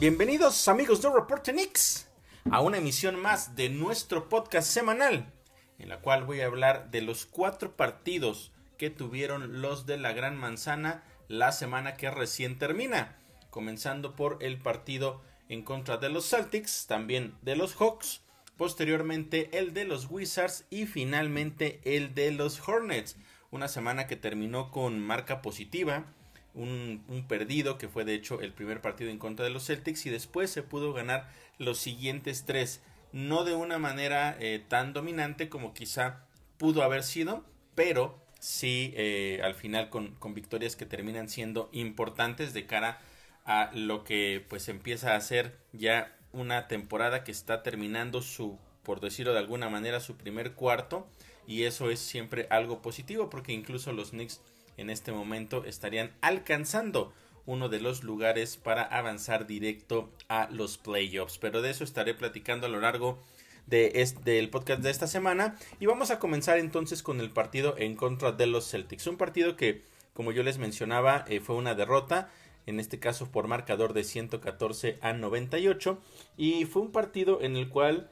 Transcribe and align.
Bienvenidos 0.00 0.66
amigos 0.66 1.02
de 1.02 1.10
Reporte 1.10 1.52
Knicks 1.52 2.08
a 2.50 2.62
una 2.62 2.78
emisión 2.78 3.20
más 3.20 3.54
de 3.54 3.68
nuestro 3.68 4.30
podcast 4.30 4.66
semanal 4.66 5.30
en 5.78 5.90
la 5.90 6.00
cual 6.00 6.24
voy 6.24 6.40
a 6.40 6.46
hablar 6.46 6.90
de 6.90 7.02
los 7.02 7.26
cuatro 7.26 7.76
partidos 7.76 8.50
que 8.78 8.88
tuvieron 8.88 9.60
los 9.60 9.84
de 9.84 9.98
la 9.98 10.14
Gran 10.14 10.38
Manzana 10.38 11.04
la 11.28 11.52
semana 11.52 11.98
que 11.98 12.10
recién 12.10 12.58
termina, 12.58 13.18
comenzando 13.50 14.16
por 14.16 14.38
el 14.40 14.56
partido 14.56 15.20
en 15.50 15.60
contra 15.62 15.98
de 15.98 16.08
los 16.08 16.30
Celtics, 16.30 16.86
también 16.86 17.34
de 17.42 17.56
los 17.56 17.74
Hawks, 17.74 18.22
posteriormente 18.56 19.50
el 19.58 19.74
de 19.74 19.84
los 19.84 20.10
Wizards 20.10 20.64
y 20.70 20.86
finalmente 20.86 21.78
el 21.84 22.14
de 22.14 22.30
los 22.30 22.66
Hornets, 22.66 23.18
una 23.50 23.68
semana 23.68 24.06
que 24.06 24.16
terminó 24.16 24.70
con 24.70 24.98
marca 24.98 25.42
positiva, 25.42 26.06
un, 26.54 27.24
perdido 27.28 27.78
que 27.78 27.88
fue 27.88 28.04
de 28.04 28.14
hecho 28.14 28.40
el 28.40 28.52
primer 28.52 28.80
partido 28.80 29.10
en 29.10 29.18
contra 29.18 29.44
de 29.44 29.50
los 29.50 29.66
Celtics 29.66 30.06
y 30.06 30.10
después 30.10 30.50
se 30.50 30.62
pudo 30.62 30.92
ganar 30.92 31.30
los 31.58 31.78
siguientes 31.78 32.44
tres. 32.44 32.80
No 33.12 33.44
de 33.44 33.54
una 33.54 33.78
manera 33.78 34.36
eh, 34.40 34.64
tan 34.66 34.92
dominante 34.92 35.48
como 35.48 35.74
quizá 35.74 36.24
pudo 36.58 36.82
haber 36.82 37.02
sido 37.02 37.44
pero 37.74 38.20
sí 38.38 38.92
eh, 38.96 39.40
al 39.42 39.54
final 39.54 39.90
con, 39.90 40.14
con, 40.16 40.34
victorias 40.34 40.76
que 40.76 40.86
terminan 40.86 41.28
siendo 41.28 41.68
importantes 41.72 42.52
de 42.52 42.66
cara 42.66 43.00
a 43.44 43.70
lo 43.74 44.04
que 44.04 44.44
pues 44.48 44.68
empieza 44.68 45.14
a 45.14 45.20
ser 45.20 45.58
ya 45.72 46.16
una 46.32 46.68
temporada 46.68 47.24
que 47.24 47.32
está 47.32 47.62
terminando 47.62 48.22
su 48.22 48.58
por 48.82 49.00
decirlo 49.00 49.32
de 49.32 49.38
alguna 49.38 49.68
manera 49.68 50.00
su 50.00 50.16
primer 50.16 50.52
cuarto 50.52 51.08
y 51.46 51.64
eso 51.64 51.90
es 51.90 51.98
siempre 52.00 52.46
algo 52.50 52.82
positivo 52.82 53.30
porque 53.30 53.52
incluso 53.52 53.92
los 53.92 54.10
Knicks 54.10 54.40
en 54.80 54.90
este 54.90 55.12
momento 55.12 55.64
estarían 55.64 56.10
alcanzando 56.22 57.12
uno 57.46 57.68
de 57.68 57.80
los 57.80 58.02
lugares 58.02 58.56
para 58.56 58.82
avanzar 58.82 59.46
directo 59.46 60.10
a 60.28 60.48
los 60.50 60.78
playoffs. 60.78 61.38
Pero 61.38 61.62
de 61.62 61.70
eso 61.70 61.84
estaré 61.84 62.14
platicando 62.14 62.66
a 62.66 62.70
lo 62.70 62.80
largo 62.80 63.18
de 63.66 64.08
del 64.24 64.50
podcast 64.50 64.82
de 64.82 64.90
esta 64.90 65.06
semana. 65.06 65.56
Y 65.80 65.86
vamos 65.86 66.10
a 66.10 66.18
comenzar 66.18 66.58
entonces 66.58 67.02
con 67.02 67.20
el 67.20 67.30
partido 67.30 67.74
en 67.78 67.94
contra 67.94 68.32
de 68.32 68.46
los 68.46 68.70
Celtics. 68.70 69.06
Un 69.06 69.16
partido 69.16 69.56
que, 69.56 69.82
como 70.14 70.32
yo 70.32 70.42
les 70.42 70.58
mencionaba, 70.58 71.24
eh, 71.28 71.40
fue 71.40 71.56
una 71.56 71.74
derrota. 71.74 72.30
En 72.66 72.78
este 72.78 72.98
caso 72.98 73.30
por 73.30 73.48
marcador 73.48 73.94
de 73.94 74.04
114 74.04 74.98
a 75.02 75.12
98. 75.12 75.98
Y 76.36 76.64
fue 76.66 76.82
un 76.82 76.92
partido 76.92 77.40
en 77.42 77.56
el 77.56 77.68
cual 77.68 78.08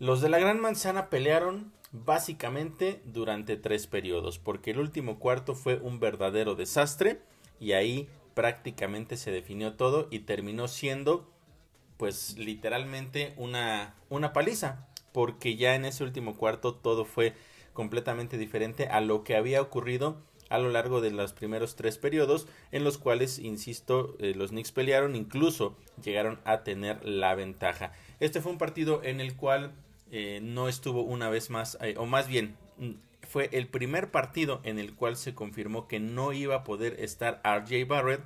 los 0.00 0.20
de 0.20 0.28
la 0.28 0.38
Gran 0.38 0.60
Manzana 0.60 1.10
pelearon 1.10 1.72
básicamente 1.94 3.00
durante 3.04 3.56
tres 3.56 3.86
periodos, 3.86 4.40
porque 4.40 4.72
el 4.72 4.80
último 4.80 5.20
cuarto 5.20 5.54
fue 5.54 5.76
un 5.76 6.00
verdadero 6.00 6.56
desastre 6.56 7.20
y 7.60 7.72
ahí 7.72 8.08
prácticamente 8.34 9.16
se 9.16 9.30
definió 9.30 9.74
todo 9.74 10.08
y 10.10 10.20
terminó 10.20 10.66
siendo 10.66 11.30
pues 11.96 12.36
literalmente 12.36 13.32
una, 13.36 13.94
una 14.08 14.32
paliza, 14.32 14.88
porque 15.12 15.54
ya 15.54 15.76
en 15.76 15.84
ese 15.84 16.02
último 16.02 16.36
cuarto 16.36 16.74
todo 16.74 17.04
fue 17.04 17.34
completamente 17.72 18.38
diferente 18.38 18.88
a 18.88 19.00
lo 19.00 19.22
que 19.22 19.36
había 19.36 19.62
ocurrido 19.62 20.20
a 20.50 20.58
lo 20.58 20.70
largo 20.70 21.00
de 21.00 21.12
los 21.12 21.32
primeros 21.32 21.76
tres 21.76 21.96
periodos 21.96 22.48
en 22.72 22.84
los 22.84 22.98
cuales, 22.98 23.38
insisto, 23.38 24.16
eh, 24.18 24.34
los 24.34 24.50
Knicks 24.50 24.72
pelearon, 24.72 25.16
incluso 25.16 25.76
llegaron 26.02 26.40
a 26.44 26.64
tener 26.64 27.04
la 27.04 27.34
ventaja. 27.34 27.92
Este 28.20 28.40
fue 28.40 28.52
un 28.52 28.58
partido 28.58 29.02
en 29.04 29.20
el 29.20 29.36
cual 29.36 29.72
eh, 30.10 30.40
no 30.42 30.68
estuvo 30.68 31.02
una 31.02 31.28
vez 31.28 31.50
más, 31.50 31.78
eh, 31.80 31.94
o 31.98 32.06
más 32.06 32.28
bien, 32.28 32.56
mm, 32.78 32.92
fue 33.26 33.48
el 33.52 33.68
primer 33.68 34.10
partido 34.10 34.60
en 34.64 34.78
el 34.78 34.94
cual 34.94 35.16
se 35.16 35.34
confirmó 35.34 35.88
que 35.88 36.00
no 36.00 36.32
iba 36.32 36.56
a 36.56 36.64
poder 36.64 37.00
estar 37.00 37.40
RJ 37.44 37.86
Barrett. 37.86 38.20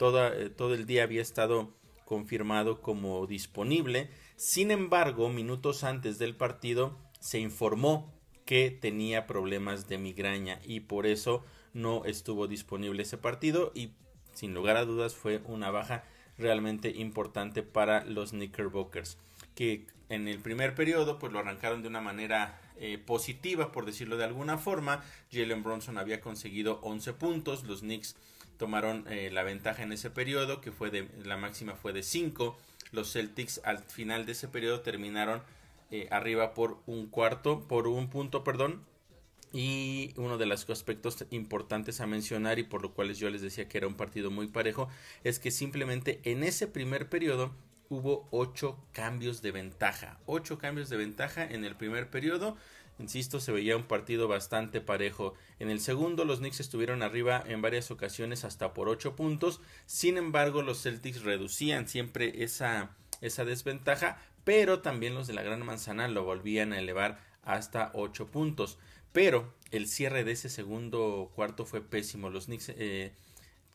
Eh, 0.00 0.50
todo 0.56 0.74
el 0.74 0.86
día 0.86 1.02
había 1.02 1.22
estado 1.22 1.74
confirmado 2.04 2.80
como 2.80 3.26
disponible. 3.26 4.10
Sin 4.36 4.70
embargo, 4.70 5.28
minutos 5.28 5.84
antes 5.84 6.18
del 6.18 6.36
partido 6.36 6.96
se 7.20 7.38
informó 7.38 8.12
que 8.44 8.70
tenía 8.70 9.26
problemas 9.26 9.88
de 9.88 9.98
migraña 9.98 10.60
y 10.64 10.80
por 10.80 11.06
eso 11.06 11.44
no 11.74 12.04
estuvo 12.06 12.46
disponible 12.46 13.02
ese 13.02 13.18
partido 13.18 13.72
y 13.74 13.92
sin 14.32 14.54
lugar 14.54 14.76
a 14.76 14.86
dudas 14.86 15.14
fue 15.14 15.42
una 15.44 15.70
baja 15.70 16.04
realmente 16.38 16.90
importante 16.90 17.62
para 17.62 18.04
los 18.04 18.30
Knickerbockers 18.30 19.18
que 19.54 19.86
en 20.08 20.28
el 20.28 20.38
primer 20.40 20.74
periodo 20.74 21.18
pues 21.18 21.32
lo 21.32 21.38
arrancaron 21.38 21.82
de 21.82 21.88
una 21.88 22.00
manera 22.00 22.60
eh, 22.76 22.98
positiva 22.98 23.72
por 23.72 23.86
decirlo 23.86 24.16
de 24.16 24.24
alguna 24.24 24.58
forma. 24.58 25.02
Jalen 25.32 25.62
Bronson 25.62 25.98
había 25.98 26.20
conseguido 26.20 26.80
11 26.82 27.12
puntos. 27.14 27.64
Los 27.64 27.80
Knicks 27.80 28.16
tomaron 28.56 29.04
eh, 29.08 29.30
la 29.32 29.42
ventaja 29.42 29.82
en 29.82 29.92
ese 29.92 30.10
periodo 30.10 30.60
que 30.60 30.72
fue 30.72 30.90
de 30.90 31.08
la 31.24 31.36
máxima 31.36 31.74
fue 31.74 31.92
de 31.92 32.02
5 32.02 32.58
los 32.92 33.12
Celtics 33.12 33.60
al 33.64 33.78
final 33.78 34.26
de 34.26 34.32
ese 34.32 34.48
periodo 34.48 34.80
terminaron 34.80 35.42
eh, 35.90 36.08
arriba 36.10 36.54
por 36.54 36.78
un 36.86 37.06
cuarto 37.06 37.66
por 37.66 37.88
un 37.88 38.08
punto 38.08 38.44
perdón. 38.44 38.84
Y 39.50 40.12
uno 40.16 40.36
de 40.36 40.44
los 40.44 40.68
aspectos 40.68 41.24
importantes 41.30 42.02
a 42.02 42.06
mencionar 42.06 42.58
y 42.58 42.64
por 42.64 42.82
lo 42.82 42.92
cual 42.92 43.14
yo 43.14 43.30
les 43.30 43.40
decía 43.40 43.66
que 43.66 43.78
era 43.78 43.86
un 43.86 43.94
partido 43.94 44.30
muy 44.30 44.46
parejo 44.48 44.90
es 45.24 45.38
que 45.38 45.50
simplemente 45.50 46.20
en 46.24 46.42
ese 46.42 46.66
primer 46.66 47.08
periodo 47.08 47.54
hubo 47.88 48.28
ocho 48.30 48.78
cambios 48.92 49.42
de 49.42 49.52
ventaja. 49.52 50.18
Ocho 50.26 50.58
cambios 50.58 50.88
de 50.88 50.96
ventaja 50.96 51.44
en 51.44 51.64
el 51.64 51.76
primer 51.76 52.10
periodo. 52.10 52.56
Insisto, 52.98 53.38
se 53.38 53.52
veía 53.52 53.76
un 53.76 53.84
partido 53.84 54.26
bastante 54.26 54.80
parejo. 54.80 55.34
En 55.60 55.70
el 55.70 55.80
segundo, 55.80 56.24
los 56.24 56.40
Knicks 56.40 56.60
estuvieron 56.60 57.02
arriba 57.02 57.42
en 57.46 57.62
varias 57.62 57.90
ocasiones 57.90 58.44
hasta 58.44 58.74
por 58.74 58.88
ocho 58.88 59.14
puntos. 59.14 59.60
Sin 59.86 60.16
embargo, 60.16 60.62
los 60.62 60.82
Celtics 60.82 61.22
reducían 61.22 61.88
siempre 61.88 62.42
esa, 62.42 62.90
esa 63.20 63.44
desventaja, 63.44 64.20
pero 64.44 64.80
también 64.80 65.14
los 65.14 65.28
de 65.28 65.34
la 65.34 65.42
Gran 65.42 65.64
Manzana 65.64 66.08
lo 66.08 66.24
volvían 66.24 66.72
a 66.72 66.78
elevar 66.80 67.20
hasta 67.42 67.92
ocho 67.94 68.26
puntos. 68.26 68.78
Pero 69.12 69.54
el 69.70 69.86
cierre 69.86 70.24
de 70.24 70.32
ese 70.32 70.48
segundo 70.48 71.30
cuarto 71.34 71.66
fue 71.66 71.80
pésimo. 71.80 72.30
Los 72.30 72.46
Knicks 72.46 72.70
eh, 72.70 73.12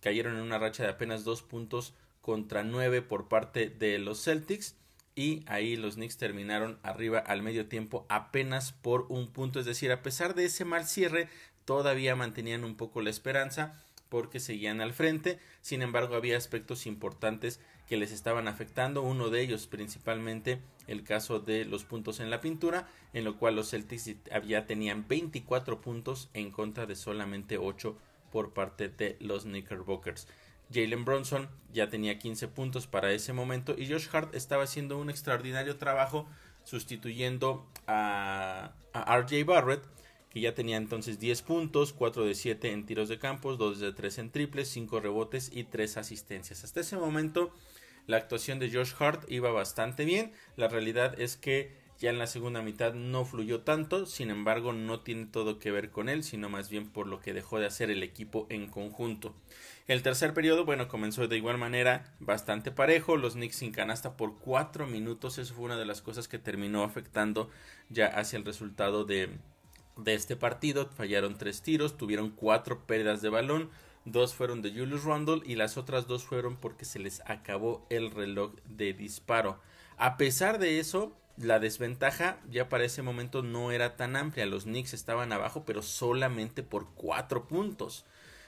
cayeron 0.02 0.36
en 0.36 0.42
una 0.42 0.60
racha 0.60 0.84
de 0.84 0.90
apenas 0.90 1.24
dos 1.24 1.42
puntos 1.42 1.94
contra 2.24 2.64
9 2.64 3.02
por 3.02 3.28
parte 3.28 3.70
de 3.70 4.00
los 4.00 4.24
Celtics. 4.24 4.78
Y 5.14 5.44
ahí 5.46 5.76
los 5.76 5.96
Knicks 5.96 6.18
terminaron 6.18 6.80
arriba 6.82 7.20
al 7.20 7.44
medio 7.44 7.68
tiempo 7.68 8.08
apenas 8.10 8.72
por 8.72 9.06
un 9.10 9.28
punto, 9.32 9.60
es 9.60 9.68
decir, 9.68 9.92
a 9.92 10.02
pesar 10.02 10.34
de 10.34 10.46
ese 10.46 10.66
mal 10.66 10.88
cierre, 10.88 11.28
todavía 11.66 12.16
mantenían 12.16 12.64
un 12.64 12.76
poco 12.76 13.02
la 13.02 13.12
esperanza 13.12 13.80
porque 14.10 14.40
seguían 14.40 14.82
al 14.82 14.94
frente, 14.94 15.38
sin 15.62 15.82
embargo 15.82 16.16
había 16.16 16.38
aspectos 16.38 16.88
importantes 16.88 17.60
que 17.88 17.98
les 17.98 18.12
estaban 18.12 18.48
afectando, 18.48 19.02
uno 19.02 19.30
de 19.30 19.42
ellos 19.42 19.68
principalmente 19.68 20.62
el 20.88 21.04
caso 21.04 21.40
de 21.40 21.66
los 21.66 21.84
puntos 21.84 22.20
en 22.20 22.30
la 22.30 22.42
pintura, 22.42 22.88
en 23.14 23.24
lo 23.24 23.38
cual 23.38 23.56
los 23.56 23.70
Celtics 23.72 24.16
ya 24.48 24.66
tenían 24.66 25.08
24 25.08 25.82
puntos 25.82 26.30
en 26.34 26.52
contra 26.52 26.86
de 26.86 26.96
solamente 26.96 27.58
8 27.58 27.98
por 28.32 28.54
parte 28.54 28.90
de 28.90 29.18
los 29.20 29.44
Knickerbockers. 29.44 30.28
Jalen 30.74 31.06
Bronson 31.06 31.50
ya 31.72 31.90
tenía 31.90 32.20
15 32.20 32.48
puntos 32.50 32.88
para 32.88 33.12
ese 33.12 33.34
momento 33.34 33.76
y 33.78 33.88
Josh 33.88 34.08
Hart 34.12 34.36
estaba 34.36 34.64
haciendo 34.64 34.98
un 34.98 35.10
extraordinario 35.10 35.78
trabajo 35.78 36.28
sustituyendo 36.64 37.68
a, 37.88 38.74
RJ 38.94 39.44
Barrett 39.46 39.84
que 40.30 40.42
ya 40.42 40.56
tenía 40.56 40.78
entonces 40.78 41.20
10 41.20 41.42
puntos, 41.44 41.94
4 41.94 42.26
de 42.26 42.34
7 42.34 42.72
en 42.72 42.86
tiros 42.86 43.08
de 43.08 43.20
campos, 43.20 43.58
2 43.60 43.80
de 43.80 43.94
3 43.94 44.18
en 44.18 44.32
triples, 44.32 44.68
5 44.70 45.00
rebotes 45.00 45.52
y 45.54 45.64
3 45.64 45.98
asistencias. 45.98 46.64
Hasta 46.64 46.80
ese 46.80 46.98
momento 46.98 47.54
la 48.08 48.18
actuación 48.18 48.58
de 48.58 48.72
Josh 48.72 48.94
Hart 48.98 49.30
iba 49.30 49.52
bastante 49.52 50.06
bien. 50.06 50.34
La 50.56 50.70
realidad 50.70 51.20
es 51.20 51.38
que 51.38 51.83
ya 52.00 52.10
en 52.10 52.20
la 52.20 52.28
segunda 52.28 52.62
mitad 52.62 52.94
no 52.94 53.26
fluyó 53.26 53.62
tanto, 53.62 54.06
sin 54.06 54.30
embargo 54.30 54.74
no 54.74 55.02
tiene 55.02 55.26
todo 55.26 55.60
que 55.60 55.72
ver 55.72 55.90
con 55.90 56.10
él, 56.10 56.24
sino 56.24 56.50
más 56.50 56.70
bien 56.70 56.90
por 56.90 57.08
lo 57.08 57.20
que 57.20 57.34
dejó 57.34 57.60
de 57.60 57.66
hacer 57.66 57.90
el 57.90 58.04
equipo 58.04 58.46
en 58.50 58.68
conjunto. 58.68 59.34
El 59.88 60.02
tercer 60.02 60.34
periodo, 60.34 60.66
bueno, 60.66 60.88
comenzó 60.88 61.28
de 61.28 61.38
igual 61.38 61.58
manera 61.58 62.14
bastante 62.20 62.72
parejo, 62.72 63.18
los 63.18 63.34
Knicks 63.34 63.58
sin 63.58 63.72
canasta 63.72 64.16
por 64.16 64.38
cuatro 64.38 64.88
minutos, 64.88 65.38
eso 65.38 65.54
fue 65.54 65.66
una 65.66 65.78
de 65.78 65.86
las 65.86 66.02
cosas 66.02 66.28
que 66.28 66.40
terminó 66.40 66.84
afectando 66.84 67.50
ya 67.90 68.08
hacia 68.08 68.38
el 68.38 68.46
resultado 68.46 69.04
de, 69.04 69.30
de 69.98 70.14
este 70.14 70.36
partido, 70.36 70.88
fallaron 70.88 71.38
tres 71.38 71.62
tiros, 71.62 71.98
tuvieron 71.98 72.30
cuatro 72.30 72.86
pérdidas 72.86 73.22
de 73.22 73.30
balón, 73.30 73.70
dos 74.06 74.34
fueron 74.34 74.62
de 74.62 74.72
Julius 74.72 75.04
Randle 75.04 75.42
y 75.46 75.56
las 75.56 75.78
otras 75.78 76.08
dos 76.08 76.24
fueron 76.24 76.56
porque 76.58 76.86
se 76.86 77.00
les 77.00 77.22
acabó 77.26 77.86
el 77.90 78.12
reloj 78.12 78.54
de 78.66 78.94
disparo. 78.94 79.60
A 79.98 80.18
pesar 80.18 80.60
de 80.60 80.80
eso, 80.80 81.16
la 81.38 81.60
desventaja 81.60 82.38
ya 82.50 82.70
para 82.70 82.86
ese 82.86 83.02
momento 83.02 83.42
no 83.42 83.72
era 83.72 83.96
tan 83.96 84.16
amplia. 84.16 84.46
Los 84.46 84.64
Knicks 84.64 84.94
estaban 84.94 85.32
abajo, 85.32 85.64
pero 85.66 85.82
solamente 85.82 86.64
por 86.64 86.94
cuatro 86.94 87.48
puntos. 87.48 88.06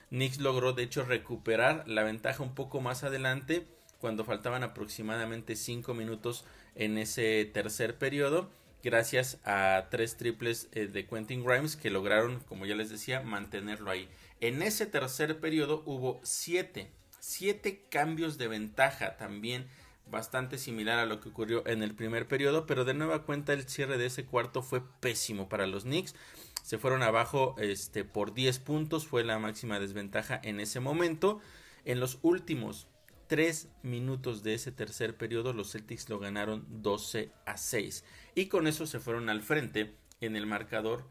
Knicks 0.10 0.40
logró 0.40 0.74
de 0.74 0.84
hecho 0.84 1.04
recuperar 1.04 1.88
la 1.88 2.04
ventaja 2.04 2.44
un 2.44 2.54
poco 2.54 2.82
más 2.82 3.04
adelante 3.04 3.66
cuando 4.00 4.24
faltaban 4.24 4.64
aproximadamente 4.64 5.56
cinco 5.56 5.94
minutos 5.94 6.46
en 6.76 6.98
ese 6.98 7.46
tercer 7.46 7.98
periodo 7.98 8.50
gracias 8.86 9.40
a 9.44 9.88
tres 9.90 10.16
triples 10.16 10.70
eh, 10.72 10.86
de 10.86 11.08
Quentin 11.08 11.44
Grimes 11.44 11.76
que 11.76 11.90
lograron, 11.90 12.40
como 12.42 12.68
ya 12.68 12.76
les 12.76 12.92
decía, 12.92 13.22
mantenerlo 13.22 13.90
ahí. 13.90 14.08
En 14.42 14.62
ese 14.62 14.86
tercer 14.86 15.40
periodo 15.40 15.82
hubo 15.88 16.22
siete, 16.24 16.92
siete 17.20 17.84
cambios 17.90 18.38
de 18.38 18.48
ventaja 18.48 19.18
también 19.18 19.68
bastante 20.10 20.58
similar 20.58 21.00
a 21.00 21.06
lo 21.06 21.20
que 21.20 21.30
ocurrió 21.30 21.68
en 21.68 21.84
el 21.84 21.96
primer 21.96 22.28
periodo, 22.28 22.66
pero 22.66 22.86
de 22.86 22.94
nueva 22.94 23.24
cuenta 23.24 23.54
el 23.54 23.68
cierre 23.68 23.98
de 23.98 24.06
ese 24.06 24.26
cuarto 24.26 24.62
fue 24.62 24.82
pésimo 25.00 25.50
para 25.50 25.68
los 25.68 25.84
Knicks. 25.84 26.16
Se 26.64 26.78
fueron 26.78 27.04
abajo 27.04 27.56
este, 27.60 28.04
por 28.04 28.34
10 28.34 28.60
puntos, 28.60 29.06
fue 29.06 29.24
la 29.24 29.40
máxima 29.40 29.80
desventaja 29.80 30.40
en 30.44 30.60
ese 30.60 30.80
momento. 30.80 31.40
En 31.86 32.00
los 32.00 32.18
últimos 32.24 32.88
3 33.28 33.70
minutos 33.84 34.44
de 34.44 34.56
ese 34.56 34.72
tercer 34.72 35.16
periodo, 35.16 35.54
los 35.54 35.72
Celtics 35.72 36.10
lo 36.10 36.20
ganaron 36.20 36.66
12 36.82 37.32
a 37.46 37.58
6. 37.58 38.04
Y 38.34 38.48
con 38.48 38.68
eso 38.68 38.88
se 38.88 39.00
fueron 39.00 39.30
al 39.30 39.42
frente 39.42 39.96
en 40.22 40.36
el 40.36 40.48
marcador 40.48 41.06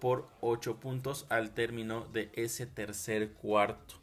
por 0.00 0.28
8 0.40 0.80
puntos 0.80 1.26
al 1.28 1.54
término 1.54 2.06
de 2.12 2.30
ese 2.34 2.66
tercer 2.66 3.32
cuarto. 3.32 3.96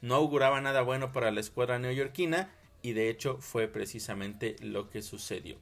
No 0.00 0.16
auguraba 0.16 0.60
nada 0.60 0.82
bueno 0.82 1.12
para 1.12 1.30
la 1.30 1.40
escuadra 1.40 1.78
neoyorquina 1.78 2.50
y 2.82 2.92
de 2.92 3.08
hecho 3.08 3.38
fue 3.40 3.68
precisamente 3.68 4.56
lo 4.60 4.90
que 4.90 5.02
sucedió. 5.02 5.56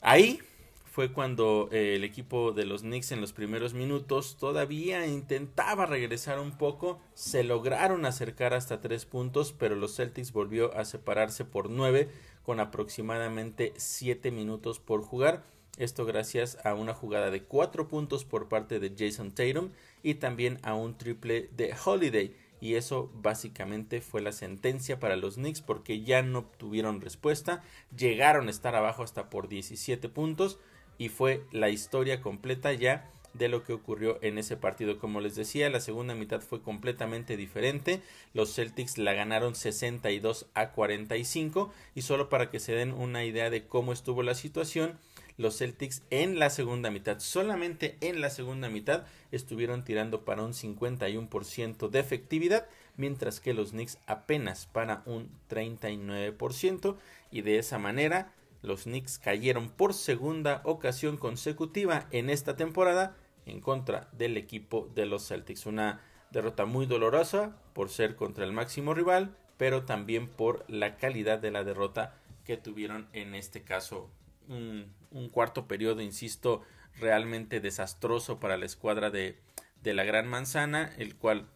Ahí 0.00 0.40
fue 0.84 1.12
cuando 1.12 1.68
eh, 1.70 1.94
el 1.94 2.02
equipo 2.02 2.50
de 2.50 2.66
los 2.66 2.82
Knicks 2.82 3.12
en 3.12 3.20
los 3.20 3.32
primeros 3.32 3.72
minutos 3.72 4.36
todavía 4.36 5.06
intentaba 5.06 5.86
regresar 5.86 6.40
un 6.40 6.58
poco, 6.58 7.00
se 7.14 7.44
lograron 7.44 8.04
acercar 8.04 8.52
hasta 8.52 8.80
tres 8.80 9.04
puntos, 9.04 9.52
pero 9.52 9.76
los 9.76 9.94
Celtics 9.94 10.32
volvió 10.32 10.76
a 10.76 10.84
separarse 10.84 11.44
por 11.44 11.70
nueve 11.70 12.08
con 12.42 12.58
aproximadamente 12.58 13.74
siete 13.76 14.30
minutos 14.30 14.80
por 14.80 15.02
jugar. 15.02 15.44
Esto 15.76 16.04
gracias 16.04 16.58
a 16.64 16.74
una 16.74 16.94
jugada 16.94 17.30
de 17.30 17.44
cuatro 17.44 17.86
puntos 17.86 18.24
por 18.24 18.48
parte 18.48 18.80
de 18.80 18.92
Jason 18.98 19.30
Tatum 19.30 19.70
y 20.02 20.14
también 20.14 20.58
a 20.62 20.74
un 20.74 20.98
triple 20.98 21.48
de 21.56 21.72
Holiday 21.84 22.34
y 22.60 22.74
eso 22.74 23.10
básicamente 23.14 24.00
fue 24.00 24.20
la 24.20 24.32
sentencia 24.32 24.98
para 24.98 25.16
los 25.16 25.34
Knicks 25.34 25.60
porque 25.60 26.02
ya 26.02 26.22
no 26.22 26.44
tuvieron 26.44 27.00
respuesta, 27.00 27.62
llegaron 27.96 28.48
a 28.48 28.50
estar 28.50 28.74
abajo 28.74 29.02
hasta 29.02 29.30
por 29.30 29.48
17 29.48 30.08
puntos 30.08 30.58
y 30.98 31.08
fue 31.08 31.44
la 31.52 31.70
historia 31.70 32.20
completa 32.20 32.72
ya 32.72 33.10
de 33.34 33.48
lo 33.48 33.62
que 33.62 33.72
ocurrió 33.72 34.18
en 34.22 34.38
ese 34.38 34.56
partido. 34.56 34.98
Como 34.98 35.20
les 35.20 35.36
decía, 35.36 35.70
la 35.70 35.80
segunda 35.80 36.14
mitad 36.14 36.40
fue 36.40 36.62
completamente 36.62 37.36
diferente. 37.36 38.02
Los 38.34 38.54
Celtics 38.54 38.98
la 38.98 39.12
ganaron 39.12 39.54
62 39.54 40.46
a 40.54 40.70
45 40.70 41.72
y 41.94 42.02
solo 42.02 42.28
para 42.28 42.50
que 42.50 42.60
se 42.60 42.72
den 42.72 42.92
una 42.92 43.24
idea 43.24 43.50
de 43.50 43.66
cómo 43.66 43.92
estuvo 43.92 44.22
la 44.22 44.34
situación, 44.34 44.98
los 45.38 45.56
Celtics 45.56 46.02
en 46.10 46.38
la 46.38 46.50
segunda 46.50 46.90
mitad, 46.90 47.20
solamente 47.20 47.96
en 48.00 48.20
la 48.20 48.28
segunda 48.28 48.68
mitad, 48.68 49.04
estuvieron 49.30 49.84
tirando 49.84 50.24
para 50.24 50.42
un 50.42 50.52
51% 50.52 51.88
de 51.88 52.00
efectividad, 52.00 52.66
mientras 52.96 53.40
que 53.40 53.54
los 53.54 53.70
Knicks 53.70 53.98
apenas 54.06 54.66
para 54.66 55.02
un 55.06 55.30
39%, 55.48 56.96
y 57.30 57.42
de 57.42 57.58
esa 57.58 57.78
manera 57.78 58.32
los 58.62 58.82
Knicks 58.82 59.18
cayeron 59.18 59.70
por 59.70 59.94
segunda 59.94 60.60
ocasión 60.64 61.16
consecutiva 61.16 62.08
en 62.10 62.30
esta 62.30 62.56
temporada 62.56 63.16
en 63.46 63.60
contra 63.60 64.08
del 64.12 64.36
equipo 64.36 64.90
de 64.96 65.06
los 65.06 65.28
Celtics. 65.28 65.66
Una 65.66 66.00
derrota 66.32 66.64
muy 66.64 66.86
dolorosa 66.86 67.56
por 67.72 67.90
ser 67.90 68.16
contra 68.16 68.44
el 68.44 68.52
máximo 68.52 68.92
rival, 68.92 69.36
pero 69.56 69.84
también 69.84 70.26
por 70.26 70.64
la 70.68 70.96
calidad 70.96 71.38
de 71.38 71.52
la 71.52 71.62
derrota 71.62 72.16
que 72.44 72.56
tuvieron 72.56 73.08
en 73.12 73.36
este 73.36 73.62
caso 73.62 74.10
un, 74.48 75.28
cuarto 75.30 75.66
periodo, 75.68 76.00
insisto, 76.00 76.62
realmente 76.98 77.60
desastroso 77.60 78.40
para 78.40 78.56
la 78.56 78.66
escuadra 78.66 79.10
de, 79.10 79.38
de 79.82 79.94
la 79.94 80.04
Gran 80.04 80.26
Manzana, 80.26 80.92
el 80.98 81.16
cual 81.16 81.48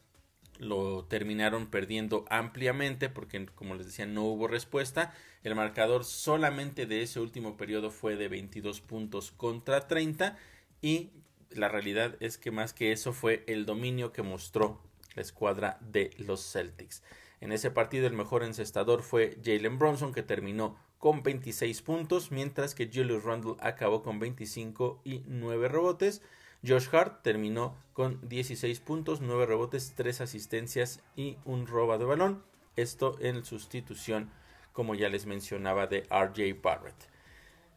lo 0.59 1.05
terminaron 1.07 1.67
perdiendo 1.67 2.25
ampliamente 2.29 3.09
porque 3.09 3.47
como 3.47 3.75
les 3.75 3.87
decía 3.87 4.07
no 4.07 4.25
hubo 4.25 4.47
respuesta. 4.47 5.13
El 5.43 5.55
marcador 5.55 6.05
solamente 6.05 6.87
de 6.87 7.03
ese 7.03 7.21
último 7.21 7.57
periodo 7.57 7.91
fue 7.91 8.17
de 8.17 8.29
22 8.29 8.81
puntos 8.81 9.33
contra 9.33 9.89
30 9.89 10.37
y 10.81 11.11
la 11.51 11.69
realidad 11.69 12.17
es 12.21 12.39
que 12.39 12.51
más 12.51 12.73
que 12.73 12.93
eso 12.93 13.13
fue 13.13 13.45
el 13.47 13.67
dominio 13.67 14.13
que 14.13 14.23
mostró 14.23 14.81
la 15.15 15.23
escuadra 15.23 15.79
de 15.81 16.11
los 16.19 16.53
Celtics. 16.53 17.03
En 17.41 17.53
ese 17.53 17.71
partido 17.71 18.07
el 18.07 18.13
mejor 18.13 18.45
encestador 18.45 19.03
fue 19.03 19.37
Jalen 19.45 19.79
Bronson 19.79 20.13
que 20.13 20.23
terminó 20.23 20.79
con 21.03 21.25
26 21.25 21.83
puntos, 21.83 22.31
mientras 22.31 22.77
que 22.77 22.87
Julius 22.87 23.25
Randle 23.25 23.57
acabó 23.59 24.05
con 24.05 24.21
25 24.21 25.01
y 25.03 25.25
9 25.27 25.67
rebotes. 25.67 26.23
Josh 26.65 26.87
Hart 26.93 27.25
terminó 27.25 27.77
con 27.93 28.21
16 28.29 28.79
puntos, 28.79 29.21
9 29.21 29.47
rebotes, 29.47 29.95
3 29.97 30.21
asistencias 30.21 31.01
y 31.17 31.39
un 31.45 31.67
robo 31.67 31.99
de 31.99 32.05
balón. 32.05 32.45
Esto 32.77 33.17
en 33.19 33.45
sustitución, 33.45 34.31
como 34.73 34.95
ya 34.95 35.09
les 35.09 35.27
mencionaba, 35.27 35.89
de 35.89 36.03
RJ 36.03 36.63
Barrett. 36.63 36.95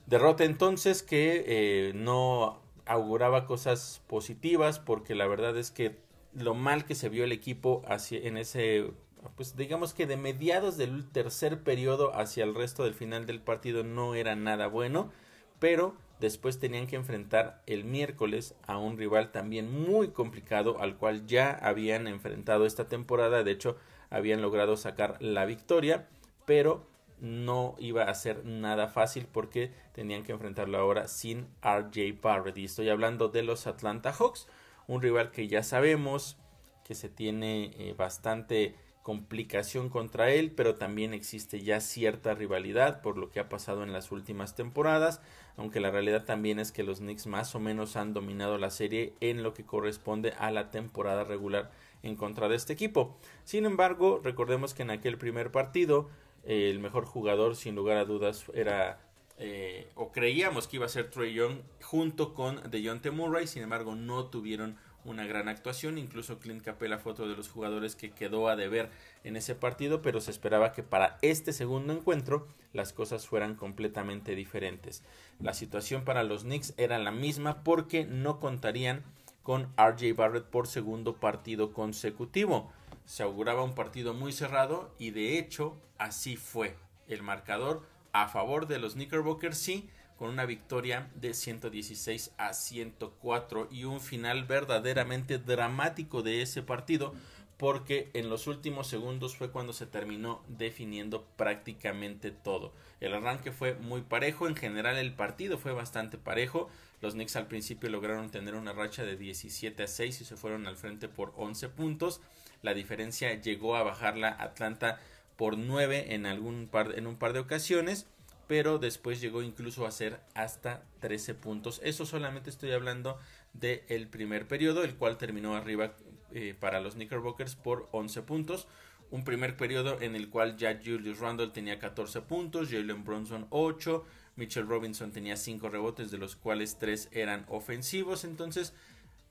Derrota 0.06 0.44
entonces 0.44 1.01
que 1.01 1.45
eh, 1.48 1.94
no 1.95 2.62
auguraba 2.86 3.48
cosas 3.48 4.04
positivas 4.06 4.78
porque 4.78 5.16
la 5.16 5.25
verdad 5.25 5.57
es 5.57 5.71
que 5.71 5.98
lo 6.36 6.54
mal 6.54 6.86
que 6.86 6.94
se 6.94 7.10
vio 7.10 7.24
el 7.24 7.31
equipo 7.31 7.81
hacia, 7.88 8.19
en 8.19 8.38
ese 8.38 8.92
pues 9.36 9.56
digamos 9.56 9.94
que 9.94 10.07
de 10.07 10.18
mediados 10.18 10.77
del 10.77 11.10
tercer 11.10 11.63
periodo 11.63 12.16
hacia 12.16 12.44
el 12.44 12.56
resto 12.56 12.83
del 12.83 12.94
final 12.94 13.25
del 13.25 13.42
partido 13.42 13.83
no 13.83 14.16
era 14.16 14.36
nada 14.36 14.68
bueno, 14.68 15.12
pero 15.60 15.95
después 16.19 16.60
tenían 16.60 16.88
que 16.88 16.95
enfrentar 16.95 17.62
el 17.66 17.83
miércoles 17.83 18.56
a 18.68 18.77
un 18.77 18.98
rival 18.98 19.31
también 19.31 19.72
muy 19.72 20.10
complicado 20.10 20.80
al 20.80 20.98
cual 20.98 21.25
ya 21.27 21.51
habían 21.51 22.07
enfrentado 22.07 22.66
esta 22.66 22.88
temporada, 22.88 23.44
de 23.44 23.51
hecho 23.51 23.77
habían 24.10 24.42
logrado 24.42 24.77
sacar 24.77 25.18
la 25.22 25.45
victoria, 25.45 26.07
pero 26.45 26.88
no 27.19 27.75
iba 27.80 28.04
a 28.04 28.13
ser 28.13 28.45
nada 28.45 28.88
fácil 28.88 29.28
porque 29.31 29.71
tenían 29.94 30.24
que 30.24 30.33
enfrentarlo 30.33 30.78
ahora 30.78 31.07
sin 31.07 31.48
RJ 31.62 32.21
Barrett. 32.21 32.57
Y 32.57 32.66
estoy 32.66 32.89
hablando 32.89 33.30
de 33.30 33.44
los 33.44 33.68
Atlanta 33.68 34.11
Hawks, 34.11 34.47
un 34.88 35.02
rival 35.02 35.31
que 35.31 35.47
ya 35.47 35.64
sabemos 35.64 36.38
que 36.83 36.94
se 36.94 37.09
tiene 37.09 37.71
eh, 37.78 37.95
bastante 37.97 38.76
complicación 39.06 39.90
contra 39.90 40.31
él, 40.31 40.50
pero 40.50 40.74
también 40.74 41.14
existe 41.14 41.62
ya 41.62 41.80
cierta 41.80 42.33
rivalidad 42.33 43.04
por 43.04 43.19
lo 43.19 43.30
que 43.30 43.40
ha 43.40 43.50
pasado 43.50 43.83
en 43.83 43.94
las 43.94 44.12
últimas 44.12 44.56
temporadas, 44.56 45.21
aunque 45.57 45.80
la 45.80 45.92
realidad 45.92 46.26
también 46.26 46.57
es 46.57 46.71
que 46.71 46.81
los 46.81 47.02
Knicks 47.02 47.28
más 47.28 47.54
o 47.54 47.59
menos 47.59 47.97
han 47.97 48.16
dominado 48.16 48.57
la 48.57 48.71
serie 48.71 49.14
en 49.19 49.44
lo 49.44 49.54
que 49.54 49.64
corresponde 49.64 50.33
a 50.40 50.50
la 50.50 50.71
temporada 50.71 51.24
regular 51.24 51.69
en 52.02 52.16
contra 52.16 52.50
de 52.50 52.56
este 52.56 52.74
equipo. 52.74 53.16
Sin 53.44 53.68
embargo, 53.68 54.21
recordemos 54.24 54.74
que 54.74 54.81
en 54.81 54.90
aquel 54.90 55.19
primer 55.19 55.52
partido 55.52 56.09
el 56.44 56.80
mejor 56.80 57.06
jugador 57.06 57.56
sin 57.56 57.76
lugar 57.76 57.97
a 57.97 58.06
dudas 58.06 58.45
era 58.56 58.97
eh, 59.38 59.88
o 59.94 60.12
creíamos 60.12 60.68
que 60.68 60.78
iba 60.78 60.88
a 60.88 60.90
ser 60.90 61.12
Trey 61.12 61.31
Young 61.31 61.59
junto 61.83 62.33
con 62.33 62.71
DeJounte 62.71 63.12
Murray, 63.12 63.45
sin 63.45 63.62
embargo 63.62 63.94
no 63.94 64.31
tuvieron 64.31 64.78
una 65.06 65.26
gran 65.26 65.47
actuación. 65.47 65.97
Incluso 65.97 66.40
Clint 66.40 66.64
Capella 66.64 66.97
fue 66.97 67.14
otro 67.14 67.28
de 67.28 67.35
los 67.35 67.50
jugadores 67.50 67.95
que 67.95 68.12
quedó 68.12 68.50
a 68.50 68.56
deber 68.56 68.90
en 69.24 69.38
ese 69.38 69.56
partido, 69.56 70.02
pero 70.02 70.19
se 70.19 70.31
esperaba 70.31 70.74
que 70.74 70.83
para 70.83 71.18
este 71.21 71.54
segundo 71.54 71.94
encuentro 71.94 72.47
las 72.74 72.92
cosas 72.92 73.28
fueran 73.28 73.56
completamente 73.56 74.35
diferentes. 74.35 75.04
La 75.40 75.54
situación 75.54 76.04
para 76.04 76.24
los 76.24 76.44
Knicks 76.44 76.74
era 76.78 77.00
la 77.00 77.12
misma 77.12 77.64
porque 77.64 78.06
no 78.06 78.40
contarían 78.40 79.04
con 79.44 79.71
RJ 79.78 80.14
Barrett 80.16 80.45
por 80.45 80.68
segundo 80.68 81.16
partido 81.18 81.71
consecutivo. 81.71 82.71
Se 83.06 83.24
auguraba 83.24 83.64
un 83.64 83.76
partido 83.76 84.14
muy 84.14 84.33
cerrado 84.33 84.94
y 84.97 85.12
de 85.12 85.38
hecho 85.38 85.78
así 85.97 86.35
fue. 86.35 86.76
El 87.07 87.21
marcador 87.21 87.83
a 88.12 88.28
favor 88.28 88.66
de 88.66 88.80
los 88.80 88.94
Knickerbockers 88.94 89.57
sí, 89.57 89.90
con 90.18 90.30
una 90.30 90.45
victoria 90.45 91.10
de 91.16 91.34
116 91.34 92.31
a 92.38 92.54
104 92.54 93.68
y 93.72 93.84
un 93.84 94.00
final 94.00 94.45
verdaderamente 94.45 95.38
dramático 95.38 96.22
de 96.22 96.42
ese 96.42 96.62
partido 96.62 97.14
porque 97.57 98.10
en 98.14 98.30
los 98.30 98.48
últimos 98.48 98.88
segundos 98.88 99.36
fue 99.36 99.50
cuando 99.50 99.72
se 99.72 99.86
terminó 99.86 100.44
definiendo 100.48 101.26
prácticamente 101.38 102.31
todo. 102.31 102.74
El 103.00 103.14
arranque 103.14 103.52
fue 103.52 103.76
muy 103.76 104.02
parejo, 104.02 104.48
en 104.48 104.56
general 104.56 104.98
el 104.98 105.14
partido 105.14 105.57
fue 105.57 105.72
bastante 105.72 106.18
parejo. 106.18 106.69
Los 107.02 107.14
Knicks 107.14 107.36
al 107.36 107.48
principio 107.48 107.90
lograron 107.90 108.30
tener 108.30 108.56
una 108.56 108.74
racha 108.74 109.04
de 109.04 109.16
17 109.16 109.84
a 109.84 109.88
6 109.88 110.22
y 110.22 110.26
se 110.26 110.36
fueron 110.36 110.68
al 110.68 110.76
frente 110.76 111.07
por 111.07 111.34
11 111.38 111.69
puntos. 111.69 112.22
La 112.62 112.74
diferencia 112.74 113.34
llegó 113.36 113.76
a 113.76 113.84
bajarla 113.84 114.36
Atlanta 114.40 115.00
por 115.38 115.57
9 115.57 116.14
en 116.14 116.26
algún 116.26 116.68
par 116.68 116.98
en 116.98 117.07
un 117.07 117.18
par 117.18 117.34
de 117.34 117.40
ocasiones 117.40 118.07
pero 118.47 118.78
después 118.78 119.21
llegó 119.21 119.42
incluso 119.42 119.85
a 119.85 119.92
ser 119.92 120.19
hasta 120.33 120.83
13 120.99 121.33
puntos. 121.35 121.81
Eso 121.83 122.06
solamente 122.06 122.49
estoy 122.49 122.71
hablando 122.71 123.18
del 123.54 124.07
primer 124.07 124.47
periodo, 124.47 124.83
el 124.83 124.95
cual 124.95 125.18
terminó 125.18 125.56
arriba 125.56 125.94
eh, 126.31 126.56
para 126.59 126.80
los 126.81 126.95
Knickerbockers 126.95 127.56
por 127.56 127.87
11 127.92 128.21
puntos. 128.23 128.68
Un 129.11 129.23
primer 129.23 129.56
periodo 129.56 130.02
en 130.02 130.16
el 130.16 130.30
cual 130.30 130.57
ya 130.57 130.80
Julius 130.83 131.19
Randle 131.19 131.47
tenía 131.47 131.80
14 131.80 132.21
puntos, 132.21 132.69
Jalen 132.69 133.04
Bronson 133.04 133.47
8, 133.52 134.06
Mitchell 134.35 134.68
Robinson 134.68 135.11
tenía 135.11 135.37
5 135.37 135.69
rebotes, 135.69 136.11
de 136.11 136.18
los 136.18 136.35
cuales 136.35 136.78
3 136.80 137.09
eran 137.11 137.45
ofensivos. 137.47 138.25
Entonces, 138.25 138.73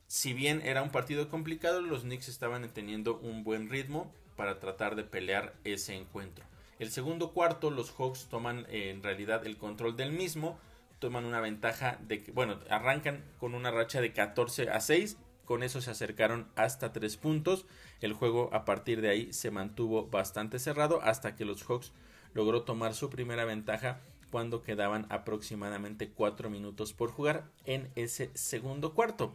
si 0.06 0.32
bien 0.32 0.62
era 0.64 0.82
un 0.82 0.90
partido 0.90 1.28
complicado, 1.28 1.80
los 1.80 2.02
Knicks 2.02 2.28
estaban 2.28 2.68
teniendo 2.72 3.18
un 3.18 3.44
buen 3.44 3.68
ritmo 3.68 4.12
para 4.36 4.58
tratar 4.58 4.96
de 4.96 5.04
pelear 5.04 5.54
ese 5.64 5.94
encuentro. 5.94 6.44
El 6.84 6.90
segundo 6.90 7.32
cuarto, 7.32 7.70
los 7.70 7.90
Hawks 7.92 8.28
toman 8.28 8.66
eh, 8.68 8.90
en 8.90 9.02
realidad 9.02 9.46
el 9.46 9.56
control 9.56 9.96
del 9.96 10.12
mismo, 10.12 10.58
toman 10.98 11.24
una 11.24 11.40
ventaja 11.40 11.98
de 12.06 12.22
que, 12.22 12.30
bueno, 12.30 12.58
arrancan 12.68 13.24
con 13.40 13.54
una 13.54 13.70
racha 13.70 14.02
de 14.02 14.12
14 14.12 14.68
a 14.68 14.80
6, 14.80 15.16
con 15.46 15.62
eso 15.62 15.80
se 15.80 15.90
acercaron 15.90 16.46
hasta 16.56 16.92
3 16.92 17.16
puntos. 17.16 17.64
El 18.02 18.12
juego 18.12 18.50
a 18.52 18.66
partir 18.66 19.00
de 19.00 19.08
ahí 19.08 19.32
se 19.32 19.50
mantuvo 19.50 20.08
bastante 20.08 20.58
cerrado 20.58 21.00
hasta 21.00 21.34
que 21.36 21.46
los 21.46 21.62
Hawks 21.62 21.94
logró 22.34 22.64
tomar 22.64 22.92
su 22.92 23.08
primera 23.08 23.46
ventaja 23.46 24.02
cuando 24.30 24.60
quedaban 24.60 25.06
aproximadamente 25.08 26.10
4 26.10 26.50
minutos 26.50 26.92
por 26.92 27.10
jugar 27.10 27.50
en 27.64 27.90
ese 27.94 28.30
segundo 28.34 28.92
cuarto. 28.92 29.34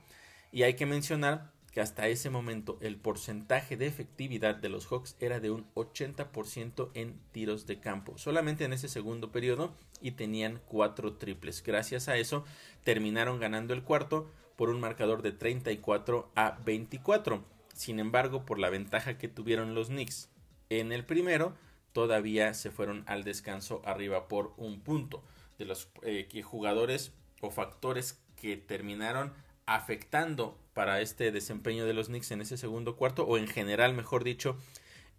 Y 0.52 0.62
hay 0.62 0.76
que 0.76 0.86
mencionar 0.86 1.52
que 1.72 1.82
hasta 1.82 2.08
ese 2.08 2.30
momento 2.30 2.78
el 2.82 2.98
porcentaje 2.98 3.78
de 3.78 3.88
efectividad 3.88 4.56
de 4.56 4.70
los 4.70 4.88
Hawks 4.88 5.16
era 5.20 5.40
de 5.40 5.52
un 5.52 5.66
80% 5.76 6.90
en 6.94 7.20
tiros 7.32 7.68
de 7.68 7.80
campo, 7.80 8.18
solamente 8.18 8.66
en 8.66 8.74
ese 8.74 8.88
segundo 8.88 9.32
periodo 9.32 9.74
y 10.02 10.12
tenían 10.12 10.62
cuatro 10.68 11.14
triples. 11.14 11.64
Gracias 11.64 12.08
a 12.08 12.18
eso 12.18 12.44
terminaron 12.84 13.40
ganando 13.40 13.74
el 13.74 13.84
cuarto 13.84 14.30
por 14.56 14.70
un 14.70 14.80
marcador 14.80 15.22
de 15.22 15.32
34 15.32 16.32
a 16.36 16.60
24. 16.66 17.44
Sin 17.74 18.00
embargo, 18.00 18.46
por 18.46 18.60
la 18.60 18.70
ventaja 18.70 19.18
que 19.18 19.28
tuvieron 19.28 19.74
los 19.74 19.88
Knicks 19.88 20.30
en 20.70 20.92
el 20.92 21.06
primero, 21.06 21.54
todavía 21.94 22.54
se 22.54 22.72
fueron 22.72 23.04
al 23.08 23.24
descanso 23.24 23.82
arriba 23.86 24.28
por 24.28 24.54
un 24.58 24.82
punto. 24.82 25.24
De 25.58 25.66
los 25.66 25.90
eh, 26.04 26.28
jugadores 26.44 27.14
o 27.42 27.52
factores 27.52 28.20
que 28.36 28.58
terminaron 28.58 29.34
afectando 29.66 30.58
para 30.80 31.02
este 31.02 31.34
desempeño 31.34 31.86
de 31.86 31.94
los 31.94 32.08
Knicks 32.08 32.32
en 32.32 32.40
ese 32.40 32.56
segundo 32.56 32.96
cuarto, 32.96 33.26
o 33.26 33.38
en 33.38 33.48
general, 33.50 33.94
mejor 33.94 34.24
dicho, 34.24 34.56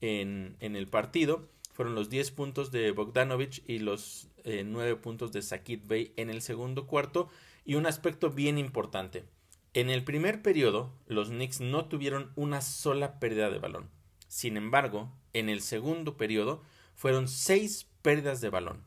en, 0.00 0.57
el 0.59 0.88
partido, 0.88 1.50
fueron 1.75 1.95
los 1.95 2.09
10 2.09 2.31
puntos 2.31 2.71
de 2.71 2.93
Bogdanovich 2.93 3.62
y 3.67 3.79
los 3.81 4.29
9 4.47 4.90
eh, 4.90 4.97
puntos 4.97 5.33
de 5.33 5.43
Sakit 5.43 5.87
Bey 5.87 6.14
en 6.17 6.31
el 6.31 6.40
segundo 6.40 6.87
cuarto. 6.87 7.29
Y 7.67 7.75
un 7.75 7.85
aspecto 7.85 8.31
bien 8.31 8.57
importante. 8.57 9.26
En 9.75 9.90
el 9.90 10.02
primer 10.02 10.40
periodo, 10.40 10.95
los 11.07 11.29
Knicks 11.29 11.61
no 11.61 11.85
tuvieron 11.85 12.33
una 12.37 12.62
sola 12.62 13.21
pérdida 13.21 13.50
de 13.50 13.59
balón. 13.59 13.90
Sin 14.29 14.57
embargo, 14.57 15.12
en 15.35 15.50
el 15.50 15.61
segundo 15.61 16.17
periodo 16.17 16.62
fueron 16.95 17.29
6 17.29 17.87
pérdidas 18.00 18.40
de 18.40 18.49
balón. 18.49 18.83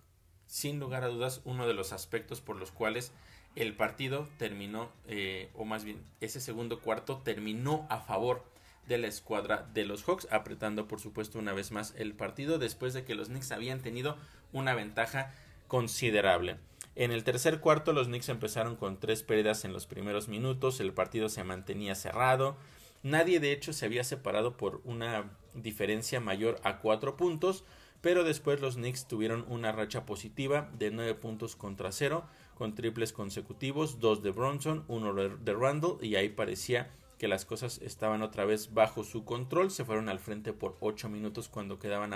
Sin 0.47 0.79
lugar 0.79 1.03
a 1.03 1.09
dudas, 1.09 1.41
uno 1.45 1.67
de 1.67 1.75
los 1.75 1.93
aspectos 1.93 2.41
por 2.41 2.55
los 2.55 2.71
cuales 2.71 3.11
el 3.55 3.75
partido 3.75 4.27
terminó, 4.37 4.91
eh, 5.07 5.49
o 5.55 5.65
más 5.65 5.83
bien 5.83 6.01
ese 6.21 6.39
segundo 6.39 6.79
cuarto 6.79 7.21
terminó 7.23 7.85
a 7.89 7.99
favor 7.99 8.43
de 8.87 8.97
la 8.97 9.07
escuadra 9.07 9.67
de 9.73 9.85
los 9.85 10.03
Hawks, 10.03 10.27
apretando 10.31 10.87
por 10.87 10.99
supuesto 10.99 11.39
una 11.39 11.53
vez 11.53 11.71
más 11.71 11.93
el 11.97 12.13
partido 12.13 12.57
después 12.57 12.93
de 12.93 13.03
que 13.03 13.15
los 13.15 13.29
Knicks 13.29 13.51
habían 13.51 13.81
tenido 13.81 14.17
una 14.51 14.73
ventaja 14.73 15.33
considerable. 15.67 16.57
En 16.95 17.11
el 17.11 17.23
tercer 17.23 17.59
cuarto 17.59 17.93
los 17.93 18.07
Knicks 18.07 18.29
empezaron 18.29 18.75
con 18.75 18.99
tres 18.99 19.23
pérdidas 19.23 19.65
en 19.65 19.73
los 19.73 19.87
primeros 19.87 20.27
minutos, 20.27 20.79
el 20.79 20.93
partido 20.93 21.29
se 21.29 21.43
mantenía 21.43 21.95
cerrado, 21.95 22.57
nadie 23.01 23.39
de 23.39 23.51
hecho 23.51 23.73
se 23.73 23.85
había 23.85 24.03
separado 24.03 24.57
por 24.57 24.81
una 24.83 25.31
diferencia 25.55 26.19
mayor 26.19 26.59
a 26.63 26.79
cuatro 26.79 27.17
puntos, 27.17 27.63
pero 28.01 28.23
después 28.23 28.59
los 28.59 28.75
Knicks 28.75 29.07
tuvieron 29.07 29.45
una 29.47 29.71
racha 29.71 30.05
positiva 30.05 30.69
de 30.77 30.91
nueve 30.91 31.15
puntos 31.15 31.55
contra 31.55 31.91
cero, 31.91 32.25
con 32.55 32.75
triples 32.75 33.13
consecutivos, 33.13 33.99
dos 33.99 34.23
de 34.23 34.31
Bronson, 34.31 34.83
uno 34.87 35.13
de 35.13 35.53
Randall 35.53 35.97
y 36.01 36.15
ahí 36.15 36.29
parecía 36.29 36.91
que 37.17 37.27
las 37.27 37.45
cosas 37.45 37.79
estaban 37.81 38.21
otra 38.21 38.43
vez 38.43 38.73
bajo 38.73 39.03
su 39.03 39.23
control, 39.23 39.71
se 39.71 39.85
fueron 39.85 40.09
al 40.09 40.19
frente 40.19 40.51
por 40.51 40.75
8 40.81 41.07
minutos 41.09 41.47
cuando 41.47 41.79
quedaban 41.79 42.11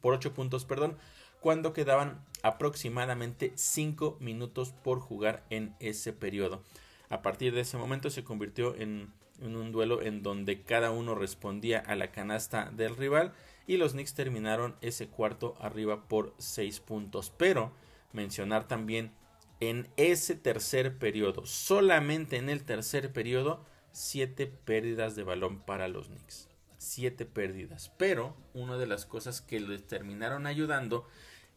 por 0.00 0.14
8 0.14 0.34
puntos, 0.34 0.64
perdón, 0.64 0.98
cuando 1.40 1.72
quedaban 1.72 2.22
aproximadamente 2.42 3.52
5 3.54 4.18
minutos 4.20 4.74
por 4.84 5.00
jugar 5.00 5.44
en 5.48 5.74
ese 5.80 6.12
periodo. 6.12 6.62
A 7.08 7.22
partir 7.22 7.54
de 7.54 7.62
ese 7.62 7.78
momento 7.78 8.10
se 8.10 8.22
convirtió 8.22 8.74
en, 8.76 9.10
en 9.40 9.56
un 9.56 9.72
duelo 9.72 10.02
en 10.02 10.22
donde 10.22 10.62
cada 10.62 10.90
uno 10.90 11.14
respondía 11.14 11.78
a 11.78 11.96
la 11.96 12.12
canasta 12.12 12.70
del 12.70 12.96
rival 12.96 13.32
y 13.66 13.78
los 13.78 13.92
Knicks 13.92 14.14
terminaron 14.14 14.76
ese 14.80 15.08
cuarto 15.08 15.56
arriba 15.60 16.06
por 16.06 16.34
6 16.36 16.80
puntos. 16.80 17.32
Pero 17.36 17.72
mencionar 18.12 18.68
también 18.68 19.12
en 19.60 19.88
ese 19.96 20.34
tercer 20.34 20.98
periodo, 20.98 21.44
solamente 21.46 22.36
en 22.36 22.48
el 22.48 22.64
tercer 22.64 23.12
periodo, 23.12 23.64
siete 23.92 24.46
pérdidas 24.46 25.16
de 25.16 25.22
balón 25.22 25.60
para 25.60 25.88
los 25.88 26.08
Knicks. 26.08 26.48
Siete 26.78 27.26
pérdidas. 27.26 27.92
Pero 27.98 28.34
una 28.54 28.78
de 28.78 28.86
las 28.86 29.04
cosas 29.04 29.42
que 29.42 29.60
les 29.60 29.86
terminaron 29.86 30.46
ayudando 30.46 31.06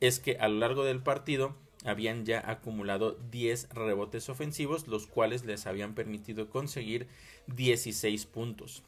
es 0.02 0.20
que 0.20 0.38
a 0.38 0.50
lo 0.50 0.60
largo 0.60 0.84
del 0.84 1.02
partido 1.02 1.56
habían 1.86 2.26
ya 2.26 2.44
acumulado 2.50 3.18
10 3.32 3.70
rebotes 3.70 4.30
ofensivos, 4.30 4.88
los 4.88 5.08
cuales 5.08 5.46
les 5.46 5.66
habían 5.66 5.96
permitido 5.96 6.50
conseguir 6.50 7.08
16 7.48 8.26
puntos. 8.26 8.84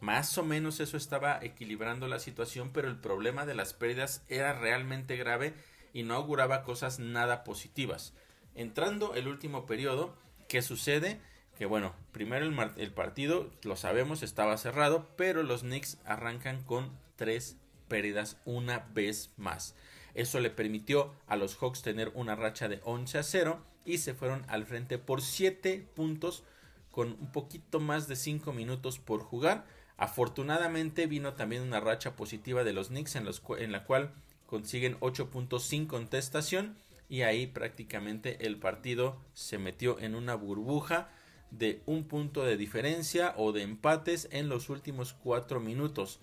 Más 0.00 0.36
o 0.38 0.44
menos 0.44 0.80
eso 0.80 0.96
estaba 0.96 1.38
equilibrando 1.42 2.06
la 2.06 2.20
situación, 2.20 2.70
pero 2.72 2.88
el 2.88 2.96
problema 2.96 3.46
de 3.46 3.54
las 3.54 3.74
pérdidas 3.74 4.22
era 4.28 4.52
realmente 4.52 5.16
grave 5.16 5.54
y 5.92 6.04
no 6.04 6.14
auguraba 6.14 6.62
cosas 6.62 6.98
nada 6.98 7.44
positivas. 7.44 8.14
Entrando 8.58 9.14
el 9.14 9.28
último 9.28 9.66
periodo, 9.66 10.16
¿qué 10.48 10.62
sucede? 10.62 11.20
Que 11.56 11.64
bueno, 11.64 11.94
primero 12.10 12.44
el, 12.44 12.92
partido, 12.92 13.52
lo 13.62 13.76
sabemos, 13.76 14.24
estaba 14.24 14.58
cerrado, 14.58 15.06
pero 15.16 15.44
los 15.44 15.60
Knicks 15.60 15.98
arrancan 16.04 16.64
con 16.64 16.90
tres 17.14 17.56
pérdidas 17.86 18.36
una 18.44 18.80
vez 18.92 19.30
más. 19.36 19.76
Eso 20.14 20.40
le 20.40 20.50
permitió 20.50 21.14
a 21.28 21.36
los 21.36 21.54
Hawks 21.54 21.82
tener 21.82 22.10
una 22.16 22.34
racha 22.34 22.66
de 22.66 22.80
11 22.82 23.18
a 23.18 23.22
0 23.22 23.64
y 23.84 23.98
se 23.98 24.14
fueron 24.14 24.44
al 24.48 24.66
frente 24.66 24.98
por 24.98 25.22
7 25.22 25.86
puntos 25.94 26.42
con 26.90 27.12
un 27.12 27.30
poquito 27.30 27.78
más 27.78 28.08
de 28.08 28.16
5 28.16 28.52
minutos 28.52 28.98
por 28.98 29.20
jugar. 29.20 29.66
Afortunadamente 29.96 31.06
vino 31.06 31.34
también 31.34 31.62
una 31.62 31.78
racha 31.78 32.16
positiva 32.16 32.64
de 32.64 32.72
los 32.72 32.88
Knicks 32.88 33.14
en, 33.14 33.28
en 33.58 33.70
la 33.70 33.84
cual 33.84 34.14
consiguen 34.46 34.96
8 34.98 35.30
puntos 35.30 35.62
sin 35.62 35.86
contestación 35.86 36.76
y 37.08 37.22
ahí 37.22 37.46
prácticamente 37.46 38.46
el 38.46 38.58
partido 38.58 39.18
se 39.32 39.58
metió 39.58 39.98
en 39.98 40.14
una 40.14 40.34
burbuja 40.34 41.10
de 41.50 41.82
un 41.86 42.04
punto 42.04 42.44
de 42.44 42.56
diferencia 42.56 43.34
o 43.36 43.52
de 43.52 43.62
empates 43.62 44.28
en 44.30 44.48
los 44.48 44.68
últimos 44.68 45.14
cuatro 45.14 45.60
minutos. 45.60 46.20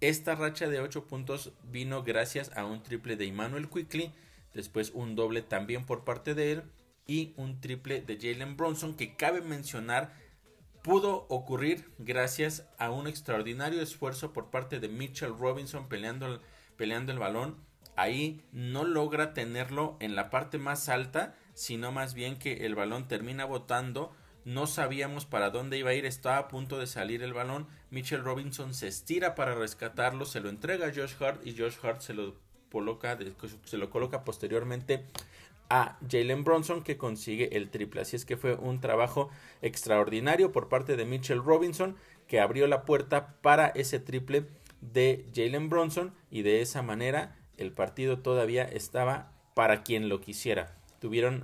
Esta 0.00 0.34
racha 0.34 0.68
de 0.68 0.80
ocho 0.80 1.06
puntos 1.06 1.52
vino 1.70 2.02
gracias 2.02 2.50
a 2.56 2.64
un 2.64 2.82
triple 2.82 3.16
de 3.16 3.26
Emmanuel 3.26 3.68
Quickly, 3.68 4.12
después 4.54 4.90
un 4.94 5.14
doble 5.14 5.42
también 5.42 5.84
por 5.84 6.04
parte 6.04 6.34
de 6.34 6.52
él 6.52 6.62
y 7.06 7.34
un 7.36 7.60
triple 7.60 8.00
de 8.00 8.16
Jalen 8.16 8.56
Bronson 8.56 8.94
que 8.94 9.16
cabe 9.16 9.42
mencionar 9.42 10.14
pudo 10.82 11.26
ocurrir 11.28 11.90
gracias 11.98 12.68
a 12.78 12.90
un 12.90 13.06
extraordinario 13.06 13.80
esfuerzo 13.80 14.32
por 14.32 14.50
parte 14.50 14.80
de 14.80 14.88
Mitchell 14.88 15.36
Robinson 15.38 15.88
peleando, 15.88 16.40
peleando 16.76 17.12
el 17.12 17.18
balón 17.18 17.56
ahí 17.96 18.42
no 18.52 18.84
logra 18.84 19.34
tenerlo 19.34 19.96
en 20.00 20.16
la 20.16 20.30
parte 20.30 20.58
más 20.58 20.88
alta, 20.88 21.34
sino 21.54 21.92
más 21.92 22.14
bien 22.14 22.38
que 22.38 22.66
el 22.66 22.74
balón 22.74 23.08
termina 23.08 23.44
botando. 23.44 24.12
No 24.44 24.66
sabíamos 24.66 25.24
para 25.24 25.50
dónde 25.50 25.78
iba 25.78 25.90
a 25.90 25.94
ir, 25.94 26.04
estaba 26.04 26.38
a 26.38 26.48
punto 26.48 26.78
de 26.78 26.86
salir 26.86 27.22
el 27.22 27.32
balón. 27.32 27.66
Mitchell 27.90 28.24
Robinson 28.24 28.74
se 28.74 28.88
estira 28.88 29.34
para 29.34 29.54
rescatarlo, 29.54 30.26
se 30.26 30.40
lo 30.40 30.48
entrega 30.48 30.88
a 30.88 30.92
Josh 30.94 31.14
Hart 31.20 31.46
y 31.46 31.56
Josh 31.56 31.76
Hart 31.82 32.00
se 32.00 32.14
lo 32.14 32.34
coloca, 32.70 33.16
se 33.64 33.78
lo 33.78 33.88
coloca 33.88 34.24
posteriormente 34.24 35.04
a 35.70 35.98
Jalen 36.10 36.44
Bronson 36.44 36.82
que 36.82 36.98
consigue 36.98 37.56
el 37.56 37.70
triple. 37.70 38.02
Así 38.02 38.16
es 38.16 38.24
que 38.24 38.36
fue 38.36 38.54
un 38.54 38.80
trabajo 38.80 39.30
extraordinario 39.62 40.52
por 40.52 40.68
parte 40.68 40.96
de 40.96 41.04
Mitchell 41.04 41.42
Robinson 41.42 41.96
que 42.26 42.40
abrió 42.40 42.66
la 42.66 42.84
puerta 42.84 43.36
para 43.40 43.68
ese 43.68 44.00
triple 44.00 44.46
de 44.80 45.26
Jalen 45.34 45.68
Bronson 45.70 46.14
y 46.30 46.42
de 46.42 46.60
esa 46.60 46.82
manera 46.82 47.36
el 47.58 47.72
partido 47.72 48.18
todavía 48.18 48.64
estaba 48.64 49.32
para 49.54 49.82
quien 49.82 50.08
lo 50.08 50.20
quisiera. 50.20 50.76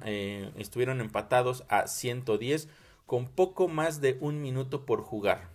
Eh, 0.06 0.50
estuvieron 0.56 1.00
empatados 1.00 1.64
a 1.68 1.86
110 1.86 2.68
con 3.06 3.26
poco 3.26 3.68
más 3.68 4.00
de 4.00 4.16
un 4.20 4.40
minuto 4.40 4.86
por 4.86 5.02
jugar. 5.02 5.50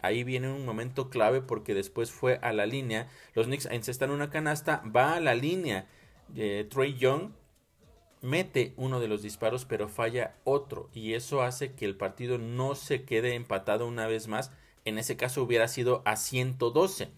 Ahí 0.00 0.24
viene 0.24 0.50
un 0.50 0.64
momento 0.64 1.10
clave 1.10 1.42
porque 1.42 1.74
después 1.74 2.10
fue 2.10 2.38
a 2.42 2.52
la 2.52 2.66
línea. 2.66 3.08
Los 3.34 3.46
Knicks 3.46 3.66
encestan 3.66 4.10
una 4.10 4.30
canasta, 4.30 4.82
va 4.94 5.14
a 5.14 5.20
la 5.20 5.34
línea. 5.34 5.86
Eh, 6.34 6.66
Trey 6.70 6.94
Young 6.94 7.30
mete 8.22 8.72
uno 8.76 9.00
de 9.00 9.08
los 9.08 9.20
disparos 9.20 9.64
pero 9.64 9.88
falla 9.88 10.36
otro 10.44 10.88
y 10.94 11.14
eso 11.14 11.42
hace 11.42 11.72
que 11.72 11.84
el 11.84 11.96
partido 11.96 12.38
no 12.38 12.76
se 12.76 13.02
quede 13.04 13.34
empatado 13.34 13.86
una 13.86 14.06
vez 14.06 14.28
más. 14.28 14.50
En 14.84 14.98
ese 14.98 15.16
caso 15.16 15.42
hubiera 15.42 15.68
sido 15.68 16.02
a 16.04 16.16
112. 16.16 17.10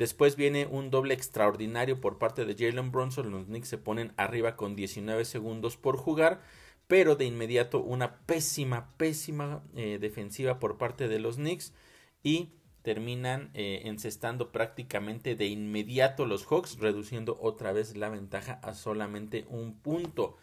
Después 0.00 0.34
viene 0.34 0.64
un 0.64 0.90
doble 0.90 1.12
extraordinario 1.12 2.00
por 2.00 2.16
parte 2.16 2.46
de 2.46 2.54
Jalen 2.54 2.90
Bronson. 2.90 3.30
Los 3.30 3.44
Knicks 3.44 3.68
se 3.68 3.76
ponen 3.76 4.14
arriba 4.16 4.56
con 4.56 4.74
19 4.74 5.26
segundos 5.26 5.76
por 5.76 5.98
jugar. 5.98 6.40
Pero 6.86 7.16
de 7.16 7.26
inmediato 7.26 7.80
una 7.80 8.16
pésima, 8.20 8.96
pésima 8.96 9.62
eh, 9.76 9.98
defensiva 10.00 10.58
por 10.58 10.78
parte 10.78 11.06
de 11.06 11.20
los 11.20 11.36
Knicks. 11.36 11.74
Y 12.22 12.54
terminan 12.80 13.50
eh, 13.52 13.82
encestando 13.84 14.52
prácticamente 14.52 15.36
de 15.36 15.48
inmediato 15.48 16.24
los 16.24 16.46
Hawks, 16.46 16.78
reduciendo 16.78 17.36
otra 17.38 17.72
vez 17.72 17.94
la 17.94 18.08
ventaja 18.08 18.54
a 18.62 18.72
solamente 18.72 19.44
un 19.50 19.74
punto. 19.74 20.38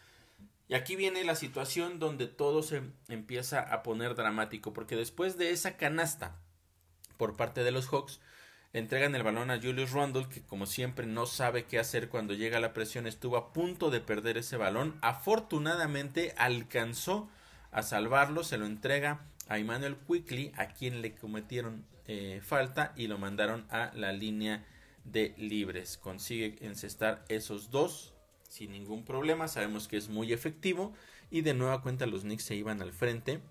Y 0.67 0.75
aquí 0.75 0.95
viene 0.95 1.23
la 1.23 1.33
situación 1.33 1.97
donde 1.97 2.27
todo 2.27 2.61
se 2.61 2.83
empieza 3.07 3.61
a 3.61 3.81
poner 3.81 4.13
dramático, 4.13 4.71
porque 4.71 4.95
después 4.95 5.35
de 5.39 5.49
esa 5.49 5.77
canasta 5.77 6.39
por 7.17 7.35
parte 7.35 7.63
de 7.63 7.71
los 7.71 7.87
Hawks, 7.87 8.19
entregan 8.73 9.15
el 9.15 9.23
balón 9.23 9.51
a 9.51 9.61
Julius 9.61 9.91
Randle, 9.91 10.27
que 10.29 10.41
como 10.41 10.65
siempre 10.65 11.05
no 11.05 11.25
sabe 11.25 11.65
qué 11.65 11.79
hacer 11.79 12.09
cuando 12.09 12.33
llega 12.33 12.59
la 12.59 12.73
presión, 12.73 13.07
estuvo 13.07 13.37
a 13.37 13.53
punto 13.53 13.89
de 13.89 14.01
perder 14.01 14.37
ese 14.37 14.57
balón. 14.57 14.97
Afortunadamente 15.01 16.33
alcanzó 16.37 17.29
a 17.71 17.83
salvarlo, 17.83 18.43
se 18.43 18.57
lo 18.57 18.65
entrega 18.65 19.25
a 19.47 19.57
Emmanuel 19.57 19.97
Quickly, 20.07 20.51
a 20.57 20.67
quien 20.67 21.01
le 21.01 21.15
cometieron 21.15 21.85
eh, 22.07 22.41
falta 22.43 22.93
y 22.95 23.07
lo 23.07 23.17
mandaron 23.17 23.65
a 23.69 23.91
la 23.93 24.11
línea 24.11 24.65
de 25.03 25.33
libres. 25.37 25.97
Consigue 25.97 26.57
encestar 26.61 27.23
esos 27.29 27.71
dos 27.71 28.13
sin 28.47 28.71
ningún 28.71 29.03
problema. 29.03 29.47
Sabemos 29.47 29.87
que 29.87 29.97
es 29.97 30.09
muy 30.09 30.33
efectivo. 30.33 30.93
Y 31.29 31.41
de 31.41 31.53
nueva 31.53 31.81
cuenta 31.81 32.05
los 32.05 32.21
Knicks 32.21 32.43
se 32.43 32.55
iban 32.55 32.81
al 32.81 32.93
frente 32.93 33.41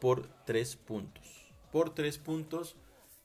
por 0.00 0.28
tres 0.44 0.76
puntos. 0.76 1.52
Por 1.72 1.94
tres 1.94 2.18
puntos 2.18 2.76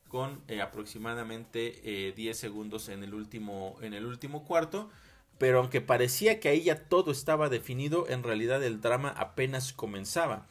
con 0.07 0.41
eh, 0.47 0.61
aproximadamente 0.61 2.13
10 2.15 2.17
eh, 2.17 2.39
segundos 2.39 2.89
en 2.89 3.03
el, 3.03 3.13
último, 3.13 3.77
en 3.81 3.93
el 3.93 4.05
último 4.05 4.45
cuarto. 4.45 4.89
Pero 5.37 5.59
aunque 5.59 5.81
parecía 5.81 6.39
que 6.39 6.49
ahí 6.49 6.63
ya 6.63 6.87
todo 6.87 7.11
estaba 7.11 7.49
definido, 7.49 8.07
en 8.07 8.23
realidad 8.23 8.63
el 8.63 8.79
drama 8.81 9.09
apenas 9.09 9.73
comenzaba. 9.73 10.47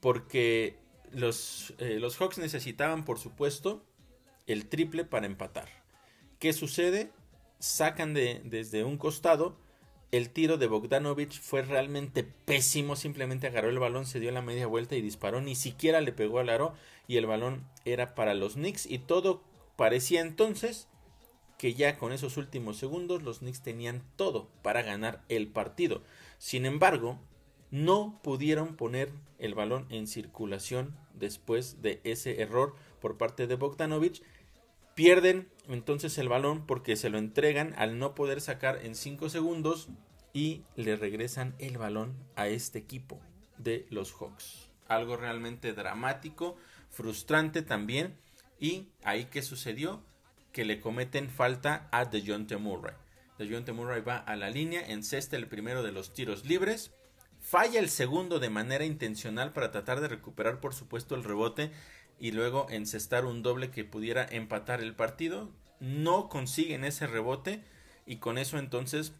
Porque 0.00 0.78
los, 1.12 1.74
eh, 1.78 1.98
los 1.98 2.16
Hawks 2.18 2.38
necesitaban, 2.38 3.04
por 3.04 3.18
supuesto, 3.18 3.84
el 4.46 4.68
triple 4.68 5.04
para 5.04 5.26
empatar. 5.26 5.68
¿Qué 6.38 6.52
sucede? 6.52 7.10
Sacan 7.58 8.14
de, 8.14 8.42
desde 8.44 8.84
un 8.84 8.98
costado. 8.98 9.58
El 10.10 10.30
tiro 10.30 10.56
de 10.56 10.66
Bogdanovich 10.66 11.40
fue 11.40 11.62
realmente 11.62 12.24
pésimo. 12.24 12.96
Simplemente 12.96 13.46
agarró 13.46 13.68
el 13.68 13.78
balón, 13.78 14.06
se 14.06 14.20
dio 14.20 14.30
la 14.30 14.40
media 14.40 14.66
vuelta 14.66 14.96
y 14.96 15.02
disparó. 15.02 15.40
Ni 15.40 15.54
siquiera 15.54 16.00
le 16.00 16.12
pegó 16.12 16.38
al 16.38 16.48
aro. 16.48 16.72
Y 17.06 17.16
el 17.16 17.26
balón 17.26 17.66
era 17.84 18.14
para 18.14 18.34
los 18.34 18.54
Knicks. 18.54 18.86
Y 18.86 19.00
todo 19.00 19.42
parecía 19.76 20.22
entonces 20.22 20.88
que 21.58 21.74
ya 21.74 21.98
con 21.98 22.12
esos 22.12 22.36
últimos 22.36 22.78
segundos 22.78 23.22
los 23.22 23.40
Knicks 23.40 23.62
tenían 23.62 24.02
todo 24.16 24.48
para 24.62 24.82
ganar 24.82 25.24
el 25.28 25.48
partido. 25.48 26.02
Sin 26.38 26.64
embargo, 26.64 27.18
no 27.70 28.18
pudieron 28.22 28.76
poner 28.76 29.12
el 29.38 29.54
balón 29.54 29.86
en 29.90 30.06
circulación 30.06 30.96
después 31.12 31.82
de 31.82 32.00
ese 32.04 32.40
error 32.40 32.74
por 33.00 33.18
parte 33.18 33.46
de 33.46 33.56
Bogdanovich. 33.56 34.22
Pierden 34.98 35.48
entonces 35.68 36.18
el 36.18 36.28
balón 36.28 36.66
porque 36.66 36.96
se 36.96 37.08
lo 37.08 37.18
entregan 37.18 37.72
al 37.76 38.00
no 38.00 38.16
poder 38.16 38.40
sacar 38.40 38.84
en 38.84 38.96
5 38.96 39.28
segundos 39.28 39.86
y 40.32 40.64
le 40.74 40.96
regresan 40.96 41.54
el 41.60 41.78
balón 41.78 42.16
a 42.34 42.48
este 42.48 42.80
equipo 42.80 43.20
de 43.58 43.86
los 43.90 44.12
Hawks. 44.12 44.70
Algo 44.88 45.16
realmente 45.16 45.72
dramático, 45.72 46.56
frustrante 46.90 47.62
también. 47.62 48.16
Y 48.58 48.88
ahí 49.04 49.26
que 49.26 49.42
sucedió 49.42 50.02
que 50.50 50.64
le 50.64 50.80
cometen 50.80 51.30
falta 51.30 51.88
a 51.92 52.04
DeJounte 52.04 52.56
Murray. 52.56 52.96
DeJounte 53.38 53.72
Murray 53.72 54.00
va 54.00 54.16
a 54.16 54.34
la 54.34 54.50
línea, 54.50 54.84
encesta 54.84 55.36
el 55.36 55.46
primero 55.46 55.84
de 55.84 55.92
los 55.92 56.12
tiros 56.12 56.44
libres 56.44 56.90
Falla 57.40 57.80
el 57.80 57.88
segundo 57.88 58.40
de 58.40 58.50
manera 58.50 58.84
intencional 58.84 59.52
para 59.52 59.70
tratar 59.70 60.00
de 60.00 60.08
recuperar 60.08 60.60
por 60.60 60.74
supuesto 60.74 61.14
el 61.14 61.24
rebote 61.24 61.70
y 62.18 62.32
luego 62.32 62.66
encestar 62.70 63.24
un 63.24 63.42
doble 63.42 63.70
que 63.70 63.84
pudiera 63.84 64.26
empatar 64.28 64.80
el 64.80 64.94
partido. 64.94 65.50
No 65.80 66.28
consiguen 66.28 66.84
ese 66.84 67.06
rebote 67.06 67.62
y 68.06 68.16
con 68.16 68.38
eso 68.38 68.58
entonces 68.58 69.12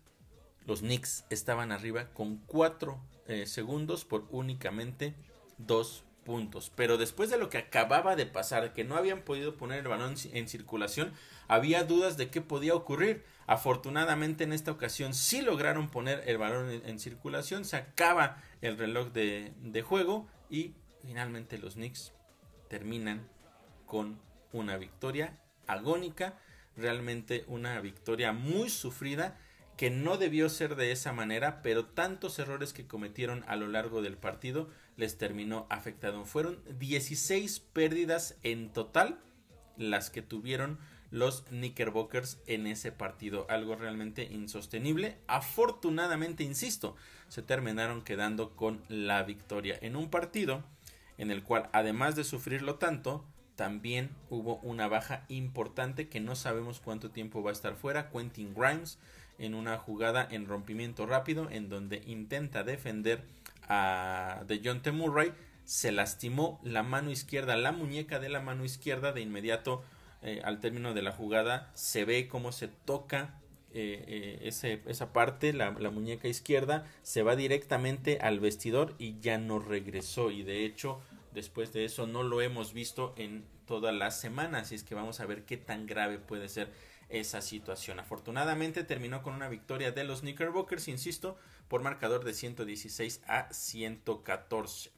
los 0.66 0.80
Knicks 0.80 1.24
estaban 1.30 1.72
arriba 1.72 2.10
con 2.12 2.38
4 2.46 3.00
eh, 3.28 3.46
segundos 3.46 4.04
por 4.04 4.26
únicamente 4.30 5.14
2 5.58 6.04
puntos. 6.24 6.70
Pero 6.74 6.98
después 6.98 7.30
de 7.30 7.38
lo 7.38 7.48
que 7.48 7.58
acababa 7.58 8.16
de 8.16 8.26
pasar, 8.26 8.74
que 8.74 8.84
no 8.84 8.96
habían 8.96 9.22
podido 9.22 9.56
poner 9.56 9.78
el 9.78 9.88
balón 9.88 10.14
en 10.32 10.48
circulación, 10.48 11.12
había 11.46 11.84
dudas 11.84 12.16
de 12.16 12.28
qué 12.28 12.42
podía 12.42 12.74
ocurrir. 12.74 13.24
Afortunadamente 13.46 14.44
en 14.44 14.52
esta 14.52 14.70
ocasión 14.70 15.14
sí 15.14 15.40
lograron 15.40 15.88
poner 15.88 16.22
el 16.26 16.36
balón 16.36 16.70
en, 16.84 16.98
circulación, 16.98 17.64
se 17.64 17.76
acaba 17.76 18.42
el 18.60 18.76
reloj 18.76 19.10
de, 19.12 19.54
de 19.62 19.80
juego 19.80 20.28
y 20.50 20.74
finalmente 21.02 21.56
los 21.56 21.74
Knicks 21.74 22.12
terminan 22.68 23.26
con 23.86 24.18
una 24.52 24.76
victoria 24.76 25.38
agónica, 25.66 26.38
realmente 26.76 27.44
una 27.48 27.80
victoria 27.80 28.32
muy 28.32 28.70
sufrida 28.70 29.38
que 29.76 29.90
no 29.90 30.16
debió 30.16 30.48
ser 30.48 30.74
de 30.74 30.90
esa 30.90 31.12
manera, 31.12 31.62
pero 31.62 31.86
tantos 31.86 32.38
errores 32.40 32.72
que 32.72 32.86
cometieron 32.86 33.44
a 33.46 33.54
lo 33.54 33.68
largo 33.68 34.02
del 34.02 34.16
partido 34.16 34.68
les 34.96 35.18
terminó 35.18 35.66
afectando. 35.70 36.24
Fueron 36.24 36.60
16 36.78 37.60
pérdidas 37.72 38.36
en 38.42 38.72
total 38.72 39.20
las 39.76 40.10
que 40.10 40.20
tuvieron 40.20 40.78
los 41.10 41.42
Knickerbockers 41.42 42.38
en 42.46 42.66
ese 42.66 42.90
partido. 42.92 43.46
Algo 43.48 43.76
realmente 43.76 44.24
insostenible. 44.24 45.18
Afortunadamente, 45.28 46.42
insisto, 46.42 46.96
se 47.28 47.42
terminaron 47.42 48.02
quedando 48.02 48.56
con 48.56 48.82
la 48.88 49.22
victoria 49.22 49.78
en 49.80 49.94
un 49.96 50.10
partido 50.10 50.64
en 51.18 51.30
el 51.30 51.42
cual, 51.42 51.68
además 51.72 52.16
de 52.16 52.24
sufrirlo 52.24 52.76
tanto, 52.76 53.24
también 53.56 54.10
hubo 54.30 54.56
una 54.58 54.86
baja 54.86 55.24
importante 55.28 56.08
que 56.08 56.20
no 56.20 56.36
sabemos 56.36 56.80
cuánto 56.80 57.10
tiempo 57.10 57.42
va 57.42 57.50
a 57.50 57.52
estar 57.52 57.74
fuera. 57.74 58.08
Quentin 58.10 58.54
Grimes 58.54 58.98
en 59.38 59.54
una 59.54 59.76
jugada 59.78 60.26
en 60.30 60.46
rompimiento 60.46 61.06
rápido 61.06 61.50
en 61.50 61.68
donde 61.68 62.02
intenta 62.06 62.62
defender 62.62 63.24
a 63.68 64.44
de 64.46 64.60
John 64.64 64.80
T. 64.80 64.92
Murray. 64.92 65.32
Se 65.64 65.92
lastimó 65.92 66.60
la 66.62 66.82
mano 66.82 67.10
izquierda, 67.10 67.56
la 67.56 67.72
muñeca 67.72 68.20
de 68.20 68.28
la 68.28 68.40
mano 68.40 68.64
izquierda 68.64 69.12
de 69.12 69.20
inmediato 69.20 69.82
eh, 70.22 70.40
al 70.44 70.60
término 70.60 70.94
de 70.94 71.02
la 71.02 71.12
jugada 71.12 71.70
se 71.74 72.04
ve 72.04 72.26
cómo 72.26 72.50
se 72.50 72.68
toca 72.68 73.34
eh, 73.72 74.40
eh, 74.42 74.82
esa 74.86 75.12
parte, 75.12 75.52
la, 75.52 75.70
muñeca 75.72 76.28
izquierda, 76.28 76.86
se 77.02 77.22
va 77.22 77.36
directamente 77.36 78.18
al 78.20 78.40
vestidor 78.40 78.94
y 78.98 79.18
ya 79.20 79.38
no 79.38 79.58
regresó. 79.58 80.30
Y 80.30 80.42
de 80.42 80.64
hecho, 80.64 81.00
después 81.32 81.72
de 81.72 81.84
eso 81.84 82.06
no 82.06 82.22
lo 82.22 82.40
hemos 82.40 82.72
visto 82.72 83.14
en 83.16 83.44
toda 83.66 83.92
la 83.92 84.10
semana. 84.10 84.60
Así 84.60 84.74
es 84.74 84.84
que 84.84 84.94
vamos 84.94 85.20
a 85.20 85.26
ver 85.26 85.44
qué 85.44 85.56
tan 85.56 85.86
grave 85.86 86.18
puede 86.18 86.48
ser 86.48 86.72
esa 87.08 87.40
situación. 87.40 88.00
Afortunadamente 88.00 88.84
terminó 88.84 89.22
con 89.22 89.34
una 89.34 89.48
victoria 89.48 89.92
de 89.92 90.04
los 90.04 90.20
Knickerbockers, 90.20 90.88
insisto, 90.88 91.36
por 91.68 91.82
marcador 91.82 92.24
de 92.24 92.34
116 92.34 93.22
a 93.26 93.52
114 93.52 94.90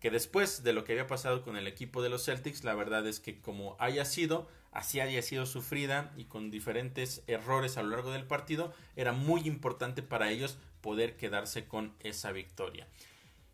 que 0.00 0.10
después 0.10 0.62
de 0.64 0.72
lo 0.72 0.82
que 0.82 0.92
había 0.92 1.06
pasado 1.06 1.42
con 1.42 1.56
el 1.56 1.66
equipo 1.66 2.02
de 2.02 2.08
los 2.08 2.24
Celtics, 2.24 2.64
la 2.64 2.74
verdad 2.74 3.06
es 3.06 3.20
que 3.20 3.38
como 3.38 3.76
haya 3.78 4.06
sido, 4.06 4.48
así 4.72 5.00
haya 5.00 5.22
sido 5.22 5.46
sufrida 5.46 6.12
y 6.16 6.24
con 6.24 6.50
diferentes 6.50 7.22
errores 7.26 7.76
a 7.76 7.82
lo 7.82 7.90
largo 7.90 8.12
del 8.12 8.26
partido, 8.26 8.72
era 8.96 9.12
muy 9.12 9.42
importante 9.42 10.02
para 10.02 10.30
ellos 10.30 10.58
poder 10.80 11.16
quedarse 11.16 11.66
con 11.66 11.94
esa 12.00 12.32
victoria. 12.32 12.86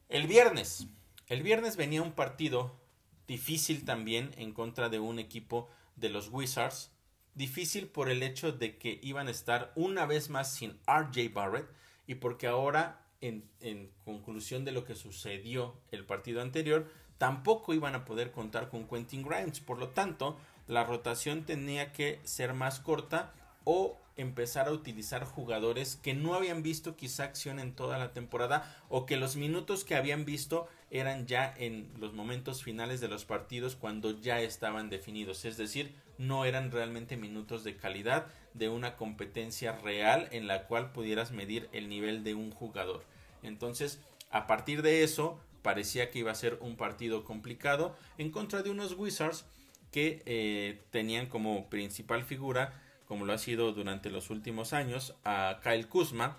El 0.08 0.26
viernes, 0.26 0.86
el 1.28 1.42
viernes 1.42 1.76
venía 1.76 2.02
un 2.02 2.12
partido 2.12 2.78
difícil 3.26 3.84
también 3.84 4.32
en 4.36 4.52
contra 4.52 4.88
de 4.88 5.00
un 5.00 5.18
equipo 5.18 5.68
de 5.96 6.10
los 6.10 6.28
Wizards, 6.28 6.92
difícil 7.34 7.88
por 7.88 8.08
el 8.08 8.22
hecho 8.22 8.52
de 8.52 8.78
que 8.78 8.98
iban 9.02 9.28
a 9.28 9.32
estar 9.32 9.72
una 9.74 10.06
vez 10.06 10.30
más 10.30 10.54
sin 10.54 10.78
RJ 10.86 11.32
Barrett 11.32 11.68
y 12.06 12.16
porque 12.16 12.46
ahora 12.46 13.06
en, 13.20 13.90
conclusión 14.04 14.64
de 14.64 14.72
lo 14.72 14.84
que 14.84 14.94
sucedió 14.94 15.74
el 15.90 16.04
partido 16.04 16.42
anterior, 16.42 16.90
tampoco 17.18 17.74
iban 17.74 17.94
a 17.94 18.04
poder 18.04 18.30
contar 18.30 18.68
con 18.68 18.86
Quentin 18.86 19.22
Grimes. 19.22 19.60
Por 19.60 19.78
lo 19.78 19.88
tanto, 19.88 20.38
la 20.68 20.84
rotación 20.84 21.44
tenía 21.44 21.92
que 21.92 22.20
ser 22.24 22.54
más 22.54 22.80
corta 22.80 23.32
o 23.64 23.98
empezar 24.16 24.68
a 24.68 24.72
utilizar 24.72 25.24
jugadores 25.24 25.96
que 25.96 26.14
no 26.14 26.34
habían 26.34 26.62
visto 26.62 26.96
quizá 26.96 27.24
acción 27.24 27.60
en 27.60 27.74
toda 27.74 27.98
la 27.98 28.12
temporada 28.12 28.76
o 28.88 29.04
que 29.04 29.16
los 29.16 29.36
minutos 29.36 29.84
que 29.84 29.94
habían 29.94 30.24
visto 30.24 30.68
eran 30.90 31.26
ya 31.26 31.52
en 31.58 31.90
los 31.98 32.14
momentos 32.14 32.62
finales 32.62 33.00
de 33.00 33.08
los 33.08 33.24
partidos 33.24 33.76
cuando 33.76 34.18
ya 34.20 34.40
estaban 34.40 34.88
definidos, 34.88 35.44
es 35.44 35.56
decir, 35.56 35.94
no 36.16 36.46
eran 36.46 36.70
realmente 36.70 37.16
minutos 37.16 37.62
de 37.62 37.76
calidad 37.76 38.26
de 38.54 38.70
una 38.70 38.96
competencia 38.96 39.72
real 39.72 40.28
en 40.30 40.46
la 40.46 40.66
cual 40.66 40.92
pudieras 40.92 41.30
medir 41.30 41.68
el 41.72 41.90
nivel 41.90 42.24
de 42.24 42.34
un 42.34 42.50
jugador. 42.50 43.04
Entonces, 43.42 44.00
a 44.30 44.46
partir 44.46 44.80
de 44.80 45.02
eso, 45.02 45.38
parecía 45.60 46.10
que 46.10 46.20
iba 46.20 46.30
a 46.30 46.36
ser 46.36 46.58
un 46.62 46.76
partido 46.76 47.24
complicado 47.24 47.94
en 48.16 48.30
contra 48.30 48.62
de 48.62 48.70
unos 48.70 48.94
Wizards 48.94 49.44
que 49.90 50.22
eh, 50.26 50.82
tenían 50.90 51.26
como 51.26 51.68
principal 51.68 52.24
figura, 52.24 52.80
como 53.06 53.24
lo 53.24 53.32
ha 53.32 53.38
sido 53.38 53.72
durante 53.72 54.10
los 54.10 54.30
últimos 54.30 54.72
años, 54.72 55.14
a 55.24 55.60
Kyle 55.62 55.88
Kuzma. 55.88 56.38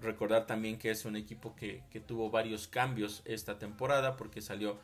recordar 0.00 0.46
también 0.46 0.78
que 0.78 0.90
es 0.90 1.04
un 1.04 1.16
equipo 1.16 1.54
que, 1.54 1.82
tuvo 2.06 2.30
varios 2.30 2.68
cambios 2.68 3.22
esta 3.24 3.58
temporada 3.58 4.16
porque 4.16 4.40
salió 4.40 4.80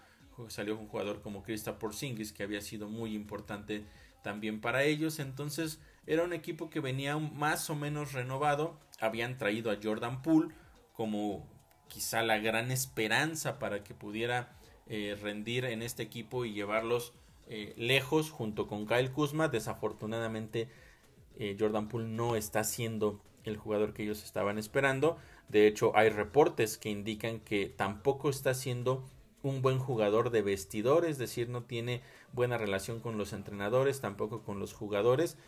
salió 0.48 0.78
un 0.78 0.86
jugador 0.86 1.20
como 1.20 1.42
Krista 1.42 1.80
Porzingis 1.80 2.32
que 2.32 2.44
había 2.44 2.60
sido 2.60 2.88
muy 2.88 3.16
importante 3.16 3.84
también 4.22 4.60
para 4.60 4.84
ellos. 4.84 5.18
Entonces 5.18 5.80
era 6.06 6.22
un 6.22 6.32
equipo 6.32 6.70
que 6.70 6.80
venía 6.80 7.18
más 7.18 7.70
o 7.70 7.74
menos 7.74 8.12
renovado. 8.12 8.78
Habían 9.00 9.36
traído 9.36 9.70
a 9.70 9.78
Jordan 9.82 10.22
Poole 10.22 10.54
como 10.92 11.46
quizá 11.88 12.22
la 12.22 12.38
gran 12.38 12.70
esperanza 12.70 13.58
para 13.58 13.82
que 13.82 13.94
pudiera 13.94 14.56
eh, 14.86 15.18
rendir 15.20 15.64
en 15.64 15.82
este 15.82 16.02
equipo 16.02 16.44
y 16.44 16.52
llevarlos 16.52 17.12
eh, 17.48 17.74
lejos 17.76 18.30
junto 18.30 18.66
con 18.66 18.86
Kyle 18.86 19.10
Kuzma. 19.10 19.48
Desafortunadamente 19.48 20.68
eh, 21.38 21.56
Jordan 21.58 21.88
Poole 21.88 22.08
no 22.08 22.36
está 22.36 22.64
siendo 22.64 23.20
el 23.44 23.56
jugador 23.56 23.94
que 23.94 24.02
ellos 24.02 24.24
estaban 24.24 24.58
esperando. 24.58 25.16
De 25.48 25.66
hecho 25.66 25.96
hay 25.96 26.10
reportes 26.10 26.78
que 26.78 26.90
indican 26.90 27.40
que 27.40 27.66
tampoco 27.66 28.28
está 28.28 28.54
siendo 28.54 29.04
un 29.42 29.62
buen 29.62 29.78
jugador 29.78 30.30
de 30.30 30.42
vestidor, 30.42 31.04
es 31.04 31.16
decir, 31.16 31.48
no 31.48 31.62
tiene 31.62 32.02
buena 32.32 32.58
relación 32.58 33.00
con 33.00 33.16
los 33.18 33.32
entrenadores, 33.32 34.00
tampoco 34.00 34.42
con 34.42 34.58
los 34.58 34.74
jugadores 34.74 35.38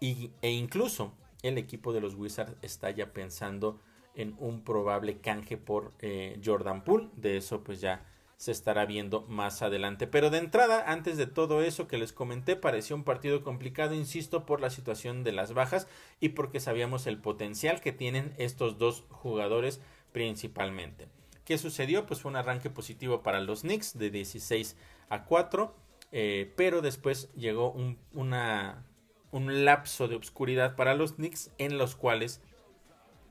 y, 0.00 0.30
e 0.42 0.50
incluso 0.50 1.12
el 1.42 1.58
equipo 1.58 1.92
de 1.92 2.00
los 2.00 2.14
Wizards 2.14 2.56
está 2.62 2.90
ya 2.90 3.12
pensando 3.12 3.80
en 4.14 4.36
un 4.38 4.62
probable 4.62 5.18
canje 5.18 5.56
por 5.56 5.92
eh, 5.98 6.40
Jordan 6.44 6.84
Poole, 6.84 7.08
de 7.16 7.36
eso 7.36 7.64
pues 7.64 7.80
ya 7.80 8.06
se 8.42 8.50
estará 8.50 8.86
viendo 8.86 9.20
más 9.28 9.62
adelante. 9.62 10.08
Pero 10.08 10.28
de 10.28 10.38
entrada, 10.38 10.90
antes 10.90 11.16
de 11.16 11.28
todo 11.28 11.62
eso 11.62 11.86
que 11.86 11.96
les 11.96 12.12
comenté, 12.12 12.56
pareció 12.56 12.96
un 12.96 13.04
partido 13.04 13.44
complicado, 13.44 13.94
insisto, 13.94 14.46
por 14.46 14.60
la 14.60 14.68
situación 14.68 15.22
de 15.22 15.30
las 15.30 15.54
bajas 15.54 15.86
y 16.18 16.30
porque 16.30 16.58
sabíamos 16.58 17.06
el 17.06 17.18
potencial 17.18 17.80
que 17.80 17.92
tienen 17.92 18.34
estos 18.38 18.78
dos 18.78 19.04
jugadores 19.10 19.80
principalmente. 20.10 21.06
¿Qué 21.44 21.56
sucedió? 21.56 22.04
Pues 22.04 22.20
fue 22.20 22.32
un 22.32 22.36
arranque 22.36 22.68
positivo 22.68 23.22
para 23.22 23.40
los 23.40 23.60
Knicks 23.60 23.96
de 23.96 24.10
16 24.10 24.76
a 25.08 25.24
4, 25.24 25.76
eh, 26.10 26.52
pero 26.56 26.82
después 26.82 27.32
llegó 27.34 27.70
un, 27.70 27.96
un 28.10 29.64
lapso 29.64 30.08
de 30.08 30.16
obscuridad 30.16 30.74
para 30.74 30.94
los 30.94 31.12
Knicks 31.12 31.52
en 31.58 31.78
los 31.78 31.94
cuales 31.94 32.40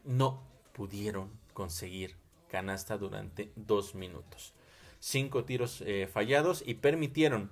no 0.06 0.42
pudieron 0.72 1.38
conseguir 1.54 2.16
canasta 2.48 2.98
durante 2.98 3.52
dos 3.58 3.94
minutos. 3.94 4.54
Cinco 5.02 5.44
tiros 5.44 5.82
eh, 5.82 6.08
fallados 6.08 6.64
y 6.66 6.76
permitieron 6.76 7.52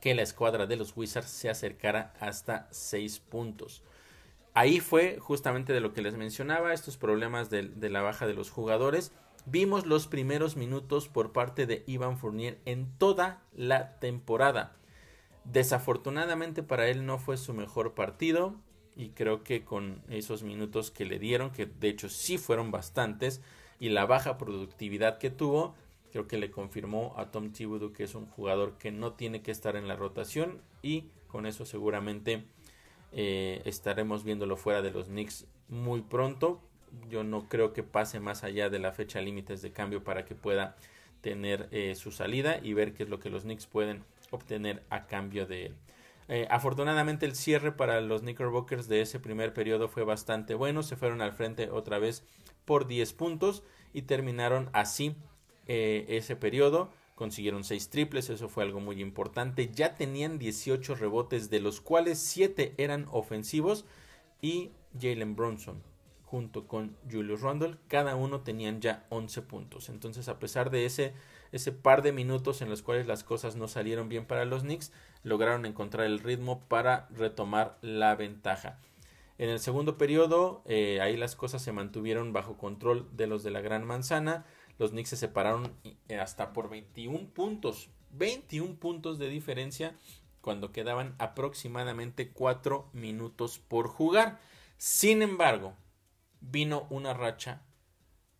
que 0.00 0.14
la 0.14 0.22
escuadra 0.22 0.66
de 0.66 0.76
los 0.76 0.96
Wizards 0.96 1.30
se 1.30 1.50
acercara 1.50 2.14
hasta 2.18 2.66
seis 2.70 3.20
puntos. 3.20 3.82
Ahí 4.54 4.80
fue 4.80 5.18
justamente 5.20 5.74
de 5.74 5.80
lo 5.80 5.92
que 5.92 6.02
les 6.02 6.16
mencionaba, 6.16 6.72
estos 6.72 6.96
problemas 6.96 7.50
de, 7.50 7.68
de 7.68 7.90
la 7.90 8.00
baja 8.00 8.26
de 8.26 8.34
los 8.34 8.50
jugadores 8.50 9.12
vimos 9.44 9.86
los 9.86 10.06
primeros 10.06 10.56
minutos 10.56 11.08
por 11.08 11.32
parte 11.32 11.66
de 11.66 11.84
Ivan 11.86 12.18
Fournier 12.18 12.58
en 12.64 12.90
toda 12.98 13.42
la 13.54 13.98
temporada. 13.98 14.76
Desafortunadamente 15.44 16.62
para 16.62 16.88
él 16.88 17.04
no 17.06 17.18
fue 17.18 17.36
su 17.36 17.52
mejor 17.54 17.94
partido 17.94 18.56
y 18.96 19.10
creo 19.10 19.44
que 19.44 19.64
con 19.64 20.02
esos 20.08 20.42
minutos 20.42 20.90
que 20.90 21.04
le 21.04 21.18
dieron, 21.18 21.50
que 21.50 21.66
de 21.66 21.88
hecho 21.90 22.08
sí 22.08 22.38
fueron 22.38 22.70
bastantes, 22.70 23.42
y 23.78 23.88
la 23.88 24.04
baja 24.04 24.36
productividad 24.36 25.18
que 25.18 25.30
tuvo, 25.30 25.74
creo 26.10 26.26
que 26.26 26.38
le 26.38 26.50
confirmó 26.50 27.14
a 27.16 27.30
Tom 27.30 27.52
Thibodeau 27.52 27.92
que 27.92 28.04
es 28.04 28.14
un 28.14 28.26
jugador 28.26 28.78
que 28.78 28.90
no 28.90 29.12
tiene 29.12 29.42
que 29.42 29.50
estar 29.50 29.76
en 29.76 29.88
la 29.88 29.96
rotación 29.96 30.60
y 30.82 31.04
con 31.28 31.46
eso 31.46 31.64
seguramente 31.64 32.44
eh, 33.12 33.62
estaremos 33.64 34.24
viéndolo 34.24 34.56
fuera 34.56 34.82
de 34.82 34.90
los 34.90 35.06
Knicks 35.06 35.46
muy 35.68 36.02
pronto 36.02 36.60
yo 37.08 37.24
no 37.24 37.48
creo 37.48 37.72
que 37.72 37.82
pase 37.82 38.20
más 38.20 38.44
allá 38.44 38.68
de 38.68 38.78
la 38.78 38.92
fecha 38.92 39.20
límites 39.20 39.62
de 39.62 39.72
cambio 39.72 40.02
para 40.02 40.24
que 40.24 40.34
pueda 40.34 40.76
tener 41.20 41.68
eh, 41.70 41.94
su 41.94 42.10
salida 42.10 42.58
y 42.62 42.72
ver 42.74 42.94
qué 42.94 43.04
es 43.04 43.08
lo 43.08 43.20
que 43.20 43.30
los 43.30 43.42
Knicks 43.42 43.66
pueden 43.66 44.04
obtener 44.30 44.82
a 44.90 45.06
cambio 45.06 45.46
de 45.46 45.66
él. 45.66 45.76
Eh, 46.28 46.46
afortunadamente 46.48 47.26
el 47.26 47.34
cierre 47.34 47.72
para 47.72 48.00
los 48.00 48.20
Knickerbockers 48.20 48.88
de 48.88 49.00
ese 49.00 49.18
primer 49.18 49.52
periodo 49.52 49.88
fue 49.88 50.04
bastante 50.04 50.54
bueno, 50.54 50.82
se 50.82 50.96
fueron 50.96 51.22
al 51.22 51.32
frente 51.32 51.70
otra 51.70 51.98
vez 51.98 52.24
por 52.64 52.86
10 52.86 53.12
puntos 53.14 53.64
y 53.92 54.02
terminaron 54.02 54.70
así 54.72 55.16
eh, 55.72 56.04
ese 56.08 56.34
periodo. 56.34 56.90
Consiguieron 57.14 57.62
6 57.62 57.90
triples, 57.90 58.28
eso 58.28 58.48
fue 58.48 58.64
algo 58.64 58.80
muy 58.80 59.00
importante. 59.00 59.70
Ya 59.72 59.94
tenían 59.94 60.40
18 60.40 60.96
rebotes, 60.96 61.48
de 61.48 61.60
los 61.60 61.80
cuales 61.80 62.18
7 62.18 62.74
eran 62.76 63.06
ofensivos. 63.12 63.84
Y 64.42 64.72
Jalen 65.00 65.36
Bronson 65.36 65.80
junto 66.24 66.66
con 66.66 66.96
Julius 67.10 67.40
Randle, 67.40 67.76
cada 67.86 68.16
uno 68.16 68.40
tenían 68.40 68.80
ya 68.80 69.04
11 69.10 69.42
puntos. 69.42 69.88
Entonces, 69.88 70.28
a 70.28 70.40
pesar 70.40 70.70
de 70.70 70.86
ese, 70.86 71.12
ese 71.52 71.70
par 71.70 72.02
de 72.02 72.12
minutos 72.12 72.62
en 72.62 72.70
los 72.70 72.82
cuales 72.82 73.06
las 73.06 73.22
cosas 73.22 73.54
no 73.54 73.68
salieron 73.68 74.08
bien 74.08 74.26
para 74.26 74.44
los 74.44 74.62
Knicks, 74.62 74.92
lograron 75.22 75.66
encontrar 75.66 76.06
el 76.06 76.18
ritmo 76.18 76.60
para 76.68 77.08
retomar 77.10 77.78
la 77.80 78.16
ventaja. 78.16 78.78
En 79.38 79.50
el 79.50 79.58
segundo 79.58 79.98
periodo, 79.98 80.62
eh, 80.66 81.00
ahí 81.00 81.16
las 81.16 81.34
cosas 81.34 81.62
se 81.62 81.72
mantuvieron 81.72 82.32
bajo 82.32 82.56
control 82.56 83.08
de 83.16 83.26
los 83.26 83.42
de 83.42 83.50
la 83.50 83.60
Gran 83.60 83.84
Manzana. 83.84 84.44
Los 84.80 84.92
Knicks 84.92 85.10
se 85.10 85.16
separaron 85.18 85.76
eh, 86.08 86.18
hasta 86.18 86.54
por 86.54 86.70
21 86.70 87.34
puntos. 87.34 87.90
21 88.12 88.76
puntos 88.76 89.18
de 89.18 89.28
diferencia 89.28 89.94
cuando 90.40 90.72
quedaban 90.72 91.14
aproximadamente 91.18 92.30
4 92.30 92.88
minutos 92.94 93.58
por 93.58 93.88
jugar. 93.88 94.40
Sin 94.78 95.20
embargo, 95.20 95.74
vino 96.40 96.86
una 96.88 97.12
racha 97.12 97.60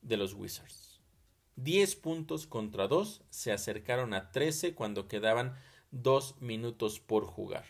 de 0.00 0.16
los 0.16 0.33
Wizards. 0.33 1.03
10 1.57 1.96
puntos 1.96 2.46
contra 2.46 2.88
2 2.88 3.22
se 3.29 3.53
acercaron 3.53 4.14
a 4.14 4.33
13 4.33 4.74
cuando 4.74 5.09
quedaban 5.09 5.57
2 5.90 6.40
minutos 6.40 7.00
por 7.00 7.26
jugar. 7.26 7.66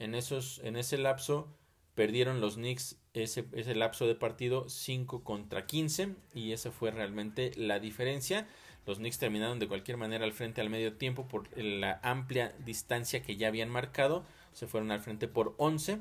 En, 0.00 0.16
esos, 0.16 0.58
en 0.64 0.74
ese 0.74 0.98
lapso 0.98 1.56
perdieron 1.94 2.40
los 2.40 2.56
Knicks 2.56 2.99
ese, 3.14 3.46
ese 3.52 3.74
lapso 3.74 4.06
de 4.06 4.14
partido 4.14 4.68
5 4.68 5.24
contra 5.24 5.66
15 5.66 6.14
y 6.34 6.52
esa 6.52 6.70
fue 6.70 6.90
realmente 6.90 7.52
la 7.56 7.78
diferencia. 7.78 8.46
Los 8.86 8.98
Knicks 8.98 9.18
terminaron 9.18 9.58
de 9.58 9.68
cualquier 9.68 9.96
manera 9.96 10.24
al 10.24 10.32
frente 10.32 10.60
al 10.60 10.70
medio 10.70 10.94
tiempo 10.94 11.28
por 11.28 11.56
la 11.56 12.00
amplia 12.02 12.54
distancia 12.64 13.22
que 13.22 13.36
ya 13.36 13.48
habían 13.48 13.68
marcado. 13.68 14.24
Se 14.52 14.66
fueron 14.66 14.90
al 14.90 15.00
frente 15.00 15.28
por 15.28 15.54
11, 15.58 15.98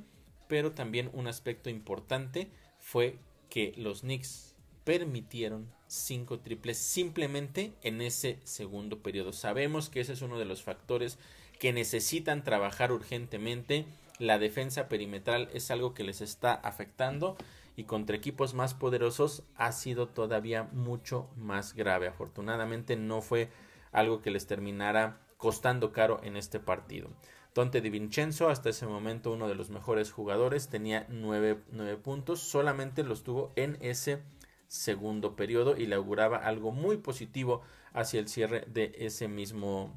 pero 0.48 0.72
también 0.72 1.10
un 1.14 1.28
aspecto 1.28 1.70
importante 1.70 2.50
fue 2.80 3.18
que 3.50 3.74
los 3.76 4.02
Knicks 4.02 4.56
permitieron 4.84 5.70
cinco 5.88 6.40
triples 6.40 6.78
simplemente 6.78 7.74
en 7.84 8.02
ese 8.02 8.40
segundo 8.44 9.04
periodo. 9.04 9.34
Sabemos 9.34 9.90
que 9.90 10.00
ese 10.00 10.14
es 10.14 10.22
uno 10.22 10.40
de 10.40 10.46
los 10.46 10.64
factores 10.64 11.20
que 11.60 11.74
necesitan 11.74 12.44
trabajar 12.44 12.92
urgentemente. 12.92 13.86
La 14.20 14.38
defensa 14.38 14.90
perimetral 14.90 15.50
es 15.54 15.72
algo 15.72 15.94
que 15.94 16.04
les 16.04 16.20
está 16.20 16.54
afectando 16.54 17.38
y 17.78 17.86
contra 17.86 18.18
equipos 18.18 18.54
más 18.54 18.74
poderosos 18.74 19.44
ha 19.56 19.72
sido 19.72 20.10
todavía 20.10 20.64
mucho 20.74 21.30
más 21.38 21.74
grave. 21.74 22.08
Afortunadamente 22.08 22.98
no 22.98 23.22
fue 23.22 23.50
algo 23.94 24.22
que 24.22 24.32
les 24.32 24.46
terminara 24.46 25.22
costando 25.38 25.94
caro 25.94 26.20
en 26.22 26.36
este 26.36 26.60
partido. 26.60 27.10
Dante 27.56 27.80
Di 27.80 27.90
Vincenzo, 27.90 28.50
hasta 28.50 28.70
ese 28.70 28.86
momento 28.86 29.32
uno 29.32 29.48
de 29.48 29.56
los 29.56 29.70
mejores 29.70 30.12
jugadores, 30.12 30.68
tenía 30.68 31.06
9, 31.10 31.56
puntos, 32.04 32.42
solamente 32.42 33.04
los 33.04 33.24
tuvo 33.24 33.54
en 33.56 33.78
ese 33.82 34.22
segundo 34.68 35.36
periodo 35.36 35.76
y 35.78 35.86
le 35.86 35.96
auguraba 35.96 36.38
algo 36.38 36.72
muy 36.72 36.98
positivo 36.98 37.62
hacia 37.94 38.20
el 38.20 38.28
cierre 38.28 38.66
de 38.68 38.94
ese 39.00 39.28
mismo 39.28 39.94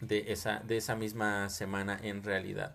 de 0.00 0.32
esa, 0.32 0.60
de 0.60 0.78
esa 0.78 0.96
misma 0.96 1.48
semana 1.48 1.98
en 2.02 2.22
realidad. 2.24 2.74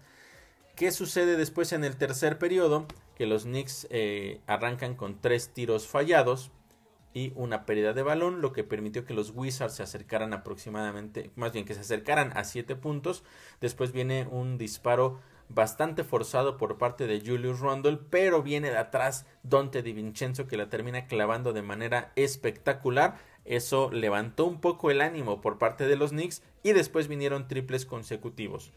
¿Qué 0.78 0.92
sucede 0.92 1.38
después 1.38 1.74
en 1.74 1.84
el 1.84 1.98
tercer 1.98 2.38
periodo? 2.38 2.86
Que 3.16 3.26
los 3.26 3.46
Knicks 3.46 3.88
eh, 3.90 4.42
arrancan 4.46 4.94
con 4.94 5.20
tres 5.20 5.50
tiros 5.52 5.88
fallados, 5.88 6.52
y 7.16 7.34
una 7.36 7.66
pérdida 7.66 7.94
de 7.94 8.04
balón, 8.04 8.42
lo 8.42 8.54
que 8.54 8.64
permitió 8.64 9.04
que 9.04 9.16
los 9.16 9.32
Wizards 9.34 9.74
se 9.74 9.82
acercaran 9.82 10.34
aproximadamente, 10.34 11.32
más 11.36 11.52
bien 11.52 11.66
que 11.66 11.74
se 11.74 11.80
acercaran 11.80 12.32
a 12.38 12.44
7 12.44 12.76
puntos. 12.76 13.24
Después 13.60 13.92
viene 13.92 14.28
un 14.30 14.60
disparo 14.60 15.20
bastante 15.50 16.04
forzado 16.04 16.58
por 16.58 16.78
parte 16.78 17.08
de 17.08 17.22
Julius 17.22 17.60
Randle, 17.60 17.98
pero 18.12 18.44
viene 18.44 18.70
de 18.70 18.78
atrás 18.78 19.26
Dante 19.42 19.82
Di 19.82 19.94
Vincenzo 19.94 20.46
que 20.46 20.58
la 20.58 20.70
termina 20.70 21.08
clavando 21.08 21.54
de 21.54 21.64
manera 21.64 22.12
espectacular. 22.16 23.18
Eso 23.46 23.90
levantó 23.92 24.46
un 24.46 24.62
poco 24.62 24.92
el 24.92 25.02
ánimo 25.02 25.42
por 25.42 25.58
parte 25.58 25.88
de 25.88 25.96
los 25.96 26.12
Knicks 26.12 26.44
y 26.62 26.74
después 26.74 27.08
vinieron 27.08 27.48
triples 27.48 27.88
consecutivos. 27.88 28.74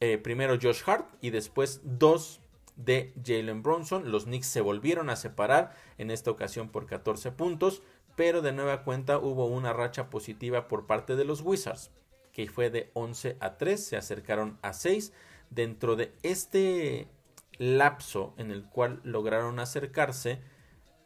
Eh, 0.00 0.18
primero 0.18 0.58
Josh 0.60 0.82
Hart 0.86 1.06
y 1.20 1.30
después 1.30 1.80
dos 1.84 2.40
de 2.76 3.12
Jalen 3.24 3.62
Bronson. 3.62 4.10
Los 4.10 4.24
Knicks 4.24 4.46
se 4.46 4.60
volvieron 4.60 5.10
a 5.10 5.16
separar, 5.16 5.74
en 5.98 6.10
esta 6.10 6.30
ocasión 6.30 6.70
por 6.70 6.86
14 6.86 7.32
puntos, 7.32 7.82
pero 8.16 8.42
de 8.42 8.52
nueva 8.52 8.82
cuenta 8.82 9.18
hubo 9.18 9.46
una 9.46 9.72
racha 9.72 10.10
positiva 10.10 10.68
por 10.68 10.86
parte 10.86 11.16
de 11.16 11.24
los 11.24 11.42
Wizards, 11.42 11.90
que 12.32 12.48
fue 12.48 12.70
de 12.70 12.90
11 12.94 13.36
a 13.40 13.56
3, 13.58 13.84
se 13.84 13.96
acercaron 13.96 14.58
a 14.62 14.72
6. 14.72 15.12
Dentro 15.50 15.96
de 15.96 16.12
este 16.22 17.08
lapso 17.58 18.34
en 18.38 18.50
el 18.50 18.64
cual 18.64 19.00
lograron 19.04 19.58
acercarse, 19.58 20.40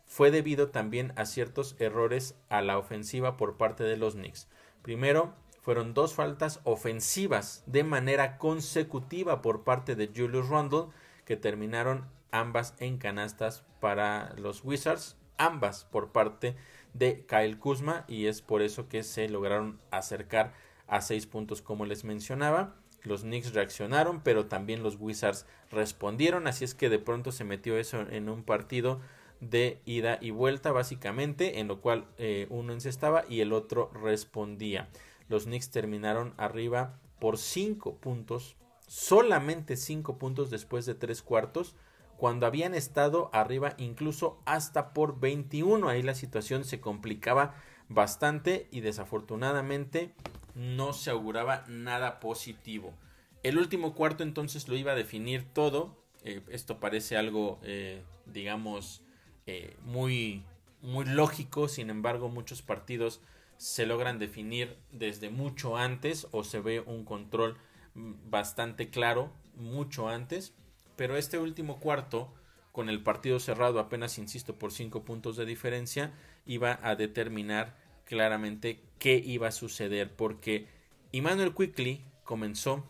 fue 0.07 0.31
debido 0.31 0.69
también 0.69 1.13
a 1.17 1.25
ciertos 1.25 1.77
errores 1.79 2.37
a 2.49 2.63
la 2.63 2.79
ofensiva 2.79 3.37
por 3.37 3.57
parte 3.57 3.85
de 3.85 3.97
los 3.97 4.15
Knicks. 4.15 4.49
Primero, 4.83 5.35
fueron 5.65 5.95
dos 5.95 6.13
faltas 6.13 6.61
ofensivas 6.65 7.65
de 7.65 7.85
manera 7.85 8.37
consecutiva 8.37 9.41
por 9.41 9.65
parte 9.65 9.97
de 9.97 10.11
Julius 10.15 10.51
Randle 10.51 10.89
que 11.25 11.39
terminaron 11.39 12.05
ambas 12.31 12.75
en 12.81 12.99
canastas 12.99 13.65
para 13.81 14.35
los 14.37 14.63
Wizards, 14.63 15.17
ambas 15.39 15.87
por 15.87 16.13
parte 16.13 16.55
de 16.93 17.25
Kyle 17.27 17.59
Kuzma 17.59 18.05
y 18.09 18.27
es 18.27 18.43
por 18.43 18.61
eso 18.61 18.91
que 18.91 19.03
se 19.03 19.27
lograron 19.31 19.81
acercar 19.91 20.53
a 20.87 21.01
seis 21.01 21.27
puntos 21.27 21.63
como 21.63 21.87
les 21.87 22.05
mencionaba. 22.05 22.77
Los 23.03 23.23
Knicks 23.23 23.55
reaccionaron, 23.55 24.21
pero 24.21 24.45
también 24.47 24.83
los 24.83 24.97
Wizards 25.01 25.47
respondieron, 25.71 26.47
así 26.47 26.65
es 26.65 26.75
que 26.75 26.91
de 26.91 26.99
pronto 26.99 27.33
se 27.33 27.45
metió 27.45 27.79
eso 27.79 28.03
en 28.11 28.29
un 28.29 28.43
partido 28.43 29.01
de 29.41 29.81
ida 29.87 30.19
y 30.21 30.31
vuelta 30.31 30.73
básicamente, 30.73 31.59
en 31.59 31.69
lo 31.69 31.81
cual 31.81 32.07
eh, 32.19 32.47
uno 32.51 32.75
encestaba 32.75 33.25
y 33.31 33.41
el 33.41 33.55
otro 33.55 33.91
respondía. 33.95 34.91
Los 35.29 35.45
Knicks 35.45 35.71
terminaron 35.71 36.35
arriba 36.37 36.99
por 37.19 37.39
cinco 37.39 37.97
puntos, 37.97 38.57
solamente 38.87 39.77
cinco 39.77 40.19
puntos 40.19 40.51
después 40.51 40.87
de 40.87 40.95
tres 40.95 41.23
cuartos, 41.23 41.75
cuando 42.17 42.47
habían 42.47 42.75
estado 42.75 43.31
arriba 43.33 43.75
incluso 43.79 44.41
hasta 44.45 44.93
por 44.93 45.21
21. 45.21 45.89
Ahí 45.89 46.03
la 46.03 46.15
situación 46.15 46.65
se 46.65 46.81
complicaba 46.81 47.55
bastante 47.89 48.69
y 48.71 48.81
desafortunadamente 48.81 50.15
no 50.55 50.93
se 50.93 51.11
auguraba 51.11 51.65
nada 51.69 52.21
positivo. 52.21 52.95
El 53.43 53.59
último 53.59 53.95
cuarto 53.95 54.23
entonces 54.23 54.69
lo 54.69 54.77
iba 54.77 54.93
a 54.93 54.97
definir 54.97 55.45
todo. 55.53 55.97
Eh, 56.23 56.41
esto 56.49 56.81
parece 56.81 57.17
algo, 57.17 57.59
eh, 57.63 58.03
digamos, 58.27 59.03
eh, 59.47 59.77
muy, 59.83 60.45
muy 60.81 61.05
lógico. 61.05 61.69
Sin 61.69 61.91
embargo, 61.91 62.29
muchos 62.29 62.63
partidos 62.63 63.21
se 63.57 63.87
logran 63.87 64.19
definir 64.19 64.77
desde 64.93 65.31
mucho 65.31 65.77
antes 65.77 66.27
o 66.33 66.45
se 66.45 66.61
ve 66.61 66.81
un 66.81 67.05
control 67.05 67.57
mm, 67.95 68.31
bastante 68.31 68.91
claro 68.91 69.33
mucho 69.57 70.09
antes. 70.09 70.55
Pero 70.97 71.17
este 71.17 71.39
último 71.39 71.81
cuarto, 71.81 72.33
con 72.73 72.89
el 72.89 73.03
partido 73.03 73.41
cerrado 73.41 73.81
apenas, 73.81 74.19
insisto, 74.19 74.59
por 74.59 74.73
5 74.73 75.05
puntos 75.05 75.37
de 75.37 75.47
diferencia, 75.47 76.13
iba 76.47 76.79
a 76.83 76.95
determinar 76.95 77.77
claramente 78.05 78.81
qué 78.99 79.17
iba 79.17 79.49
a 79.49 79.53
suceder, 79.53 80.15
porque 80.15 80.69
Emmanuel 81.13 81.55
Quickly 81.55 82.05
comenzó 82.23 82.85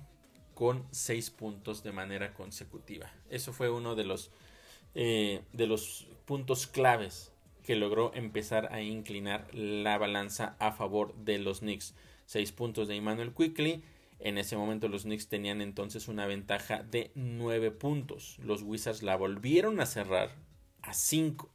con 0.55 0.87
6 0.91 1.31
puntos 1.31 1.83
de 1.83 1.93
manera 1.93 2.35
consecutiva. 2.35 3.11
Eso 3.31 3.53
fue 3.53 3.71
uno 3.71 3.95
de 3.95 4.05
los, 4.05 4.31
eh, 4.95 5.43
de 5.53 5.67
los 5.67 6.09
puntos 6.25 6.67
claves 6.67 7.34
que 7.65 7.75
logró 7.75 8.13
empezar 8.15 8.73
a 8.73 8.83
inclinar 8.83 9.49
la 9.53 9.99
balanza 9.99 10.55
a 10.61 10.73
favor 10.73 11.15
de 11.17 11.39
los 11.39 11.61
Knicks. 11.61 11.95
6 12.27 12.53
puntos 12.53 12.89
de 12.89 12.97
Emmanuel 12.97 13.33
Quickly. 13.33 13.83
En 14.19 14.39
ese 14.39 14.57
momento 14.57 14.89
los 14.89 15.03
Knicks 15.03 15.29
tenían 15.29 15.61
entonces 15.61 16.07
una 16.07 16.27
ventaja 16.27 16.83
de 16.83 17.11
9 17.15 17.71
puntos. 17.71 18.39
Los 18.39 18.63
Wizards 18.63 19.03
la 19.03 19.17
volvieron 19.17 19.81
a 19.81 19.87
cerrar 19.87 20.37
a 20.83 20.93
5. 20.93 21.51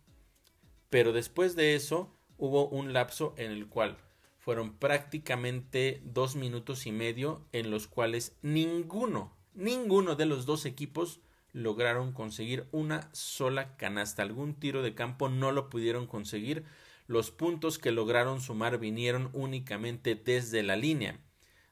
Pero 0.89 1.13
después 1.13 1.55
de 1.55 1.75
eso 1.75 2.11
hubo 2.37 2.67
un 2.67 2.91
lapso 2.91 3.33
en 3.37 3.51
el 3.51 3.67
cual 3.67 3.97
fueron 4.39 4.77
prácticamente 4.77 6.01
dos 6.03 6.35
minutos 6.35 6.87
y 6.87 6.91
medio 6.91 7.45
en 7.51 7.69
los 7.69 7.87
cuales 7.87 8.35
ninguno, 8.41 9.37
ninguno 9.53 10.15
de 10.15 10.25
los 10.25 10.47
dos 10.47 10.65
equipos 10.65 11.19
lograron 11.53 12.11
conseguir 12.13 12.67
una 12.71 13.09
sola 13.13 13.75
canasta. 13.77 14.21
Algún 14.21 14.55
tiro 14.55 14.81
de 14.81 14.95
campo 14.95 15.29
no 15.29 15.51
lo 15.51 15.69
pudieron 15.69 16.07
conseguir. 16.07 16.63
Los 17.07 17.31
puntos 17.31 17.79
que 17.79 17.91
lograron 17.91 18.41
sumar 18.41 18.77
vinieron 18.77 19.29
únicamente 19.33 20.15
desde 20.15 20.63
la 20.63 20.75
línea. 20.75 21.19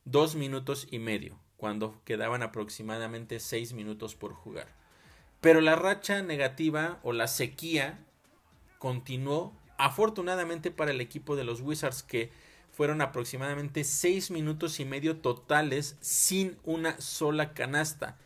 Dos 0.05 0.35
minutos 0.35 0.87
y 0.89 0.99
medio, 0.99 1.39
cuando 1.57 2.01
quedaban 2.05 2.43
aproximadamente 2.43 3.39
seis 3.39 3.73
minutos 3.73 4.15
por 4.15 4.33
jugar. 4.33 4.67
Pero 5.41 5.61
la 5.61 5.75
racha 5.75 6.21
negativa 6.23 6.99
o 7.03 7.13
la 7.13 7.27
sequía 7.27 8.05
continuó 8.79 9.53
Afortunadamente 9.77 10.71
para 10.71 10.91
el 10.91 11.01
equipo 11.01 11.35
de 11.35 11.43
los 11.43 11.61
Wizards 11.61 12.01
que 12.01 12.31
fueron 12.71 13.01
aproximadamente 13.01 13.83
6 13.83 14.31
minutos 14.31 14.79
y 14.79 14.85
medio 14.85 15.17
totales 15.17 15.97
sin 16.01 16.57
una 16.63 16.99
sola 16.99 17.53
canasta. 17.53 18.17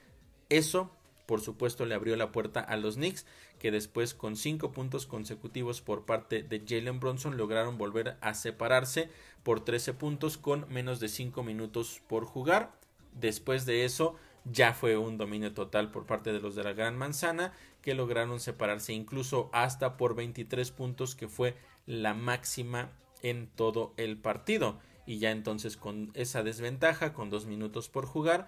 Eso, 0.50 0.96
por 1.26 1.42
supuesto, 1.42 1.86
le 1.86 1.96
abrió 1.96 2.16
la 2.16 2.32
puerta 2.32 2.60
a 2.60 2.78
los 2.78 2.96
Knicks, 2.96 3.26
que 3.60 3.72
después 3.72 4.14
con 4.14 4.36
5 4.36 4.72
puntos 4.72 5.06
consecutivos 5.06 5.82
por 5.82 6.06
parte 6.06 6.44
de 6.44 6.64
Jalen 6.68 7.00
Bronson 7.00 7.38
lograron 7.38 7.78
volver 7.78 8.18
a 8.22 8.34
separarse 8.34 9.10
por 9.44 9.64
13 9.64 9.94
puntos 9.94 10.38
con 10.38 10.66
menos 10.70 11.00
de 11.00 11.10
5 11.10 11.44
minutos 11.44 12.02
por 12.08 12.26
jugar. 12.26 12.72
Después 13.14 13.66
de 13.66 13.86
eso, 13.86 14.16
ya 14.46 14.74
fue 14.74 14.98
un 14.98 15.18
dominio 15.18 15.54
total 15.54 15.92
por 15.92 16.06
parte 16.06 16.34
de 16.34 16.40
los 16.40 16.56
de 16.56 16.64
la 16.64 16.74
Gran 16.74 16.98
Manzana 16.98 17.54
que 17.82 17.94
lograron 17.94 18.40
separarse 18.40 18.94
incluso 18.94 19.50
hasta 19.54 19.98
por 19.98 20.16
23 20.16 20.72
puntos 20.72 21.16
que 21.16 21.28
fue 21.28 21.56
la 21.86 22.14
máxima 22.14 22.92
en 23.22 23.48
todo 23.48 23.94
el 23.98 24.18
partido 24.18 24.80
y 25.06 25.20
ya 25.20 25.32
entonces 25.32 25.78
con 25.78 26.12
esa 26.14 26.44
desventaja 26.44 27.14
con 27.14 27.30
dos 27.30 27.46
minutos 27.46 27.90
por 27.90 28.06
jugar 28.06 28.48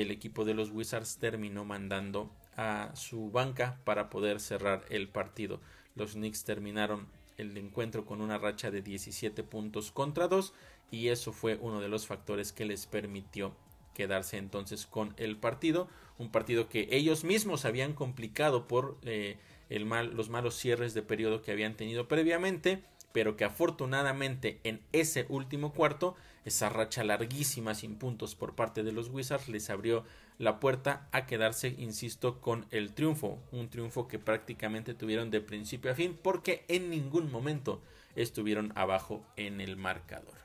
el 0.00 0.10
equipo 0.10 0.44
de 0.44 0.54
los 0.54 0.70
Wizards 0.70 1.16
terminó 1.18 1.64
mandando 1.64 2.30
a 2.56 2.90
su 2.94 3.30
banca 3.30 3.78
para 3.84 4.10
poder 4.10 4.40
cerrar 4.40 4.84
el 4.90 5.08
partido. 5.08 5.60
Los 5.94 6.12
Knicks 6.12 6.44
terminaron 6.44 7.06
el 7.38 7.56
encuentro 7.56 8.04
con 8.04 8.20
una 8.20 8.38
racha 8.38 8.70
de 8.70 8.82
17 8.82 9.42
puntos 9.42 9.92
contra 9.92 10.28
2 10.28 10.52
y 10.90 11.08
eso 11.08 11.32
fue 11.32 11.58
uno 11.60 11.80
de 11.80 11.88
los 11.88 12.06
factores 12.06 12.52
que 12.52 12.64
les 12.64 12.86
permitió 12.86 13.54
quedarse 13.94 14.36
entonces 14.36 14.86
con 14.86 15.14
el 15.16 15.36
partido, 15.36 15.88
un 16.18 16.30
partido 16.30 16.68
que 16.68 16.88
ellos 16.90 17.24
mismos 17.24 17.64
habían 17.64 17.94
complicado 17.94 18.68
por 18.68 18.98
eh, 19.02 19.38
los 19.68 20.28
malos 20.28 20.54
cierres 20.56 20.94
de 20.94 21.02
periodo 21.02 21.42
que 21.42 21.52
habían 21.52 21.74
tenido 21.74 22.06
previamente, 22.06 22.82
pero 23.16 23.34
que 23.34 23.46
afortunadamente 23.46 24.60
en 24.62 24.82
ese 24.92 25.24
último 25.30 25.72
cuarto, 25.72 26.16
esa 26.44 26.68
racha 26.68 27.02
larguísima 27.02 27.74
sin 27.74 27.96
puntos 27.96 28.34
por 28.34 28.54
parte 28.54 28.82
de 28.82 28.92
los 28.92 29.08
Wizards 29.08 29.48
les 29.48 29.70
abrió 29.70 30.04
la 30.36 30.60
puerta 30.60 31.08
a 31.12 31.24
quedarse, 31.24 31.74
insisto, 31.78 32.42
con 32.42 32.66
el 32.70 32.92
triunfo, 32.92 33.38
un 33.52 33.70
triunfo 33.70 34.06
que 34.06 34.18
prácticamente 34.18 34.92
tuvieron 34.92 35.30
de 35.30 35.40
principio 35.40 35.90
a 35.90 35.94
fin 35.94 36.14
porque 36.22 36.66
en 36.68 36.90
ningún 36.90 37.32
momento 37.32 37.80
estuvieron 38.16 38.70
abajo 38.74 39.24
en 39.36 39.62
el 39.62 39.78
marcador. 39.78 40.36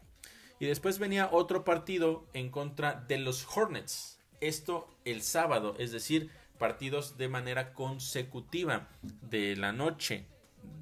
Y 0.58 0.66
después 0.66 0.98
venía 0.98 1.28
otro 1.30 1.66
partido 1.66 2.26
en 2.32 2.50
contra 2.50 3.04
de 3.06 3.18
los 3.18 3.46
Hornets. 3.54 4.18
Esto 4.40 4.88
el 5.04 5.24
sábado, 5.24 5.76
es 5.78 5.92
decir, 5.92 6.30
partidos 6.58 7.18
de 7.18 7.28
manera 7.28 7.74
consecutiva 7.74 8.88
de 9.02 9.58
la 9.58 9.74
noche 9.74 10.26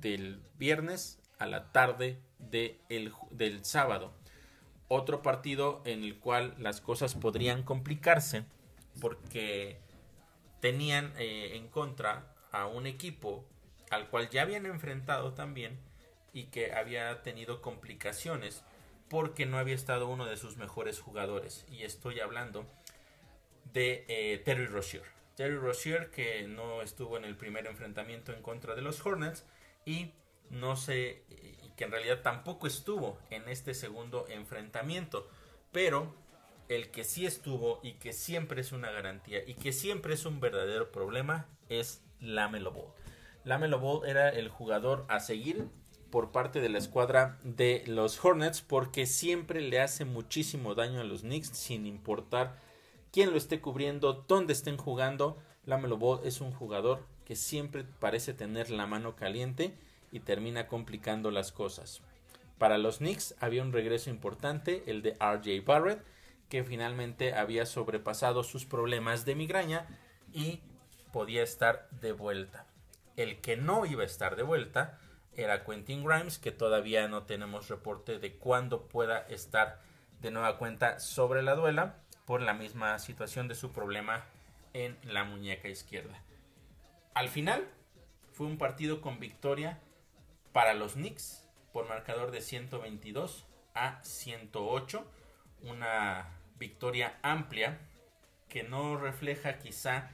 del 0.02 0.40
viernes 0.60 1.19
a 1.40 1.48
la 1.48 1.72
tarde 1.72 2.20
del 2.38 3.66
sábado. 3.66 4.14
Otro 4.88 5.22
partido 5.22 5.82
en 5.86 6.04
el 6.04 6.20
cual 6.20 6.56
las 6.58 6.82
cosas 6.82 7.16
podrían 7.16 7.64
complicarse 7.64 8.44
porque 9.02 9.80
tenían 10.60 11.14
eh, 11.18 11.56
en 11.56 11.68
contra 11.68 12.34
a 12.52 12.68
un 12.68 12.86
equipo 12.86 13.46
al 13.90 14.10
cual 14.10 14.30
ya 14.30 14.44
habían 14.44 14.66
enfrentado 14.66 15.34
también 15.34 15.80
y 16.34 16.46
que 16.46 16.74
había 16.74 17.24
tenido 17.24 17.62
complicaciones 17.62 18.64
porque 19.10 19.46
no 19.46 19.58
había 19.58 19.76
estado 19.76 20.08
uno 20.08 20.26
de 20.26 20.38
sus 20.38 20.58
mejores 20.58 21.00
jugadores. 21.00 21.66
Y 21.72 21.84
estoy 21.84 22.20
hablando 22.20 22.66
de 23.74 24.06
eh, 24.08 24.38
Terry 24.46 24.68
Rozier. 24.68 25.04
Terry 25.36 25.58
Rozier 25.58 26.12
que 26.12 26.48
no 26.48 26.82
estuvo 26.82 27.18
en 27.18 27.26
el 27.26 27.36
primer 27.36 27.66
enfrentamiento 27.66 28.34
en 28.34 28.42
contra 28.42 28.76
de 28.76 28.82
los 28.82 29.04
Hornets 29.06 29.46
y 29.86 30.12
no 30.50 30.76
sé, 30.76 31.24
y 31.64 31.70
que 31.76 31.86
en 31.86 31.92
realidad 31.92 32.22
tampoco 32.22 32.68
estuvo 32.68 33.18
en 33.30 33.48
este 33.50 33.74
segundo 33.74 34.26
enfrentamiento. 34.30 35.28
Pero 35.72 36.14
el 36.70 36.92
que 36.92 37.04
sí 37.04 37.26
estuvo 37.26 37.80
y 37.84 37.94
que 37.94 38.14
siempre 38.14 38.62
es 38.62 38.72
una 38.72 38.92
garantía 38.92 39.44
y 39.46 39.56
que 39.56 39.74
siempre 39.74 40.14
es 40.14 40.26
un 40.26 40.40
verdadero 40.40 40.92
problema 40.92 41.48
es 41.68 42.04
Lamelo 42.20 42.72
Ball. 42.72 42.94
Lamelo 43.44 43.80
Ball 43.80 44.08
era 44.08 44.30
el 44.30 44.50
jugador 44.50 45.06
a 45.10 45.20
seguir 45.20 45.68
por 46.12 46.32
parte 46.32 46.62
de 46.62 46.70
la 46.70 46.78
escuadra 46.78 47.40
de 47.44 47.84
los 47.88 48.24
Hornets 48.24 48.62
porque 48.62 49.06
siempre 49.06 49.62
le 49.62 49.80
hace 49.80 50.06
muchísimo 50.06 50.76
daño 50.76 51.02
a 51.02 51.04
los 51.04 51.22
Knicks 51.22 51.50
sin 51.50 51.86
importar 51.86 52.60
quién 53.12 53.32
lo 53.32 53.38
esté 53.38 53.62
cubriendo, 53.62 54.26
dónde 54.28 54.54
estén 54.54 54.78
jugando. 54.78 55.38
Lamelo 55.66 55.98
Ball 55.98 56.22
es 56.24 56.42
un 56.42 56.52
jugador 56.52 57.06
que 57.26 57.36
siempre 57.36 57.84
parece 58.00 58.34
tener 58.34 58.70
la 58.70 58.86
mano 58.86 59.16
caliente 59.16 59.78
y 60.12 60.22
termina 60.22 60.68
complicando 60.68 61.32
las 61.32 61.52
cosas. 61.52 62.02
Para 62.58 62.78
los 62.78 62.98
Knicks 62.98 63.36
había 63.40 63.64
un 63.64 63.72
regreso 63.72 64.10
importante, 64.10 64.84
el 64.88 65.02
de 65.02 65.14
RJ 65.14 65.64
Barrett, 65.66 66.04
que 66.50 66.64
finalmente 66.64 67.34
había 67.34 67.66
sobrepasado 67.66 68.44
sus 68.44 68.66
problemas 68.66 69.24
de 69.24 69.36
migraña 69.36 69.88
y 70.34 70.62
podía 71.14 71.44
estar 71.44 71.90
de 71.92 72.12
vuelta. 72.12 72.66
El 73.16 73.40
que 73.40 73.56
no 73.56 73.86
iba 73.86 74.04
a 74.04 74.06
estar 74.06 74.36
de 74.36 74.44
vuelta 74.44 75.00
era 75.36 75.64
Quentin 75.64 76.04
Grimes, 76.04 76.40
que 76.40 76.52
todavía 76.52 77.08
no 77.08 77.24
tenemos 77.24 77.70
reporte 77.70 78.20
de 78.20 78.34
cuándo 78.36 78.88
pueda 78.88 79.20
estar 79.20 79.80
de 80.22 80.32
nueva 80.32 80.58
cuenta 80.58 81.00
sobre 81.00 81.44
la 81.44 81.56
duela 81.56 81.96
por 82.26 82.42
la 82.42 82.54
misma 82.54 83.00
situación 83.00 83.48
de 83.48 83.56
su 83.56 83.72
problema 83.72 84.26
en 84.74 84.98
la 85.04 85.24
muñeca 85.24 85.70
izquierda. 85.70 86.22
Al 87.14 87.30
final 87.30 87.68
fue 88.34 88.48
un 88.48 88.58
partido 88.58 89.02
con 89.02 89.20
victoria 89.20 89.80
para 90.52 90.74
los 90.74 90.94
Knicks 90.94 91.46
por 91.72 91.88
marcador 91.88 92.32
de 92.32 92.42
122 92.42 93.46
a 93.74 94.04
108, 94.04 95.06
una 95.64 96.40
victoria 96.58 97.20
amplia 97.22 97.80
que 98.48 98.64
no 98.64 98.98
refleja 98.98 99.60
quizá 99.60 100.10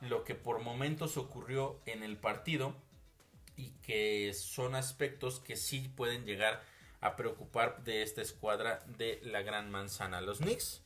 lo 0.00 0.24
que 0.24 0.34
por 0.34 0.60
momentos 0.60 1.16
ocurrió 1.16 1.80
en 1.86 2.02
el 2.02 2.16
partido 2.16 2.74
y 3.56 3.70
que 3.82 4.32
son 4.32 4.74
aspectos 4.74 5.40
que 5.40 5.56
sí 5.56 5.92
pueden 5.94 6.24
llegar 6.24 6.62
a 7.00 7.16
preocupar 7.16 7.82
de 7.84 8.02
esta 8.02 8.22
escuadra 8.22 8.80
de 8.98 9.20
la 9.22 9.42
Gran 9.42 9.70
Manzana. 9.70 10.20
Los 10.20 10.38
Knicks 10.38 10.82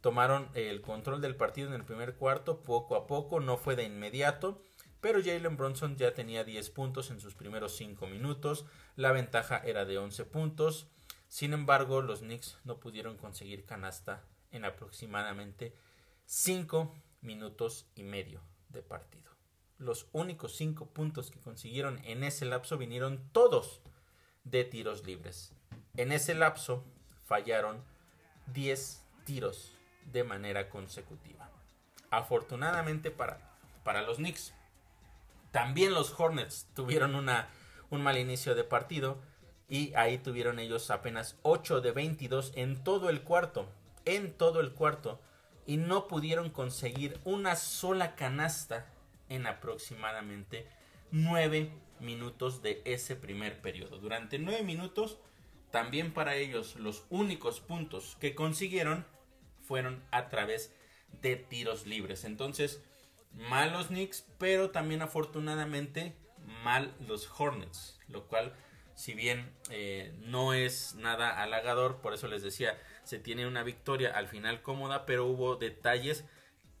tomaron 0.00 0.48
el 0.54 0.80
control 0.80 1.20
del 1.20 1.36
partido 1.36 1.68
en 1.68 1.74
el 1.74 1.84
primer 1.84 2.14
cuarto 2.14 2.62
poco 2.62 2.96
a 2.96 3.06
poco, 3.06 3.40
no 3.40 3.56
fue 3.56 3.76
de 3.76 3.84
inmediato, 3.84 4.62
pero 5.00 5.22
Jalen 5.22 5.56
Bronson 5.56 5.96
ya 5.96 6.14
tenía 6.14 6.44
10 6.44 6.70
puntos 6.70 7.10
en 7.10 7.20
sus 7.20 7.34
primeros 7.34 7.76
5 7.76 8.06
minutos, 8.06 8.66
la 8.96 9.12
ventaja 9.12 9.58
era 9.58 9.84
de 9.84 9.98
11 9.98 10.24
puntos, 10.26 10.86
sin 11.28 11.52
embargo 11.52 12.02
los 12.02 12.20
Knicks 12.20 12.58
no 12.64 12.78
pudieron 12.78 13.16
conseguir 13.16 13.64
canasta 13.64 14.22
en 14.50 14.64
aproximadamente 14.64 15.74
5 16.26 16.94
minutos 17.22 17.86
y 17.94 18.02
medio 18.02 18.40
de 18.68 18.82
partido. 18.82 19.30
Los 19.78 20.08
únicos 20.12 20.56
5 20.56 20.86
puntos 20.90 21.30
que 21.30 21.40
consiguieron 21.40 22.00
en 22.04 22.24
ese 22.24 22.44
lapso 22.44 22.76
vinieron 22.76 23.30
todos 23.32 23.80
de 24.44 24.64
tiros 24.64 25.06
libres. 25.06 25.52
En 25.96 26.12
ese 26.12 26.34
lapso 26.34 26.84
fallaron 27.24 27.82
10 28.52 29.04
tiros 29.24 29.74
de 30.12 30.24
manera 30.24 30.68
consecutiva. 30.68 31.50
Afortunadamente 32.10 33.10
para, 33.10 33.56
para 33.84 34.02
los 34.02 34.16
Knicks. 34.16 34.54
También 35.50 35.94
los 35.94 36.18
Hornets 36.18 36.68
tuvieron 36.74 37.14
una, 37.14 37.48
un 37.90 38.02
mal 38.02 38.18
inicio 38.18 38.54
de 38.54 38.64
partido 38.64 39.20
y 39.68 39.94
ahí 39.94 40.18
tuvieron 40.18 40.58
ellos 40.58 40.90
apenas 40.90 41.38
8 41.42 41.80
de 41.80 41.92
22 41.92 42.52
en 42.56 42.82
todo 42.82 43.08
el 43.08 43.22
cuarto. 43.22 43.68
En 44.04 44.32
todo 44.32 44.60
el 44.60 44.72
cuarto. 44.72 45.20
Y 45.66 45.76
no 45.76 46.08
pudieron 46.08 46.50
conseguir 46.50 47.20
una 47.24 47.56
sola 47.56 48.16
canasta 48.16 48.86
en 49.28 49.46
aproximadamente 49.46 50.66
9 51.12 51.70
minutos 52.00 52.62
de 52.62 52.82
ese 52.84 53.16
primer 53.16 53.60
periodo. 53.60 53.98
Durante 53.98 54.38
9 54.38 54.62
minutos, 54.64 55.18
también 55.70 56.12
para 56.12 56.34
ellos 56.34 56.76
los 56.76 57.04
únicos 57.10 57.60
puntos 57.60 58.16
que 58.20 58.34
consiguieron 58.34 59.06
fueron 59.62 60.02
a 60.10 60.28
través 60.28 60.74
de 61.22 61.36
tiros 61.36 61.86
libres. 61.86 62.24
Entonces, 62.24 62.82
mal 63.32 63.72
los 63.72 63.88
Knicks, 63.88 64.26
pero 64.38 64.70
también 64.70 65.02
afortunadamente 65.02 66.14
mal 66.64 66.94
los 67.06 67.30
Hornets, 67.38 67.98
lo 68.08 68.26
cual 68.26 68.54
si 68.94 69.14
bien 69.14 69.50
eh, 69.70 70.12
no 70.20 70.52
es 70.52 70.94
nada 70.96 71.42
halagador, 71.42 72.02
por 72.02 72.12
eso 72.12 72.28
les 72.28 72.42
decía, 72.42 72.78
se 73.02 73.18
tiene 73.18 73.46
una 73.46 73.62
victoria 73.62 74.10
al 74.10 74.28
final 74.28 74.60
cómoda, 74.60 75.06
pero 75.06 75.24
hubo 75.26 75.56
detalles 75.56 76.24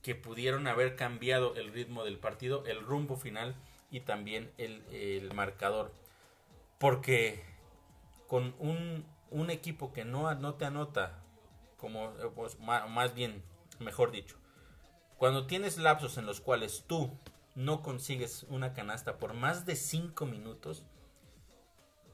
que 0.02 0.14
pudieron 0.14 0.66
haber 0.66 0.96
cambiado 0.96 1.56
el 1.56 1.72
ritmo 1.72 2.04
del 2.04 2.18
partido, 2.18 2.64
el 2.66 2.82
rumbo 2.82 3.16
final 3.16 3.54
y 3.90 4.00
también 4.00 4.52
el, 4.58 5.32
marcador. 5.34 5.92
Porque 6.78 7.42
con 8.26 8.54
un, 8.58 9.06
un, 9.30 9.50
equipo 9.50 9.92
que 9.92 10.04
no, 10.04 10.34
no 10.34 10.54
te 10.54 10.64
anota 10.64 11.22
como 11.78 12.10
eh, 12.18 12.30
pues, 12.34 12.58
más 12.58 13.14
bien, 13.14 13.42
mejor 13.78 14.10
dicho, 14.10 14.36
cuando 15.20 15.46
tienes 15.46 15.76
lapsos 15.76 16.16
en 16.16 16.24
los 16.24 16.40
cuales 16.40 16.84
tú 16.86 17.10
no 17.54 17.82
consigues 17.82 18.46
una 18.48 18.72
canasta 18.72 19.18
por 19.18 19.34
más 19.34 19.66
de 19.66 19.76
5 19.76 20.24
minutos, 20.24 20.82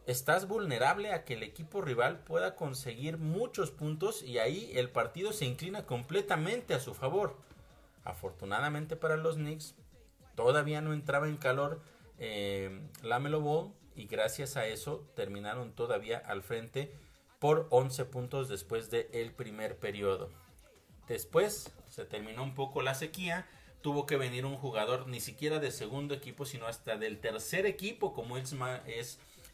estás 0.07 0.49
vulnerable 0.49 1.13
a 1.13 1.25
que 1.25 1.35
el 1.35 1.45
equipo 1.45 1.83
rival 1.83 2.19
pueda 2.25 2.57
conseguir 2.57 3.17
muchos 3.17 3.71
puntos 3.71 4.25
y 4.25 4.39
ahí 4.39 4.73
el 4.75 4.91
partido 4.91 5.33
se 5.33 5.45
inclina 5.45 5.87
completamente 5.87 6.75
a 6.75 6.81
su 6.81 6.95
favor. 6.95 7.37
Afortunadamente 8.03 8.97
para 8.97 9.17
los 9.17 9.37
Knicks, 9.37 9.77
todavía 10.35 10.81
no 10.81 10.93
entraba 10.93 11.29
en 11.29 11.37
calor 11.37 11.81
eh, 12.19 12.89
Lamelo 13.05 13.41
Ball 13.41 13.73
y 13.95 14.09
gracias 14.09 14.57
a 14.57 14.67
eso 14.67 15.09
terminaron 15.15 15.77
todavía 15.77 16.19
al 16.19 16.43
frente 16.43 16.93
por 17.39 17.69
11 17.71 18.05
puntos 18.07 18.49
después 18.49 18.91
del 18.91 19.31
primer 19.31 19.79
periodo. 19.79 20.29
Después 21.09 21.73
se 21.89 22.05
terminó 22.05 22.43
un 22.43 22.55
poco 22.55 22.83
la 22.83 22.95
sequía, 22.95 23.47
tuvo 23.81 24.07
que 24.07 24.17
venir 24.17 24.45
un 24.45 24.57
jugador 24.57 25.07
ni 25.07 25.21
siquiera 25.21 25.59
de 25.59 25.71
segundo 25.71 26.15
equipo, 26.15 26.45
sino 26.45 26.67
hasta 26.67 26.97
del 26.97 27.21
tercer 27.21 27.67
equipo, 27.67 28.13
como 28.13 28.37
es, 28.37 28.53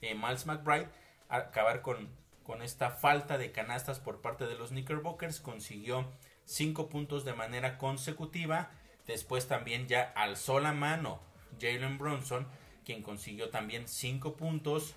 eh, 0.01 0.15
Miles 0.15 0.47
McBride, 0.47 0.89
a 1.29 1.37
acabar 1.37 1.83
con, 1.83 2.09
con 2.43 2.63
esta 2.63 2.91
falta 2.91 3.39
de 3.39 3.53
canastas 3.53 4.01
por 4.01 4.21
parte 4.21 4.47
de 4.47 4.55
los 4.55 4.71
Knickerbockers, 4.71 5.41
consiguió 5.41 6.07
5 6.47 6.89
puntos 6.89 7.25
de 7.25 7.35
manera 7.35 7.79
consecutiva, 7.79 8.71
después 9.07 9.49
también 9.49 9.87
ya 9.87 10.13
alzó 10.17 10.61
la 10.61 10.73
mano 10.73 11.21
Jalen 11.61 11.99
Bronson, 11.99 12.47
quien 12.85 13.03
consiguió 13.03 13.51
también 13.51 13.87
5 13.87 14.37
puntos, 14.37 14.95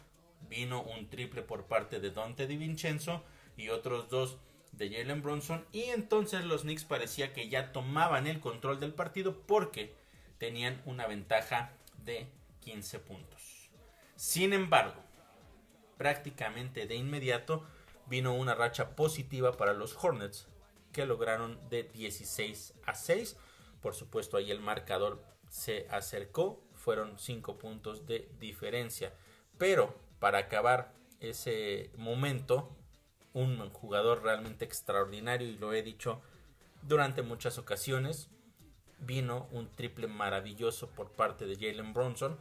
vino 0.50 0.82
un 0.82 1.10
triple 1.10 1.42
por 1.42 1.66
parte 1.66 2.00
de 2.00 2.12
Dante 2.12 2.48
DiVincenzo 2.48 3.24
y 3.58 3.70
otros 3.70 4.10
dos 4.10 4.38
de 4.78 4.90
Jalen 4.90 5.22
Bronson 5.22 5.66
y 5.72 5.84
entonces 5.84 6.44
los 6.46 6.62
Knicks 6.62 6.86
parecía 6.86 7.34
que 7.34 7.50
ya 7.50 7.72
tomaban 7.72 8.28
el 8.28 8.40
control 8.40 8.80
del 8.80 8.94
partido 8.94 9.42
porque 9.46 9.96
tenían 10.38 10.82
una 10.86 11.08
ventaja 11.08 11.72
de 12.04 12.28
15 12.62 13.00
puntos. 13.00 13.70
Sin 14.16 14.54
embargo, 14.54 15.02
prácticamente 15.98 16.88
de 16.88 16.96
inmediato 16.96 17.66
vino 18.08 18.34
una 18.34 18.56
racha 18.56 18.96
positiva 18.96 19.54
para 19.58 19.74
los 19.74 19.96
Hornets 20.02 20.48
que 20.92 21.06
lograron 21.06 21.60
de 21.70 21.84
16 21.84 22.74
a 22.86 22.96
6. 22.96 23.38
Por 23.82 23.96
supuesto 23.96 24.38
ahí 24.38 24.52
el 24.52 24.60
marcador 24.60 25.24
se 25.50 25.88
acercó, 25.90 26.62
fueron 26.74 27.18
5 27.18 27.58
puntos 27.58 28.06
de 28.06 28.30
diferencia. 28.40 29.14
Pero 29.58 29.96
para 30.20 30.40
acabar 30.40 30.94
ese 31.20 31.92
momento, 31.98 32.76
un 33.36 33.70
jugador 33.70 34.24
realmente 34.24 34.66
extraordinario 34.66 35.48
y 35.48 35.58
lo 35.58 35.74
he 35.74 35.84
dicho 35.84 36.22
durante 36.82 37.22
muchas 37.22 37.58
ocasiones. 37.60 38.30
Vino 39.00 39.48
un 39.52 39.70
triple 39.70 40.08
maravilloso 40.08 40.90
por 40.90 41.12
parte 41.12 41.46
de 41.46 41.56
Jalen 41.56 41.94
Bronson 41.94 42.40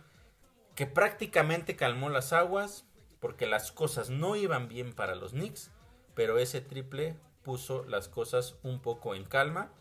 que 0.76 0.86
prácticamente 0.86 1.76
calmó 1.76 2.08
las 2.10 2.32
aguas 2.32 2.86
porque 3.20 3.46
las 3.46 3.72
cosas 3.72 4.08
no 4.08 4.36
iban 4.36 4.68
bien 4.68 4.92
para 4.92 5.16
los 5.16 5.32
Knicks, 5.32 5.72
pero 6.14 6.38
ese 6.38 6.60
triple 6.60 7.16
puso 7.42 7.84
las 7.84 8.08
cosas 8.08 8.56
un 8.62 8.80
poco 8.80 9.16
en 9.16 9.24
calma. 9.24 9.72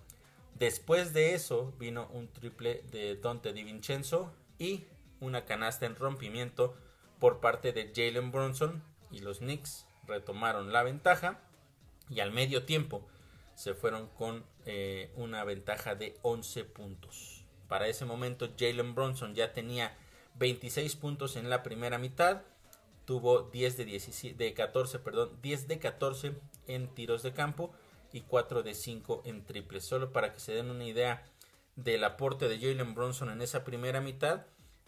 Después 0.56 1.14
de 1.14 1.36
eso 1.36 1.74
vino 1.78 2.08
un 2.12 2.28
triple 2.28 2.84
de 2.92 3.16
Dante 3.18 3.54
DiVincenzo 3.54 4.34
y 4.58 4.88
una 5.20 5.46
canasta 5.46 5.86
en 5.86 5.96
rompimiento 5.96 6.76
por 7.20 7.40
parte 7.40 7.72
de 7.72 7.92
Jalen 7.96 8.32
Brunson 8.32 8.84
y 9.12 9.20
los 9.20 9.40
Knicks 9.40 9.86
retomaron 10.08 10.72
la 10.72 10.84
ventaja 10.84 11.40
y 12.10 12.20
al 12.20 12.32
medio 12.32 12.66
tiempo 12.66 13.06
se 13.56 13.74
fueron 13.74 14.08
con 14.08 14.44
eh, 14.66 15.12
una 15.16 15.44
ventaja 15.44 15.96
de 15.96 16.18
11 16.22 16.66
puntos. 16.66 17.46
Para 17.68 17.88
ese 17.88 18.06
momento 18.06 18.50
Jalen 18.58 18.96
Brunson 18.96 19.36
ya 19.36 19.54
tenía 19.54 19.96
26 20.36 20.96
puntos 20.96 21.36
en 21.36 21.50
la 21.50 21.64
primera 21.64 21.98
mitad, 21.98 22.42
tuvo 23.06 23.44
10 23.44 23.78
de, 23.78 23.86
17, 23.86 24.44
de 24.44 24.54
14, 24.54 25.00
perdón, 25.00 25.38
10 25.42 25.68
de 25.68 25.80
14 25.80 26.34
en 26.68 26.88
tiros 26.88 27.24
de 27.24 27.34
campo 27.34 27.74
y 28.12 28.22
4 28.22 28.64
de 28.64 28.74
5 28.74 29.24
en 29.26 29.46
triples. 29.46 29.86
Solo 29.86 30.12
para 30.12 30.34
que 30.34 30.40
se 30.40 30.54
den 30.54 30.70
una 30.70 30.86
idea 30.86 31.26
del 31.76 32.04
aporte 32.04 32.48
de 32.48 32.60
Jalen 32.60 32.94
Brunson 32.94 33.30
en 33.30 33.42
esa 33.42 33.64
primera 33.64 34.02
mitad, 34.02 34.46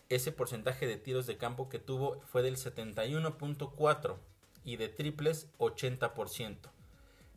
ese 0.09 0.31
porcentaje 0.31 0.85
de 0.85 0.97
tiros 0.97 1.25
de 1.25 1.37
campo 1.37 1.67
que 1.69 1.79
tuvo 1.79 2.21
fue 2.21 2.43
del 2.43 2.57
71.4 2.57 4.17
y 4.65 4.75
de 4.77 4.89
triples 4.89 5.47
80%. 5.59 6.57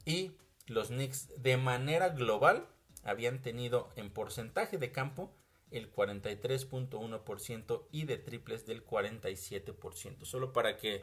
Y 0.04 0.32
los 0.66 0.88
Knicks 0.88 1.28
de 1.40 1.56
manera 1.56 2.08
global 2.08 2.66
habían 3.04 3.40
tenido 3.40 3.90
en 3.96 4.10
porcentaje 4.10 4.78
de 4.78 4.90
campo 4.90 5.30
el 5.70 5.92
43.1% 5.92 7.82
y 7.92 8.04
de 8.04 8.16
triples 8.16 8.66
del 8.66 8.84
47%. 8.84 10.24
Solo 10.24 10.52
para 10.52 10.76
que 10.76 11.02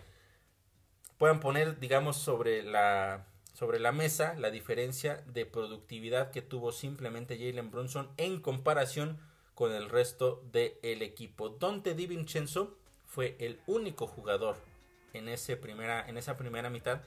puedan 1.17 1.39
poner, 1.39 1.79
digamos, 1.79 2.17
sobre 2.17 2.63
la, 2.63 3.27
sobre 3.53 3.79
la 3.79 3.91
mesa 3.91 4.35
la 4.37 4.51
diferencia 4.51 5.23
de 5.27 5.45
productividad 5.45 6.31
que 6.31 6.41
tuvo 6.41 6.71
simplemente 6.71 7.37
Jalen 7.37 7.71
Brunson 7.71 8.09
en 8.17 8.41
comparación 8.41 9.19
con 9.53 9.71
el 9.71 9.89
resto 9.89 10.43
del 10.51 11.01
equipo. 11.01 11.49
Dante 11.49 11.93
DiVincenzo 11.93 12.77
fue 13.05 13.37
el 13.39 13.61
único 13.67 14.07
jugador 14.07 14.57
en, 15.17 15.29
ese 15.29 15.57
primera, 15.57 16.07
en 16.07 16.17
esa 16.17 16.37
primera 16.37 16.69
mitad 16.69 17.01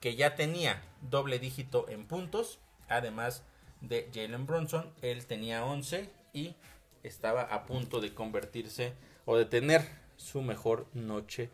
que 0.00 0.16
ya 0.16 0.34
tenía 0.34 0.82
doble 1.02 1.38
dígito 1.38 1.88
en 1.88 2.06
puntos, 2.06 2.58
además 2.88 3.42
de 3.80 4.08
Jalen 4.12 4.46
Bronson, 4.46 4.92
él 5.02 5.26
tenía 5.26 5.64
11 5.64 6.08
y 6.32 6.54
estaba 7.02 7.42
a 7.42 7.64
punto 7.64 8.00
de 8.00 8.14
convertirse 8.14 8.92
o 9.24 9.36
de 9.36 9.44
tener 9.44 9.82
su 10.16 10.42
mejor 10.42 10.86
noche 10.94 11.50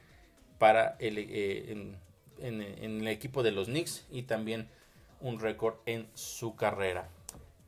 para 0.58 0.96
el, 0.98 1.18
eh, 1.18 1.96
en, 2.38 2.62
el 2.62 3.08
equipo 3.08 3.42
de 3.42 3.52
los 3.52 3.66
Knicks 3.66 4.06
y 4.10 4.22
también 4.22 4.68
un 5.20 5.40
récord 5.40 5.76
en 5.86 6.08
su 6.14 6.56
carrera. 6.56 7.08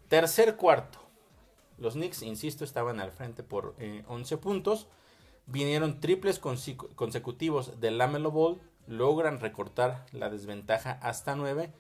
Tercer 0.09 0.57
cuarto. 0.57 1.01
Los 1.79 1.95
Knicks, 1.95 2.23
insisto, 2.23 2.65
estaban 2.65 3.01
al 3.01 3.13
frente 3.13 3.43
por 3.43 3.75
11 4.07 4.35
eh, 4.35 4.39
puntos. 4.39 4.89
Vinieron 5.47 6.01
triples 6.01 6.39
consecutivos 6.41 7.81
del 7.81 7.99
Lamelo 7.99 8.31
Ball. 8.31 8.61
Logran 8.87 9.41
recortar 9.41 10.07
la 10.13 10.29
desventaja 10.29 10.93
hasta 11.03 11.37
9. 11.37 11.73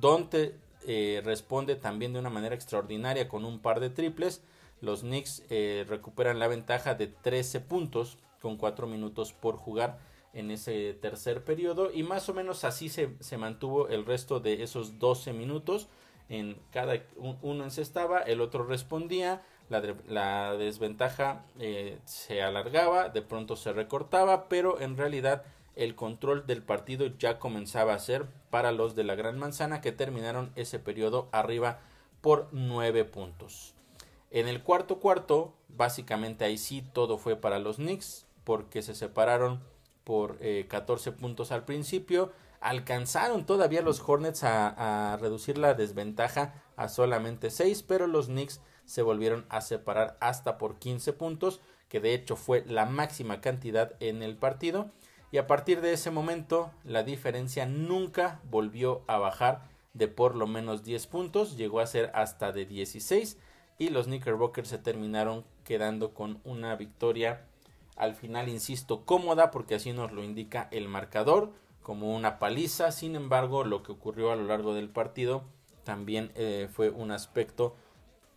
Donde 0.00 0.58
eh, 0.86 1.22
responde 1.24 1.76
también 1.76 2.12
de 2.12 2.18
una 2.18 2.30
manera 2.30 2.54
extraordinaria 2.54 3.28
con 3.28 3.44
un 3.44 3.60
par 3.60 3.80
de 3.80 3.90
triples. 3.90 4.42
Los 4.80 5.02
Knicks 5.02 5.44
eh, 5.48 5.84
recuperan 5.88 6.40
la 6.40 6.48
ventaja 6.48 6.94
de 6.94 7.06
13 7.06 7.60
puntos 7.60 8.18
con 8.40 8.56
4 8.56 8.88
minutos 8.88 9.32
por 9.32 9.56
jugar 9.56 10.00
en 10.32 10.50
ese 10.50 10.94
tercer 10.94 11.44
periodo 11.44 11.92
y 11.92 12.02
más 12.02 12.28
o 12.28 12.34
menos 12.34 12.64
así 12.64 12.88
se, 12.88 13.14
se 13.20 13.38
mantuvo 13.38 13.88
el 13.88 14.04
resto 14.04 14.40
de 14.40 14.62
esos 14.64 14.98
12 14.98 15.32
minutos. 15.32 15.88
En 16.28 16.58
cada 16.70 16.94
uno 17.42 17.64
encestaba, 17.64 18.20
el 18.20 18.40
otro 18.40 18.64
respondía, 18.64 19.42
la, 19.68 20.56
desventaja 20.56 21.44
eh, 21.58 21.98
se 22.04 22.42
alargaba, 22.42 23.08
de 23.08 23.22
pronto 23.22 23.56
se 23.56 23.72
recortaba, 23.72 24.48
pero 24.48 24.80
en 24.80 24.96
realidad 24.96 25.44
el 25.74 25.94
control 25.94 26.46
del 26.46 26.62
partido 26.62 27.06
ya 27.18 27.38
comenzaba 27.38 27.94
a 27.94 27.98
ser 27.98 28.26
para 28.50 28.72
los 28.72 28.94
de 28.94 29.04
la 29.04 29.14
Gran 29.14 29.38
Manzana 29.38 29.80
que 29.80 29.92
terminaron 29.92 30.52
ese 30.56 30.78
periodo 30.78 31.28
arriba 31.32 31.80
por 32.20 32.48
9 32.52 33.04
puntos. 33.04 33.74
En 34.30 34.48
el 34.48 34.62
cuarto 34.62 34.98
cuarto, 34.98 35.54
básicamente 35.68 36.44
ahí 36.44 36.58
sí 36.58 36.82
todo 36.92 37.18
fue 37.18 37.36
para 37.36 37.58
los 37.58 37.76
Knicks 37.76 38.26
porque 38.44 38.82
se 38.82 38.94
separaron 38.94 39.60
por 40.04 40.38
14 40.68 41.10
eh, 41.10 41.12
puntos 41.12 41.52
al 41.52 41.64
principio. 41.64 42.32
Alcanzaron 42.60 43.44
todavía 43.44 43.82
los 43.82 44.00
Hornets 44.06 44.44
a, 44.44 45.12
a 45.12 45.16
reducir 45.16 45.58
la 45.58 45.74
desventaja 45.74 46.62
a 46.76 46.88
solamente 46.88 47.50
6, 47.50 47.82
pero 47.82 48.06
los 48.06 48.26
Knicks 48.26 48.60
se 48.84 49.02
volvieron 49.02 49.46
a 49.48 49.60
separar 49.60 50.16
hasta 50.20 50.58
por 50.58 50.78
15 50.78 51.12
puntos, 51.12 51.60
que 51.88 52.00
de 52.00 52.14
hecho 52.14 52.36
fue 52.36 52.64
la 52.66 52.86
máxima 52.86 53.40
cantidad 53.40 53.94
en 54.00 54.22
el 54.22 54.36
partido. 54.36 54.90
Y 55.30 55.38
a 55.38 55.46
partir 55.46 55.80
de 55.80 55.92
ese 55.92 56.10
momento 56.10 56.70
la 56.84 57.02
diferencia 57.02 57.66
nunca 57.66 58.40
volvió 58.50 59.02
a 59.06 59.18
bajar 59.18 59.62
de 59.94 60.08
por 60.08 60.34
lo 60.34 60.46
menos 60.46 60.84
10 60.84 61.06
puntos, 61.06 61.56
llegó 61.56 61.80
a 61.80 61.86
ser 61.86 62.10
hasta 62.14 62.52
de 62.52 62.66
16 62.66 63.38
y 63.78 63.88
los 63.90 64.06
Knickerbockers 64.06 64.68
se 64.68 64.78
terminaron 64.78 65.44
quedando 65.64 66.14
con 66.14 66.40
una 66.44 66.76
victoria 66.76 67.46
al 67.96 68.14
final, 68.14 68.48
insisto, 68.48 69.04
cómoda 69.04 69.50
porque 69.50 69.74
así 69.74 69.92
nos 69.92 70.12
lo 70.12 70.24
indica 70.24 70.68
el 70.70 70.88
marcador, 70.88 71.52
como 71.82 72.14
una 72.14 72.38
paliza. 72.38 72.90
Sin 72.90 73.16
embargo, 73.16 73.64
lo 73.64 73.82
que 73.82 73.92
ocurrió 73.92 74.32
a 74.32 74.36
lo 74.36 74.44
largo 74.44 74.74
del 74.74 74.88
partido 74.88 75.44
también 75.84 76.32
eh, 76.34 76.68
fue 76.72 76.90
un 76.90 77.10
aspecto 77.10 77.76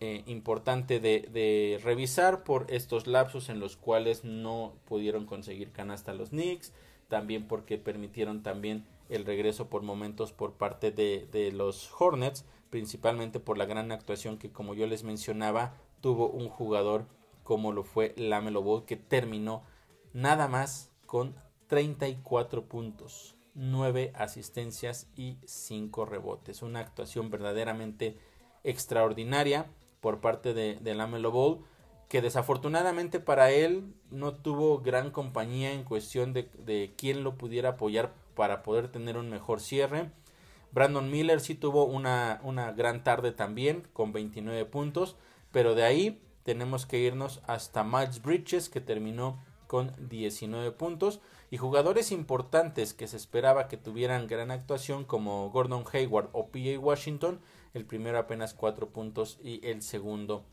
eh, 0.00 0.22
importante 0.26 1.00
de, 1.00 1.80
revisar 1.82 2.44
por 2.44 2.66
estos 2.68 3.06
lapsos 3.06 3.48
en 3.48 3.60
los 3.60 3.76
cuales 3.76 4.24
no 4.24 4.74
pudieron 4.84 5.24
conseguir 5.24 5.72
canasta 5.72 6.12
los 6.12 6.30
Knicks, 6.30 6.72
también 7.08 7.48
porque 7.48 7.78
permitieron 7.78 8.42
también 8.42 8.84
el 9.08 9.24
regreso 9.24 9.70
por 9.70 9.82
momentos 9.82 10.32
por 10.32 10.54
parte 10.54 10.90
de, 10.90 11.26
de 11.32 11.50
los 11.50 11.90
Hornets, 11.98 12.44
principalmente 12.68 13.40
por 13.40 13.56
la 13.56 13.64
gran 13.64 13.90
actuación 13.90 14.36
que 14.36 14.50
como 14.50 14.74
yo 14.74 14.86
les 14.86 15.02
mencionaba 15.02 15.76
tuvo 16.00 16.28
un 16.28 16.48
jugador 16.48 17.06
como 17.42 17.72
lo 17.72 17.84
fue 17.84 18.12
Lamelo 18.16 18.62
Ball 18.62 18.84
que 18.84 18.96
terminó 18.96 19.62
nada 20.12 20.48
más 20.48 20.90
con 21.06 21.36
34 21.68 22.66
puntos, 22.66 23.36
9 23.54 24.12
asistencias 24.14 25.08
y 25.16 25.38
5 25.46 26.04
rebotes, 26.04 26.60
una 26.60 26.80
actuación 26.80 27.30
verdaderamente 27.30 28.18
extraordinaria 28.62 29.70
por 30.06 30.20
parte 30.20 30.54
de, 30.54 30.76
de 30.76 30.94
Lamelo 30.94 31.32
Ball, 31.32 31.58
que 32.08 32.22
desafortunadamente 32.22 33.18
para 33.18 33.50
él 33.50 33.92
no 34.12 34.34
tuvo 34.34 34.78
gran 34.78 35.10
compañía 35.10 35.72
en 35.72 35.82
cuestión 35.82 36.32
de, 36.32 36.48
de 36.64 36.94
quién 36.96 37.24
lo 37.24 37.34
pudiera 37.34 37.70
apoyar 37.70 38.12
para 38.36 38.62
poder 38.62 38.86
tener 38.86 39.16
un 39.16 39.28
mejor 39.28 39.60
cierre. 39.60 40.12
Brandon 40.70 41.10
Miller 41.10 41.40
sí 41.40 41.56
tuvo 41.56 41.86
una, 41.86 42.38
una 42.44 42.70
gran 42.70 43.02
tarde 43.02 43.32
también 43.32 43.82
con 43.92 44.12
29 44.12 44.64
puntos, 44.66 45.16
pero 45.50 45.74
de 45.74 45.82
ahí 45.82 46.22
tenemos 46.44 46.86
que 46.86 47.00
irnos 47.00 47.42
hasta 47.48 47.82
Miles 47.82 48.22
Bridges 48.22 48.68
que 48.68 48.80
terminó 48.80 49.40
con 49.66 49.90
19 50.08 50.70
puntos 50.70 51.18
y 51.50 51.56
jugadores 51.56 52.12
importantes 52.12 52.94
que 52.94 53.08
se 53.08 53.16
esperaba 53.16 53.66
que 53.66 53.76
tuvieran 53.76 54.28
gran 54.28 54.52
actuación 54.52 55.02
como 55.02 55.50
Gordon 55.50 55.82
Hayward 55.92 56.28
o 56.30 56.46
PJ 56.46 56.78
Washington 56.78 57.40
el 57.76 57.84
primero 57.84 58.18
apenas 58.18 58.54
cuatro 58.54 58.88
puntos 58.88 59.38
y 59.42 59.64
el 59.66 59.82
segundo 59.82 60.46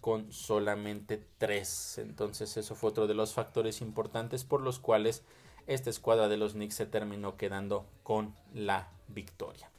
con 0.00 0.32
solamente 0.32 1.22
tres. 1.36 1.98
Entonces 1.98 2.56
eso 2.56 2.74
fue 2.74 2.88
otro 2.88 3.06
de 3.06 3.12
los 3.12 3.34
factores 3.34 3.82
importantes 3.82 4.44
por 4.44 4.62
los 4.62 4.78
cuales 4.78 5.22
esta 5.66 5.90
escuadra 5.90 6.28
de 6.28 6.38
los 6.38 6.54
Knicks 6.54 6.76
se 6.76 6.86
terminó 6.86 7.36
quedando 7.36 7.84
con 8.02 8.34
la 8.54 8.88
victoria. 9.08 9.70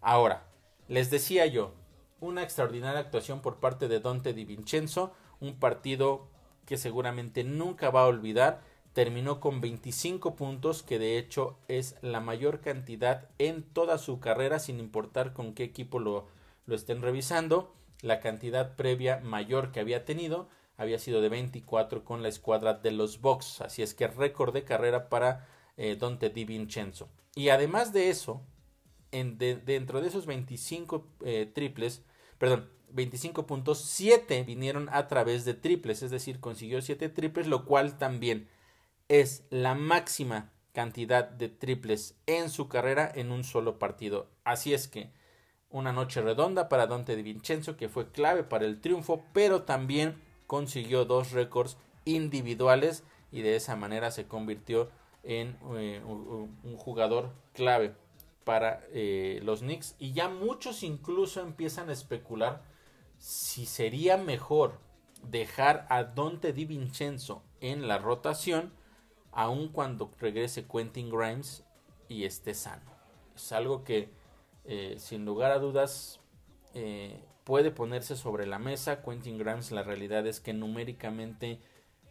Ahora, 0.00 0.46
les 0.86 1.10
decía 1.10 1.46
yo, 1.46 1.74
una 2.20 2.44
extraordinaria 2.44 3.00
actuación 3.00 3.42
por 3.42 3.56
parte 3.56 3.88
de 3.88 3.98
Dante 3.98 4.32
Di 4.32 4.44
Vincenzo, 4.44 5.12
un 5.40 5.58
partido 5.58 6.28
que 6.64 6.78
seguramente 6.78 7.42
nunca 7.42 7.90
va 7.90 8.02
a 8.02 8.06
olvidar. 8.06 8.62
Terminó 8.92 9.40
con 9.40 9.60
25 9.60 10.36
puntos, 10.36 10.84
que 10.84 11.00
de 11.00 11.18
hecho 11.18 11.58
es 11.66 11.96
la 12.02 12.20
mayor 12.20 12.60
cantidad 12.60 13.28
en 13.38 13.64
toda 13.64 13.98
su 13.98 14.20
carrera, 14.20 14.60
sin 14.60 14.78
importar 14.78 15.32
con 15.32 15.52
qué 15.54 15.64
equipo 15.64 15.98
lo, 15.98 16.28
lo 16.66 16.74
estén 16.74 17.02
revisando, 17.02 17.74
la 18.02 18.20
cantidad 18.20 18.76
previa 18.76 19.20
mayor 19.20 19.72
que 19.72 19.80
había 19.80 20.04
tenido 20.04 20.48
había 20.76 20.98
sido 20.98 21.20
de 21.20 21.28
24 21.28 22.04
con 22.04 22.22
la 22.22 22.28
escuadra 22.28 22.74
de 22.74 22.90
los 22.90 23.20
Bucks, 23.20 23.62
así 23.62 23.82
es 23.82 23.94
que 23.94 24.06
récord 24.08 24.52
de 24.52 24.64
carrera 24.64 25.08
para 25.08 25.48
eh, 25.76 25.96
Dante 25.96 26.28
Di 26.28 26.44
Vincenzo. 26.44 27.08
Y 27.34 27.48
además 27.48 27.92
de 27.92 28.10
eso, 28.10 28.42
en 29.10 29.38
dentro 29.38 30.00
de 30.00 30.08
esos 30.08 30.26
25 30.26 31.06
eh, 31.24 31.50
triples, 31.54 32.02
perdón, 32.38 32.70
25 32.90 33.46
puntos, 33.46 33.80
7 33.80 34.44
vinieron 34.44 34.88
a 34.92 35.08
través 35.08 35.44
de 35.44 35.54
triples, 35.54 36.02
es 36.02 36.10
decir, 36.10 36.40
consiguió 36.40 36.82
7 36.82 37.08
triples, 37.08 37.46
lo 37.46 37.64
cual 37.64 37.98
también 37.98 38.48
es 39.08 39.44
la 39.50 39.74
máxima 39.74 40.52
cantidad 40.72 41.28
de 41.28 41.48
triples 41.48 42.18
en 42.26 42.50
su 42.50 42.68
carrera 42.68 43.10
en 43.14 43.32
un 43.32 43.44
solo 43.44 43.78
partido. 43.78 44.28
Así 44.44 44.74
es 44.74 44.88
que 44.88 45.10
una 45.76 45.92
noche 45.92 46.22
redonda 46.22 46.68
para 46.68 46.86
Dante 46.86 47.16
Di 47.16 47.22
Vincenzo 47.22 47.76
que 47.76 47.88
fue 47.88 48.10
clave 48.10 48.44
para 48.44 48.64
el 48.64 48.80
triunfo, 48.80 49.22
pero 49.32 49.62
también 49.62 50.20
consiguió 50.46 51.04
dos 51.04 51.32
récords 51.32 51.76
individuales 52.04 53.04
y 53.30 53.42
de 53.42 53.56
esa 53.56 53.76
manera 53.76 54.10
se 54.10 54.26
convirtió 54.26 54.90
en 55.22 55.58
eh, 55.74 56.00
un 56.04 56.76
jugador 56.78 57.32
clave 57.52 57.94
para 58.44 58.84
eh, 58.92 59.40
los 59.42 59.60
Knicks 59.60 59.96
y 59.98 60.12
ya 60.12 60.28
muchos 60.28 60.82
incluso 60.82 61.40
empiezan 61.40 61.90
a 61.90 61.92
especular 61.92 62.62
si 63.18 63.66
sería 63.66 64.16
mejor 64.16 64.78
dejar 65.24 65.86
a 65.90 66.04
Dante 66.04 66.52
Di 66.52 66.64
Vincenzo 66.64 67.42
en 67.60 67.88
la 67.88 67.98
rotación 67.98 68.72
aun 69.32 69.68
cuando 69.68 70.10
regrese 70.18 70.66
Quentin 70.66 71.10
Grimes 71.10 71.64
y 72.08 72.24
esté 72.24 72.54
sano. 72.54 72.90
Es 73.34 73.52
algo 73.52 73.84
que 73.84 74.15
eh, 74.68 74.96
sin 74.98 75.24
lugar 75.24 75.52
a 75.52 75.58
dudas 75.58 76.20
eh, 76.74 77.24
puede 77.44 77.70
ponerse 77.70 78.16
sobre 78.16 78.46
la 78.46 78.58
mesa. 78.58 79.02
Quentin 79.02 79.38
Grimes 79.38 79.70
la 79.70 79.82
realidad 79.82 80.26
es 80.26 80.40
que 80.40 80.52
numéricamente 80.52 81.60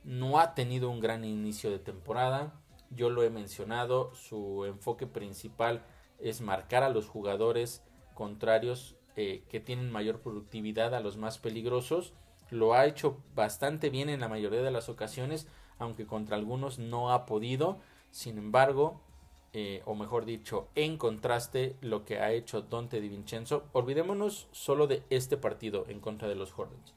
no 0.04 0.40
ha 0.40 0.56
tenido 0.56 0.90
un 0.90 1.00
gran 1.00 1.26
inicio 1.26 1.70
de 1.70 1.80
temporada. 1.80 2.54
Yo 2.90 3.10
lo 3.10 3.24
he 3.24 3.30
mencionado, 3.30 4.14
su 4.16 4.64
enfoque 4.66 5.08
principal 5.08 5.84
es 6.20 6.40
marcar 6.40 6.84
a 6.84 6.90
los 6.90 7.08
jugadores 7.10 7.84
contrarios 8.14 8.96
eh, 9.18 9.44
que 9.50 9.60
tienen 9.60 9.92
mayor 9.92 10.22
productividad 10.22 10.96
a 10.96 11.02
los 11.02 11.18
más 11.18 11.38
peligrosos. 11.38 12.14
Lo 12.50 12.74
ha 12.74 12.86
hecho 12.86 13.18
bastante 13.34 13.90
bien 13.90 14.10
en 14.10 14.22
la 14.22 14.30
mayoría 14.30 14.62
de 14.62 14.72
las 14.72 14.88
ocasiones, 14.88 15.48
aunque 15.80 16.06
contra 16.06 16.38
algunos 16.38 16.80
no 16.80 17.12
ha 17.12 17.26
podido. 17.26 17.80
Sin 18.12 18.38
embargo, 18.38 19.02
eh, 19.58 19.82
o 19.86 19.96
mejor 19.96 20.26
dicho, 20.26 20.68
en 20.76 20.98
contraste 20.98 21.78
lo 21.80 22.04
que 22.04 22.20
ha 22.20 22.34
hecho 22.34 22.64
Dante 22.64 23.00
Di 23.00 23.08
Vincenzo. 23.08 23.64
Olvidémonos 23.72 24.50
solo 24.52 24.86
de 24.86 25.04
este 25.10 25.38
partido 25.38 25.86
en 25.88 26.02
contra 26.02 26.28
de 26.28 26.36
los 26.36 26.52
Hornets, 26.60 26.94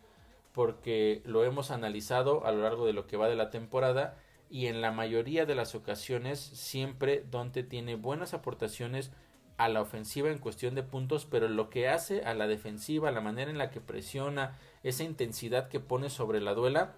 porque 0.51 1.23
lo 1.25 1.45
hemos 1.45 1.71
analizado 1.71 2.45
a 2.45 2.51
lo 2.51 2.63
largo 2.63 2.85
de 2.85 2.95
lo 2.95 3.07
que 3.07 3.17
va 3.17 3.29
de 3.29 3.37
la 3.37 3.51
temporada 3.51 4.19
y 4.51 4.67
en 4.67 4.81
la 4.81 4.91
mayoría 4.91 5.47
de 5.47 5.55
las 5.55 5.77
ocasiones 5.77 6.41
siempre 6.41 7.25
Dante 7.31 7.63
tiene 7.63 7.95
buenas 7.95 8.35
aportaciones 8.35 9.13
a 9.57 9.69
la 9.69 9.81
ofensiva 9.81 10.29
en 10.29 10.39
cuestión 10.39 10.75
de 10.75 10.83
puntos, 10.83 11.27
pero 11.27 11.49
lo 11.49 11.71
que 11.71 11.89
hace 11.89 12.25
a 12.25 12.35
la 12.35 12.49
defensiva, 12.49 13.13
la 13.13 13.21
manera 13.21 13.53
en 13.53 13.59
la 13.59 13.71
que 13.71 13.81
presiona, 13.81 14.59
esa 14.83 15.05
intensidad 15.05 15.69
que 15.69 15.79
pone 15.79 16.11
sobre 16.11 16.41
la 16.41 16.55
duela, 16.55 16.97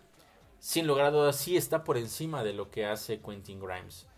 sin 0.58 0.86
lograr 0.86 1.12
dudas 1.12 1.36
sí 1.36 1.58
está 1.58 1.84
por 1.84 1.98
encima 1.98 2.44
de 2.44 2.54
lo 2.54 2.70
que 2.70 2.86
hace 2.86 3.20
Quentin 3.20 3.60
Grimes. 3.60 4.09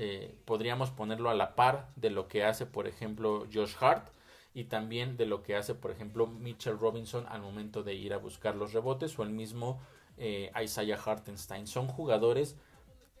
Eh, 0.00 0.32
podríamos 0.44 0.92
ponerlo 0.92 1.28
a 1.28 1.34
la 1.34 1.56
par 1.56 1.88
de 1.96 2.10
lo 2.10 2.28
que 2.28 2.44
hace, 2.44 2.66
por 2.66 2.86
ejemplo, 2.86 3.48
Josh 3.52 3.74
Hart 3.80 4.06
y 4.54 4.64
también 4.64 5.16
de 5.16 5.26
lo 5.26 5.42
que 5.42 5.56
hace, 5.56 5.74
por 5.74 5.90
ejemplo, 5.90 6.28
Mitchell 6.28 6.78
Robinson 6.78 7.26
al 7.28 7.42
momento 7.42 7.82
de 7.82 7.94
ir 7.94 8.14
a 8.14 8.18
buscar 8.18 8.54
los 8.54 8.72
rebotes 8.72 9.18
o 9.18 9.24
el 9.24 9.30
mismo 9.30 9.80
eh, 10.16 10.52
Isaiah 10.62 11.00
Hartenstein. 11.04 11.66
Son 11.66 11.88
jugadores 11.88 12.54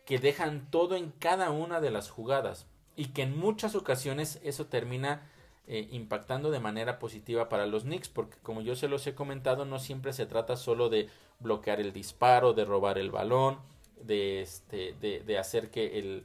que 0.06 0.20
dejan 0.20 0.70
todo 0.70 0.94
en 0.94 1.10
cada 1.10 1.50
una 1.50 1.80
de 1.80 1.90
las 1.90 2.10
jugadas 2.10 2.68
y 2.94 3.06
que 3.06 3.22
en 3.22 3.36
muchas 3.36 3.74
ocasiones 3.74 4.38
eso 4.44 4.66
termina 4.66 5.28
eh, 5.66 5.88
impactando 5.90 6.52
de 6.52 6.60
manera 6.60 7.00
positiva 7.00 7.48
para 7.48 7.66
los 7.66 7.82
Knicks, 7.82 8.08
porque 8.08 8.38
como 8.44 8.60
yo 8.60 8.76
se 8.76 8.86
los 8.86 9.04
he 9.08 9.16
comentado, 9.16 9.64
no 9.64 9.80
siempre 9.80 10.12
se 10.12 10.26
trata 10.26 10.56
solo 10.56 10.90
de 10.90 11.08
bloquear 11.40 11.80
el 11.80 11.92
disparo, 11.92 12.52
de 12.52 12.64
robar 12.64 12.98
el 12.98 13.10
balón, 13.10 13.58
de, 14.00 14.42
este, 14.42 14.94
de, 15.00 15.38
hacer 15.38 15.72
que 15.72 15.98
el, 15.98 16.24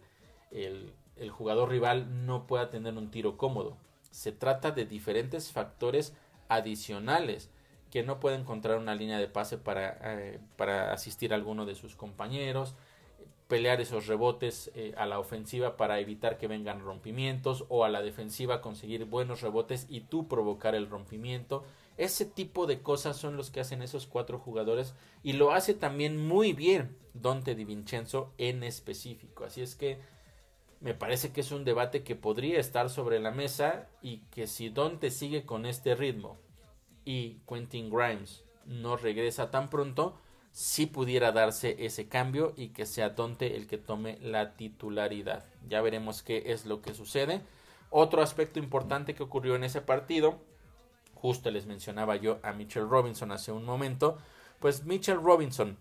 el, 0.54 0.93
jugador 1.32 1.70
rival 1.70 2.26
no 2.26 2.47
pueda 2.47 2.70
tener 2.70 2.97
un 2.97 3.10
tiro 3.10 3.38
cómodo. 3.38 3.78
Se 4.12 4.32
trata 4.32 4.72
de 4.72 4.86
diferentes 4.86 5.51
factores 5.51 6.14
adicionales 6.49 7.49
que 7.91 8.04
no 8.04 8.20
puede 8.20 8.38
encontrar 8.38 8.78
una 8.78 8.95
línea 8.95 9.20
de 9.20 9.28
pase 9.28 9.58
para, 9.58 9.97
eh, 10.04 10.39
para 10.58 10.91
asistir 10.91 11.32
a 11.32 11.36
alguno 11.36 11.66
de 11.66 11.76
sus 11.76 11.95
compañeros, 11.95 12.76
pelear 13.47 13.82
esos 13.82 14.08
rebotes 14.08 14.72
eh, 14.74 14.93
a 14.97 15.06
la 15.06 15.20
ofensiva 15.20 15.78
para 15.78 15.99
evitar 15.99 16.39
que 16.39 16.47
vengan 16.47 16.80
rompimientos 16.80 17.66
o 17.70 17.84
a 17.84 17.89
la 17.89 18.01
defensiva 18.01 18.62
conseguir 18.62 19.06
buenos 19.06 19.41
rebotes 19.41 19.86
y 19.89 20.01
tú 20.01 20.28
provocar 20.28 20.76
el 20.76 20.89
rompimiento. 20.89 21.64
Ese 21.97 22.26
tipo 22.26 22.66
de 22.66 22.82
cosas 22.82 23.18
son 23.18 23.38
los 23.38 23.51
que 23.51 23.60
hacen 23.60 23.84
esos 23.84 24.08
cuatro 24.08 24.39
jugadores 24.39 24.95
y 25.22 25.34
lo 25.34 25.51
hace 25.51 25.76
también 25.76 26.18
muy 26.18 26.54
bien 26.54 26.97
Dante 27.14 27.54
Di 27.54 27.66
Vincenzo 27.66 28.34
en 28.39 28.64
específico. 28.64 29.45
Así 29.45 29.62
es 29.62 29.76
que 29.76 29.99
me 30.84 30.93
parece 30.93 31.31
que 31.31 31.39
es 31.39 31.51
un 31.53 31.63
debate 31.63 32.03
que 32.03 32.17
podría 32.17 32.59
estar 32.59 32.89
sobre 32.89 33.21
la 33.21 33.31
mesa 33.31 33.88
y 34.01 34.17
que 34.31 34.47
si 34.47 34.69
Dante 34.69 35.11
sigue 35.11 35.45
con 35.45 35.65
este 35.65 35.95
ritmo 35.95 36.38
y 37.05 37.38
Quentin 37.47 37.89
Grimes 37.89 38.43
no 38.65 38.97
regresa 38.97 39.49
tan 39.49 39.69
pronto, 39.69 40.19
si 40.51 40.86
pudiera 40.86 41.31
darse 41.31 41.77
ese 41.86 42.09
cambio 42.09 42.53
y 42.57 42.69
que 42.69 42.86
sea 42.86 43.11
Dante 43.11 43.55
el 43.55 43.65
que 43.65 43.77
tome 43.77 44.19
la 44.21 44.55
titularidad. 44.55 45.45
Ya 45.69 45.81
veremos 45.81 46.21
qué 46.21 46.43
es 46.47 46.65
lo 46.65 46.81
que 46.81 46.93
sucede. 46.93 47.41
Otro 47.89 48.21
aspecto 48.21 48.59
importante 48.59 49.15
que 49.15 49.23
ocurrió 49.23 49.55
en 49.55 49.63
ese 49.63 49.79
partido, 49.79 50.41
justo 51.15 51.49
les 51.49 51.65
mencionaba 51.65 52.17
yo 52.17 52.39
a 52.43 52.51
Mitchell 52.51 52.89
Robinson 52.89 53.31
hace 53.31 53.53
un 53.53 53.63
momento, 53.63 54.17
pues 54.59 54.84
Mitchell 54.84 55.23
Robinson 55.23 55.77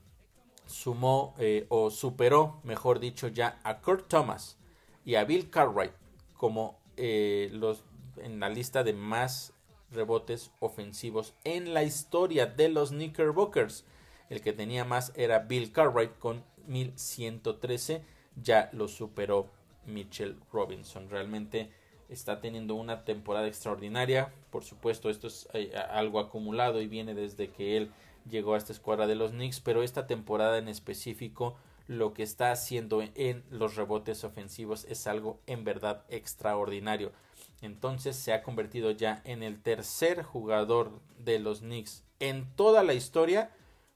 sumó 0.64 1.34
eh, 1.38 1.66
o 1.70 1.90
superó, 1.90 2.61
mejor 2.62 3.00
dicho, 3.00 3.26
ya 3.26 3.59
a 3.64 3.80
Kurt 3.80 4.07
Thomas 4.07 4.62
y 5.05 5.16
a 5.16 5.24
Bill 5.24 5.50
Cartwright 5.50 5.92
como 6.34 6.78
eh, 6.96 7.48
los 7.53 7.84
en 8.16 8.40
la 8.40 8.48
lista 8.48 8.84
de 8.84 8.92
más 8.92 9.55
rebotes 9.90 10.50
ofensivos 10.61 11.34
en 11.44 11.74
la 11.74 11.82
historia 11.82 12.46
de 12.46 12.68
los 12.68 12.90
Knickerbockers. 12.90 13.84
El 14.28 14.40
que 14.40 14.53
tenía 14.53 14.84
más 14.84 15.12
era 15.14 15.40
Bill 15.40 15.72
Cartwright 15.72 16.18
con 16.18 16.44
1113. 16.66 18.03
Ya 18.42 18.70
lo 18.72 18.88
superó 18.88 19.50
Mitchell 19.86 20.38
Robinson. 20.53 21.11
Realmente 21.11 21.70
está 22.09 22.40
teniendo 22.40 22.74
una 22.74 23.05
temporada 23.05 23.46
extraordinaria. 23.46 24.32
Por 24.50 24.64
supuesto, 24.64 25.11
esto 25.11 25.26
es 25.26 25.48
eh, 25.53 25.72
algo 25.90 26.18
acumulado 26.18 26.80
y 26.80 26.86
viene 26.86 27.14
desde 27.14 27.50
que 27.50 27.76
él 27.76 27.90
llegó 28.28 28.55
a 28.55 28.59
esta 28.59 28.72
escuadra 28.72 29.07
de 29.07 29.16
los 29.16 29.32
Knicks, 29.32 29.61
pero 29.61 29.82
esta 29.82 30.07
temporada 30.07 30.59
en 30.59 30.68
específico 30.68 31.57
lo 31.87 32.14
que 32.14 32.22
está 32.22 32.53
haciendo 32.53 33.03
en 33.03 33.45
los 33.51 33.76
rebotes 33.76 34.24
ofensivos 34.24 34.85
es 34.89 35.07
algo 35.07 35.41
en 35.47 35.64
verdad 35.64 36.05
extraordinario. 36.09 37.12
Entonces 37.61 38.16
se 38.16 38.33
ha 38.33 38.43
convertido 38.43 38.91
ya 38.91 39.22
en 39.24 39.43
el 39.43 39.62
tercer 39.62 40.22
jugador 40.22 41.01
de 41.18 41.39
los 41.39 41.61
Knicks 41.61 42.05
en 42.18 42.55
toda 42.55 42.83
la 42.83 42.95
historia 42.95 43.51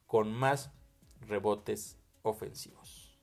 con 0.06 0.32
más 0.32 0.70
rebotes 1.20 1.98
ofensivos. 2.22 3.16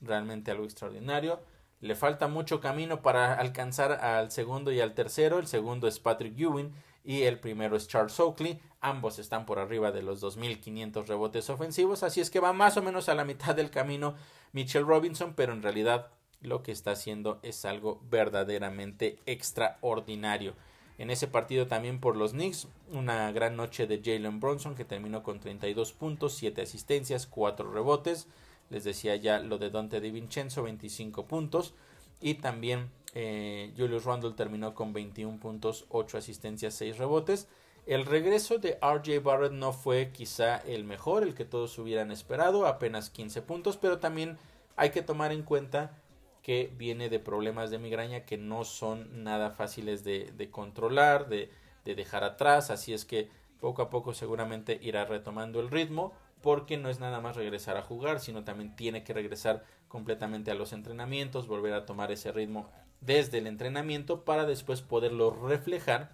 Realmente 0.00 0.50
algo 0.50 0.64
extraordinario. 0.64 1.40
Le 1.80 1.94
falta 1.94 2.28
mucho 2.28 2.60
camino 2.60 3.00
para 3.00 3.34
alcanzar 3.34 3.92
al 3.92 4.30
segundo 4.30 4.70
y 4.72 4.80
al 4.80 4.94
tercero. 4.94 5.38
El 5.38 5.46
segundo 5.46 5.88
es 5.88 5.98
Patrick 5.98 6.38
Ewing 6.38 6.74
y 7.04 7.22
el 7.22 7.40
primero 7.40 7.76
es 7.76 7.88
Charles 7.88 8.18
Oakley. 8.20 8.60
Ambos 8.80 9.18
están 9.18 9.44
por 9.44 9.58
arriba 9.58 9.92
de 9.92 10.02
los 10.02 10.22
2.500 10.22 11.06
rebotes 11.06 11.50
ofensivos, 11.50 12.02
así 12.02 12.20
es 12.20 12.30
que 12.30 12.40
va 12.40 12.52
más 12.52 12.76
o 12.76 12.82
menos 12.82 13.08
a 13.08 13.14
la 13.14 13.24
mitad 13.24 13.54
del 13.54 13.70
camino 13.70 14.14
Mitchell 14.52 14.86
Robinson, 14.86 15.34
pero 15.34 15.52
en 15.52 15.62
realidad 15.62 16.08
lo 16.40 16.62
que 16.62 16.72
está 16.72 16.92
haciendo 16.92 17.38
es 17.42 17.64
algo 17.64 18.00
verdaderamente 18.10 19.18
extraordinario. 19.26 20.54
En 21.00 21.10
ese 21.10 21.28
partido 21.28 21.66
también 21.66 21.98
por 21.98 22.14
los 22.14 22.32
Knicks, 22.32 22.68
una 22.92 23.32
gran 23.32 23.56
noche 23.56 23.86
de 23.86 24.02
Jalen 24.04 24.38
Bronson 24.38 24.74
que 24.74 24.84
terminó 24.84 25.22
con 25.22 25.40
32 25.40 25.92
puntos, 25.92 26.34
7 26.34 26.60
asistencias, 26.60 27.26
4 27.26 27.72
rebotes. 27.72 28.28
Les 28.68 28.84
decía 28.84 29.16
ya 29.16 29.38
lo 29.38 29.56
de 29.56 29.70
Dante 29.70 29.98
Vincenzo, 30.00 30.62
25 30.62 31.24
puntos. 31.26 31.72
Y 32.20 32.34
también 32.34 32.90
eh, 33.14 33.72
Julius 33.78 34.04
Randle 34.04 34.32
terminó 34.32 34.74
con 34.74 34.92
21 34.92 35.40
puntos, 35.40 35.86
8 35.88 36.18
asistencias, 36.18 36.74
6 36.74 36.98
rebotes. 36.98 37.48
El 37.86 38.06
regreso 38.06 38.58
de 38.58 38.78
RJ 38.80 39.20
Barrett 39.22 39.52
no 39.52 39.72
fue 39.72 40.10
quizá 40.12 40.58
el 40.58 40.84
mejor, 40.84 41.22
el 41.22 41.34
que 41.34 41.44
todos 41.44 41.78
hubieran 41.78 42.10
esperado, 42.10 42.66
apenas 42.66 43.10
15 43.10 43.42
puntos, 43.42 43.76
pero 43.76 43.98
también 43.98 44.38
hay 44.76 44.90
que 44.90 45.02
tomar 45.02 45.32
en 45.32 45.42
cuenta 45.42 45.96
que 46.42 46.72
viene 46.76 47.08
de 47.08 47.18
problemas 47.18 47.70
de 47.70 47.78
migraña 47.78 48.24
que 48.24 48.38
no 48.38 48.64
son 48.64 49.24
nada 49.24 49.50
fáciles 49.50 50.04
de, 50.04 50.48
controlar, 50.50 51.28
de, 51.28 51.50
de 51.84 51.94
dejar 51.94 52.24
atrás, 52.24 52.70
así 52.70 52.92
es 52.92 53.04
que 53.04 53.28
poco 53.60 53.82
a 53.82 53.90
poco 53.90 54.14
seguramente 54.14 54.78
irá 54.82 55.04
retomando 55.04 55.60
el 55.60 55.70
ritmo 55.70 56.12
porque 56.40 56.78
no 56.78 56.88
es 56.88 57.00
nada 57.00 57.20
más 57.20 57.36
regresar 57.36 57.76
a 57.76 57.82
jugar, 57.82 58.20
sino 58.20 58.44
también 58.44 58.74
tiene 58.74 59.04
que 59.04 59.12
regresar 59.12 59.64
completamente 59.88 60.50
a 60.50 60.54
los 60.54 60.72
entrenamientos, 60.72 61.46
volver 61.46 61.74
a 61.74 61.84
tomar 61.84 62.10
ese 62.10 62.32
ritmo 62.32 62.70
desde 63.00 63.38
el 63.38 63.46
entrenamiento 63.46 64.24
para 64.24 64.46
después 64.46 64.80
poderlo 64.80 65.30
reflejar 65.30 66.10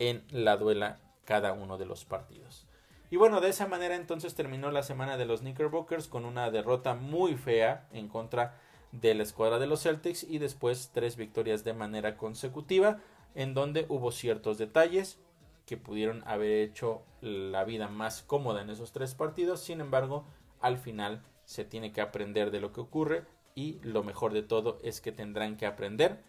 en 0.00 0.24
la 0.30 0.56
duela 0.56 0.98
cada 1.24 1.52
uno 1.52 1.78
de 1.78 1.86
los 1.86 2.04
partidos. 2.04 2.66
Y 3.10 3.16
bueno, 3.16 3.40
de 3.40 3.50
esa 3.50 3.68
manera 3.68 3.94
entonces 3.94 4.34
terminó 4.34 4.72
la 4.72 4.82
semana 4.82 5.16
de 5.16 5.26
los 5.26 5.40
Knickerbockers 5.40 6.08
con 6.08 6.24
una 6.24 6.50
derrota 6.50 6.94
muy 6.94 7.36
fea 7.36 7.88
en 7.92 8.08
contra 8.08 8.58
de 8.92 9.14
la 9.14 9.22
escuadra 9.22 9.58
de 9.58 9.66
los 9.66 9.82
Celtics 9.82 10.24
y 10.24 10.38
después 10.38 10.90
tres 10.92 11.16
victorias 11.16 11.62
de 11.62 11.74
manera 11.74 12.16
consecutiva 12.16 12.98
en 13.34 13.54
donde 13.54 13.86
hubo 13.88 14.10
ciertos 14.10 14.58
detalles 14.58 15.20
que 15.66 15.76
pudieron 15.76 16.24
haber 16.26 16.50
hecho 16.50 17.02
la 17.20 17.64
vida 17.64 17.88
más 17.88 18.22
cómoda 18.22 18.62
en 18.62 18.70
esos 18.70 18.92
tres 18.92 19.14
partidos. 19.14 19.60
Sin 19.60 19.80
embargo, 19.80 20.24
al 20.60 20.78
final 20.78 21.22
se 21.44 21.64
tiene 21.64 21.92
que 21.92 22.00
aprender 22.00 22.50
de 22.50 22.60
lo 22.60 22.72
que 22.72 22.80
ocurre 22.80 23.24
y 23.54 23.78
lo 23.82 24.02
mejor 24.02 24.32
de 24.32 24.42
todo 24.42 24.78
es 24.82 25.00
que 25.00 25.12
tendrán 25.12 25.56
que 25.56 25.66
aprender 25.66 26.22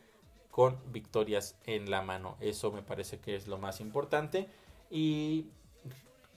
con 0.52 0.78
victorias 0.92 1.58
en 1.66 1.90
la 1.90 2.02
mano. 2.02 2.38
Eso 2.40 2.72
me 2.72 2.84
parece 2.84 3.20
que 3.20 3.36
es 3.36 3.48
lo 3.48 3.58
más 3.58 3.82
importante. 3.82 4.48
Y 4.90 5.48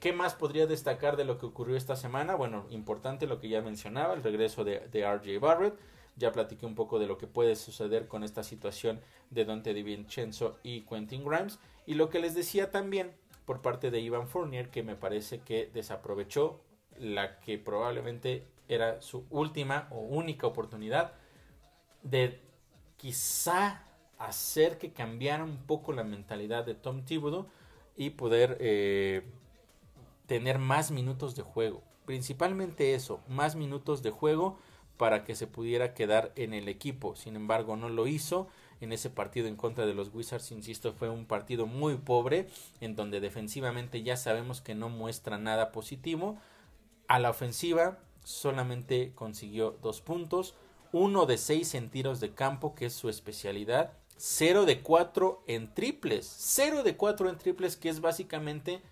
¿Qué 0.05 0.12
más 0.12 0.35
podría 0.35 0.67
destacar 0.67 1.17
de 1.17 1.25
lo 1.25 1.39
que 1.39 1.47
ocurrió 1.47 1.79
esta 1.79 1.97
semana? 1.97 2.35
Bueno, 2.35 2.67
importante 2.69 3.27
lo 3.27 3.41
que 3.41 3.49
ya 3.49 3.62
mencionaba, 3.62 4.12
el 4.12 4.23
regreso 4.23 4.62
de, 4.62 4.81
de 4.81 5.11
RJ 5.11 5.41
Barrett, 5.41 5.79
ya 6.17 6.31
platiqué 6.31 6.67
un 6.67 6.75
poco 6.75 6.99
de 6.99 7.07
lo 7.07 7.17
que 7.17 7.27
puede 7.27 7.57
suceder 7.57 8.07
con 8.07 8.23
esta 8.23 8.43
situación 8.43 9.01
de 9.31 9.47
Dante 9.47 9.73
DiVincenzo 9.73 10.59
y 10.62 10.83
Quentin 10.83 11.25
Grimes. 11.25 11.59
Y 11.87 11.95
lo 11.95 12.11
que 12.11 12.19
les 12.19 12.35
decía 12.35 12.71
también 12.71 13.12
por 13.47 13.62
parte 13.62 13.91
de 13.91 14.01
Ivan 14.01 14.29
Fournier, 14.29 14.69
que 14.69 14.83
me 14.83 14.95
parece 14.95 15.41
que 15.41 15.71
desaprovechó 15.73 16.61
la 16.99 17.41
que 17.41 17.57
probablemente 17.57 18.47
era 18.69 19.01
su 19.01 19.27
última 19.31 19.89
o 19.91 20.01
única 20.01 20.47
oportunidad 20.47 21.15
de 22.03 22.43
quizá 22.99 23.83
hacer 24.19 24.79
que 24.79 24.93
cambiara 24.93 25.45
un 25.45 25.59
poco 25.59 25.93
la 25.93 26.05
mentalidad 26.05 26.65
de 26.65 26.75
Tom 26.75 27.05
Thibodeau 27.05 27.47
y 27.97 28.11
poder 28.11 28.57
eh, 28.61 29.23
tener 30.27 30.59
más 30.59 30.91
minutos 30.91 31.35
de 31.37 31.43
juego. 31.43 31.83
Principalmente 32.07 32.95
eso, 32.95 33.21
más 33.29 33.57
minutos 33.57 34.03
de 34.03 34.11
juego 34.11 34.59
para 34.97 35.25
que 35.25 35.35
se 35.35 35.47
pudiera 35.47 35.95
quedar 35.95 36.33
en 36.37 36.55
el 36.55 36.69
equipo. 36.69 37.17
Sin 37.17 37.37
embargo, 37.37 37.77
no 37.77 37.89
lo 37.89 38.07
hizo. 38.07 38.49
En 38.81 38.93
ese 38.93 39.09
partido 39.11 39.49
en 39.49 39.57
contra 39.57 39.87
de 39.87 39.95
los 39.95 40.12
Wizards, 40.12 40.53
insisto, 40.53 40.93
fue 40.93 41.09
un 41.09 41.27
partido 41.27 41.67
muy 41.67 41.97
pobre, 41.97 42.49
en 42.81 42.97
donde 42.97 43.21
defensivamente 43.21 44.03
ya 44.03 44.17
sabemos 44.17 44.61
que 44.61 44.75
no 44.75 44.89
muestra 44.89 45.39
nada 45.39 45.73
positivo. 45.73 46.37
A 47.09 47.19
la 47.19 47.31
ofensiva 47.31 47.99
solamente 48.25 49.12
consiguió 49.15 49.79
dos 49.83 50.01
puntos, 50.01 50.55
uno 50.93 51.27
de 51.27 51.39
seis 51.39 51.75
en 51.75 51.91
tiros 51.91 52.21
de 52.21 52.35
campo, 52.35 52.75
que 52.75 52.87
es 52.87 52.93
su 52.93 53.09
especialidad, 53.09 53.93
0 54.17 54.65
de 54.65 54.83
4 54.83 55.43
en 55.47 55.75
triples. 55.75 56.27
0 56.27 56.83
de 56.83 56.97
4 56.97 57.29
en 57.29 57.39
triples, 57.39 57.77
que 57.77 57.89
es 57.89 58.01
básicamente 58.01 58.83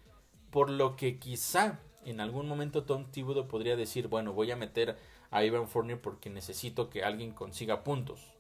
por 0.50 0.70
lo 0.70 0.96
que 0.96 1.18
quizá 1.18 1.80
en 2.04 2.20
algún 2.20 2.48
momento 2.48 2.84
Tom 2.84 3.10
Thibodeau 3.10 3.48
podría 3.48 3.76
decir, 3.76 4.08
bueno, 4.08 4.32
voy 4.32 4.50
a 4.50 4.56
meter 4.56 4.98
a 5.30 5.44
Ivan 5.44 5.68
Fournier 5.68 6.00
porque 6.00 6.30
necesito 6.30 6.90
que 6.90 7.04
alguien 7.04 7.32
consiga 7.32 7.84
puntos. 7.84 8.34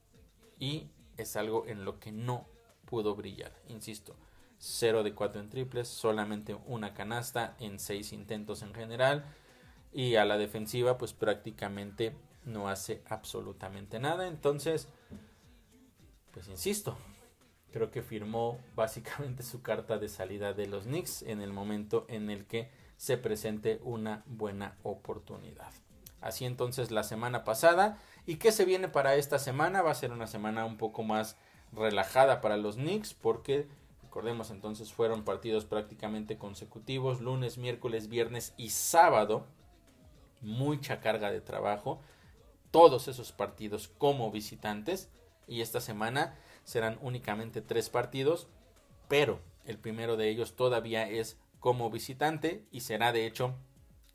Y 0.58 0.88
es 1.16 1.36
algo 1.36 1.66
en 1.66 1.84
lo 1.84 1.98
que 1.98 2.12
no 2.12 2.46
pudo 2.84 3.14
brillar, 3.14 3.52
insisto. 3.68 4.14
0 4.58 5.02
de 5.02 5.14
4 5.14 5.40
en 5.40 5.48
triples, 5.48 5.88
solamente 5.88 6.56
una 6.66 6.94
canasta 6.94 7.56
en 7.58 7.78
6 7.80 8.12
intentos 8.12 8.62
en 8.62 8.74
general. 8.74 9.24
Y 9.92 10.16
a 10.16 10.24
la 10.24 10.38
defensiva, 10.38 10.98
pues 10.98 11.12
prácticamente 11.12 12.14
no 12.44 12.68
hace 12.68 13.02
absolutamente 13.08 13.98
nada. 13.98 14.28
Entonces, 14.28 14.88
pues 16.32 16.48
insisto, 16.48 16.96
creo 17.72 17.90
que 17.90 18.02
firmó 18.02 18.58
básicamente 18.74 19.42
su 19.42 19.62
carta 19.62 19.98
de 19.98 20.08
salida 20.08 20.52
de 20.52 20.66
los 20.66 20.84
Knicks 20.84 21.22
en 21.22 21.40
el 21.40 21.52
momento 21.52 22.06
en 22.08 22.30
el 22.30 22.46
que 22.46 22.70
se 22.96 23.18
presente 23.18 23.80
una 23.82 24.22
buena 24.26 24.76
oportunidad. 24.82 25.72
Así 26.20 26.44
entonces 26.44 26.90
la 26.92 27.02
semana 27.02 27.42
pasada. 27.42 27.98
¿Y 28.26 28.36
qué 28.36 28.52
se 28.52 28.64
viene 28.64 28.88
para 28.88 29.16
esta 29.16 29.40
semana? 29.40 29.82
Va 29.82 29.90
a 29.90 29.96
ser 29.96 30.12
una 30.12 30.28
semana 30.28 30.64
un 30.64 30.76
poco 30.76 31.02
más 31.02 31.36
relajada 31.72 32.40
para 32.40 32.56
los 32.56 32.76
Knicks 32.76 33.14
porque 33.14 33.66
recordemos 34.02 34.50
entonces 34.50 34.92
fueron 34.92 35.24
partidos 35.24 35.64
prácticamente 35.64 36.38
consecutivos, 36.38 37.20
lunes, 37.20 37.58
miércoles, 37.58 38.08
viernes 38.08 38.54
y 38.56 38.70
sábado. 38.70 39.46
Mucha 40.40 41.00
carga 41.00 41.32
de 41.32 41.40
trabajo. 41.40 42.00
Todos 42.70 43.08
esos 43.08 43.32
partidos 43.32 43.88
como 43.88 44.30
visitantes. 44.30 45.10
Y 45.46 45.60
esta 45.60 45.80
semana 45.80 46.38
serán 46.64 46.98
únicamente 47.00 47.60
tres 47.60 47.90
partidos. 47.90 48.48
Pero 49.08 49.40
el 49.64 49.78
primero 49.78 50.16
de 50.16 50.28
ellos 50.28 50.56
todavía 50.56 51.08
es 51.08 51.38
como 51.60 51.90
visitante 51.90 52.66
y 52.70 52.80
será 52.80 53.12
de 53.12 53.26
hecho 53.26 53.54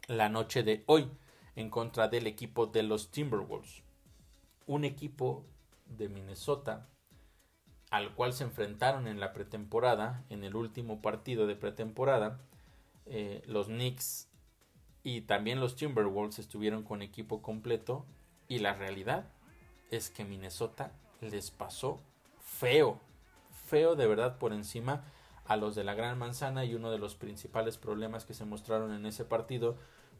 la 0.07 0.29
noche 0.29 0.63
de 0.63 0.83
hoy 0.87 1.09
en 1.55 1.69
contra 1.69 2.07
del 2.07 2.27
equipo 2.27 2.67
de 2.67 2.83
los 2.83 3.11
Timberwolves. 3.11 3.83
Un 4.65 4.83
equipo 4.83 5.45
de 5.85 6.09
Minnesota 6.09 6.89
al 7.89 8.13
cual 8.13 8.33
se 8.33 8.43
enfrentaron 8.43 9.07
en 9.07 9.19
la 9.19 9.33
pretemporada, 9.33 10.25
en 10.29 10.43
el 10.43 10.55
último 10.55 11.01
partido 11.01 11.47
de 11.47 11.55
pretemporada, 11.55 12.41
eh, 13.05 13.41
los 13.45 13.67
Knicks 13.67 14.27
y 15.03 15.21
también 15.21 15.61
los 15.61 15.75
Timberwolves 15.77 16.39
estuvieron 16.39 16.83
con 16.83 17.01
equipo 17.01 17.41
completo 17.41 18.05
y 18.49 18.59
la 18.59 18.73
realidad 18.73 19.31
es 19.89 20.09
que 20.09 20.25
Minnesota 20.25 20.91
les 21.21 21.51
pasó 21.51 21.99
feo, 22.39 22.99
feo 23.67 23.95
de 23.95 24.07
verdad 24.07 24.37
por 24.37 24.53
encima 24.53 25.03
a 25.45 25.55
los 25.55 25.75
de 25.75 25.83
la 25.83 25.93
Gran 25.93 26.17
Manzana 26.17 26.65
y 26.65 26.75
uno 26.75 26.91
de 26.91 26.97
los 26.97 27.15
principales 27.15 27.77
problemas 27.77 28.25
que 28.25 28.33
se 28.33 28.45
mostraron 28.45 28.93
en 28.93 29.05
ese 29.05 29.23
partido 29.23 29.75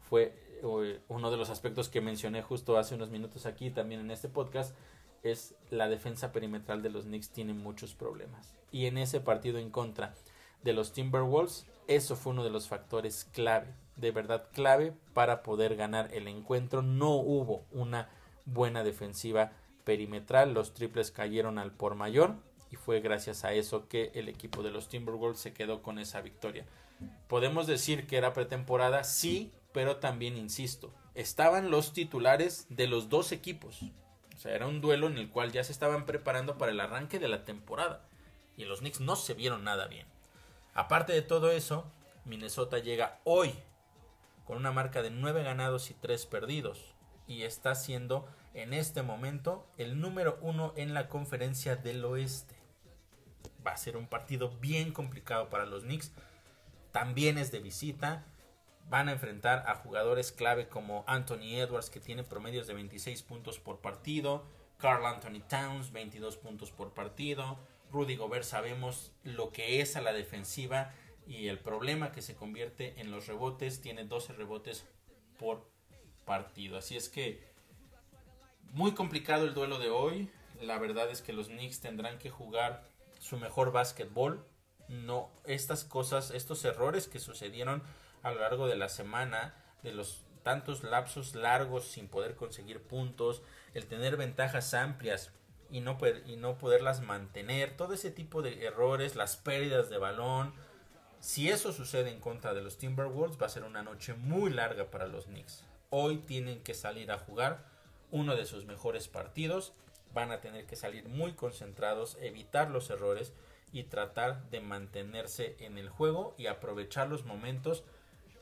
fue 0.08 0.34
eh, 0.62 1.00
uno 1.08 1.30
de 1.30 1.36
los 1.36 1.50
aspectos 1.50 1.88
que 1.88 2.00
mencioné 2.00 2.42
justo 2.42 2.78
hace 2.78 2.94
unos 2.94 3.10
minutos 3.10 3.46
aquí 3.46 3.70
también 3.70 4.00
en 4.00 4.10
este 4.10 4.28
podcast 4.28 4.74
es 5.22 5.54
la 5.70 5.88
defensa 5.88 6.32
perimetral 6.32 6.82
de 6.82 6.90
los 6.90 7.04
Knicks 7.04 7.30
tiene 7.30 7.52
muchos 7.52 7.94
problemas. 7.94 8.54
Y 8.70 8.86
en 8.86 8.98
ese 8.98 9.20
partido 9.20 9.58
en 9.58 9.70
contra 9.70 10.14
de 10.62 10.72
los 10.72 10.92
Timberwolves 10.92 11.66
eso 11.88 12.16
fue 12.16 12.32
uno 12.32 12.44
de 12.44 12.50
los 12.50 12.68
factores 12.68 13.24
clave 13.32 13.66
de 13.96 14.10
verdad 14.12 14.44
clave 14.52 14.94
para 15.12 15.42
poder 15.42 15.76
ganar 15.76 16.12
el 16.14 16.28
encuentro. 16.28 16.82
No 16.82 17.16
hubo 17.16 17.64
una 17.72 18.08
buena 18.46 18.84
defensiva 18.84 19.52
perimetral 19.88 20.52
los 20.52 20.74
triples 20.74 21.10
cayeron 21.10 21.56
al 21.56 21.72
por 21.72 21.94
mayor 21.94 22.34
y 22.70 22.76
fue 22.76 23.00
gracias 23.00 23.42
a 23.46 23.54
eso 23.54 23.88
que 23.88 24.10
el 24.12 24.28
equipo 24.28 24.62
de 24.62 24.70
los 24.70 24.90
Timberwolves 24.90 25.40
se 25.40 25.54
quedó 25.54 25.80
con 25.80 25.98
esa 25.98 26.20
victoria. 26.20 26.66
Podemos 27.26 27.66
decir 27.66 28.06
que 28.06 28.18
era 28.18 28.34
pretemporada, 28.34 29.02
sí, 29.02 29.50
pero 29.72 29.96
también 29.96 30.36
insisto, 30.36 30.92
estaban 31.14 31.70
los 31.70 31.94
titulares 31.94 32.66
de 32.68 32.86
los 32.86 33.08
dos 33.08 33.32
equipos. 33.32 33.80
O 34.36 34.38
sea, 34.38 34.54
era 34.54 34.66
un 34.66 34.82
duelo 34.82 35.06
en 35.06 35.16
el 35.16 35.30
cual 35.30 35.52
ya 35.52 35.64
se 35.64 35.72
estaban 35.72 36.04
preparando 36.04 36.58
para 36.58 36.72
el 36.72 36.80
arranque 36.80 37.18
de 37.18 37.28
la 37.28 37.46
temporada. 37.46 38.06
Y 38.58 38.66
los 38.66 38.80
Knicks 38.80 39.00
no 39.00 39.16
se 39.16 39.32
vieron 39.32 39.64
nada 39.64 39.86
bien. 39.86 40.06
Aparte 40.74 41.14
de 41.14 41.22
todo 41.22 41.50
eso, 41.50 41.90
Minnesota 42.26 42.78
llega 42.78 43.20
hoy 43.24 43.54
con 44.44 44.58
una 44.58 44.70
marca 44.70 45.00
de 45.00 45.08
9 45.08 45.42
ganados 45.44 45.90
y 45.90 45.94
3 45.94 46.26
perdidos. 46.26 46.94
Y 47.26 47.44
está 47.44 47.74
siendo 47.74 48.28
en 48.62 48.74
este 48.74 49.02
momento 49.02 49.66
el 49.78 50.00
número 50.00 50.38
uno 50.42 50.72
en 50.76 50.92
la 50.92 51.08
conferencia 51.08 51.76
del 51.76 52.04
oeste 52.04 52.56
va 53.66 53.72
a 53.72 53.76
ser 53.76 53.96
un 53.96 54.06
partido 54.06 54.50
bien 54.60 54.92
complicado 54.92 55.48
para 55.48 55.66
los 55.66 55.84
Knicks. 55.84 56.12
También 56.90 57.38
es 57.38 57.52
de 57.52 57.60
visita. 57.60 58.24
Van 58.88 59.08
a 59.08 59.12
enfrentar 59.12 59.64
a 59.66 59.76
jugadores 59.76 60.32
clave 60.32 60.68
como 60.68 61.04
Anthony 61.06 61.56
Edwards, 61.56 61.90
que 61.90 62.00
tiene 62.00 62.24
promedios 62.24 62.66
de 62.66 62.74
26 62.74 63.22
puntos 63.22 63.58
por 63.58 63.80
partido. 63.80 64.44
Carl 64.78 65.04
Anthony 65.06 65.40
Towns, 65.46 65.92
22 65.92 66.36
puntos 66.36 66.70
por 66.70 66.94
partido. 66.94 67.58
Rudy 67.92 68.16
Gobert 68.16 68.44
sabemos 68.44 69.12
lo 69.22 69.50
que 69.50 69.80
es 69.80 69.96
a 69.96 70.00
la 70.00 70.12
defensiva 70.12 70.92
y 71.26 71.48
el 71.48 71.58
problema 71.58 72.12
que 72.12 72.22
se 72.22 72.34
convierte 72.34 73.00
en 73.00 73.10
los 73.10 73.26
rebotes. 73.26 73.80
Tiene 73.82 74.04
12 74.04 74.32
rebotes 74.32 74.86
por 75.38 75.68
partido. 76.24 76.78
Así 76.78 76.96
es 76.96 77.08
que 77.08 77.46
muy 78.72 78.92
complicado 78.92 79.44
el 79.44 79.54
duelo 79.54 79.78
de 79.78 79.90
hoy. 79.90 80.30
La 80.60 80.78
verdad 80.78 81.10
es 81.10 81.22
que 81.22 81.32
los 81.32 81.48
Knicks 81.48 81.80
tendrán 81.80 82.18
que 82.18 82.30
jugar 82.30 82.84
su 83.18 83.38
mejor 83.38 83.72
básquetbol. 83.72 84.44
No, 84.88 85.30
estas 85.44 85.84
cosas, 85.84 86.30
estos 86.30 86.64
errores 86.64 87.08
que 87.08 87.18
sucedieron 87.18 87.82
a 88.22 88.32
lo 88.32 88.40
largo 88.40 88.66
de 88.66 88.76
la 88.76 88.88
semana, 88.88 89.54
de 89.82 89.92
los 89.92 90.24
tantos 90.42 90.82
lapsos 90.82 91.34
largos 91.34 91.84
sin 91.84 92.08
poder 92.08 92.34
conseguir 92.34 92.82
puntos, 92.82 93.42
el 93.74 93.86
tener 93.86 94.16
ventajas 94.16 94.72
amplias 94.74 95.30
y 95.70 95.80
no, 95.80 95.98
y 96.26 96.36
no 96.36 96.56
poderlas 96.56 97.02
mantener, 97.02 97.76
todo 97.76 97.92
ese 97.92 98.10
tipo 98.10 98.40
de 98.40 98.64
errores, 98.64 99.14
las 99.14 99.36
pérdidas 99.36 99.90
de 99.90 99.98
balón. 99.98 100.54
Si 101.20 101.50
eso 101.50 101.72
sucede 101.72 102.10
en 102.10 102.20
contra 102.20 102.54
de 102.54 102.62
los 102.62 102.78
Timberwolves, 102.78 103.40
va 103.40 103.46
a 103.46 103.50
ser 103.50 103.64
una 103.64 103.82
noche 103.82 104.14
muy 104.14 104.50
larga 104.50 104.90
para 104.90 105.06
los 105.06 105.26
Knicks. 105.26 105.64
Hoy 105.90 106.18
tienen 106.18 106.62
que 106.62 106.74
salir 106.74 107.10
a 107.10 107.18
jugar 107.18 107.64
uno 108.10 108.36
de 108.36 108.46
sus 108.46 108.64
mejores 108.64 109.08
partidos 109.08 109.72
van 110.14 110.32
a 110.32 110.40
tener 110.40 110.66
que 110.66 110.76
salir 110.76 111.08
muy 111.08 111.32
concentrados, 111.32 112.16
evitar 112.20 112.70
los 112.70 112.90
errores 112.90 113.32
y 113.72 113.84
tratar 113.84 114.48
de 114.50 114.60
mantenerse 114.60 115.56
en 115.60 115.78
el 115.78 115.88
juego 115.88 116.34
y 116.38 116.46
aprovechar 116.46 117.08
los 117.08 117.24
momentos 117.24 117.84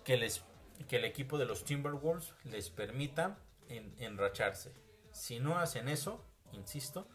que, 0.04 0.16
les, 0.16 0.42
que 0.88 0.96
el 0.96 1.04
equipo 1.04 1.38
de 1.38 1.46
los 1.46 1.64
Timberwolves 1.64 2.32
les 2.44 2.70
permita 2.70 3.38
enracharse. 3.68 4.72
Si 5.10 5.40
no 5.40 5.58
hacen 5.58 5.88
eso, 5.88 6.24
insisto, 6.52 7.08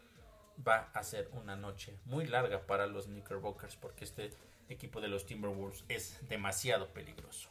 va 0.68 0.90
a 0.94 1.04
ser 1.04 1.30
una 1.34 1.56
noche 1.56 1.98
muy 2.06 2.26
larga 2.26 2.68
para 2.68 2.88
los 2.88 3.06
Knickerbockers 3.06 3.78
porque 3.78 4.04
este 4.04 4.32
equipo 4.70 5.02
de 5.02 5.08
los 5.08 5.26
Timberwolves 5.26 5.84
es 5.88 6.20
demasiado 6.28 6.90
peligroso. 6.90 7.50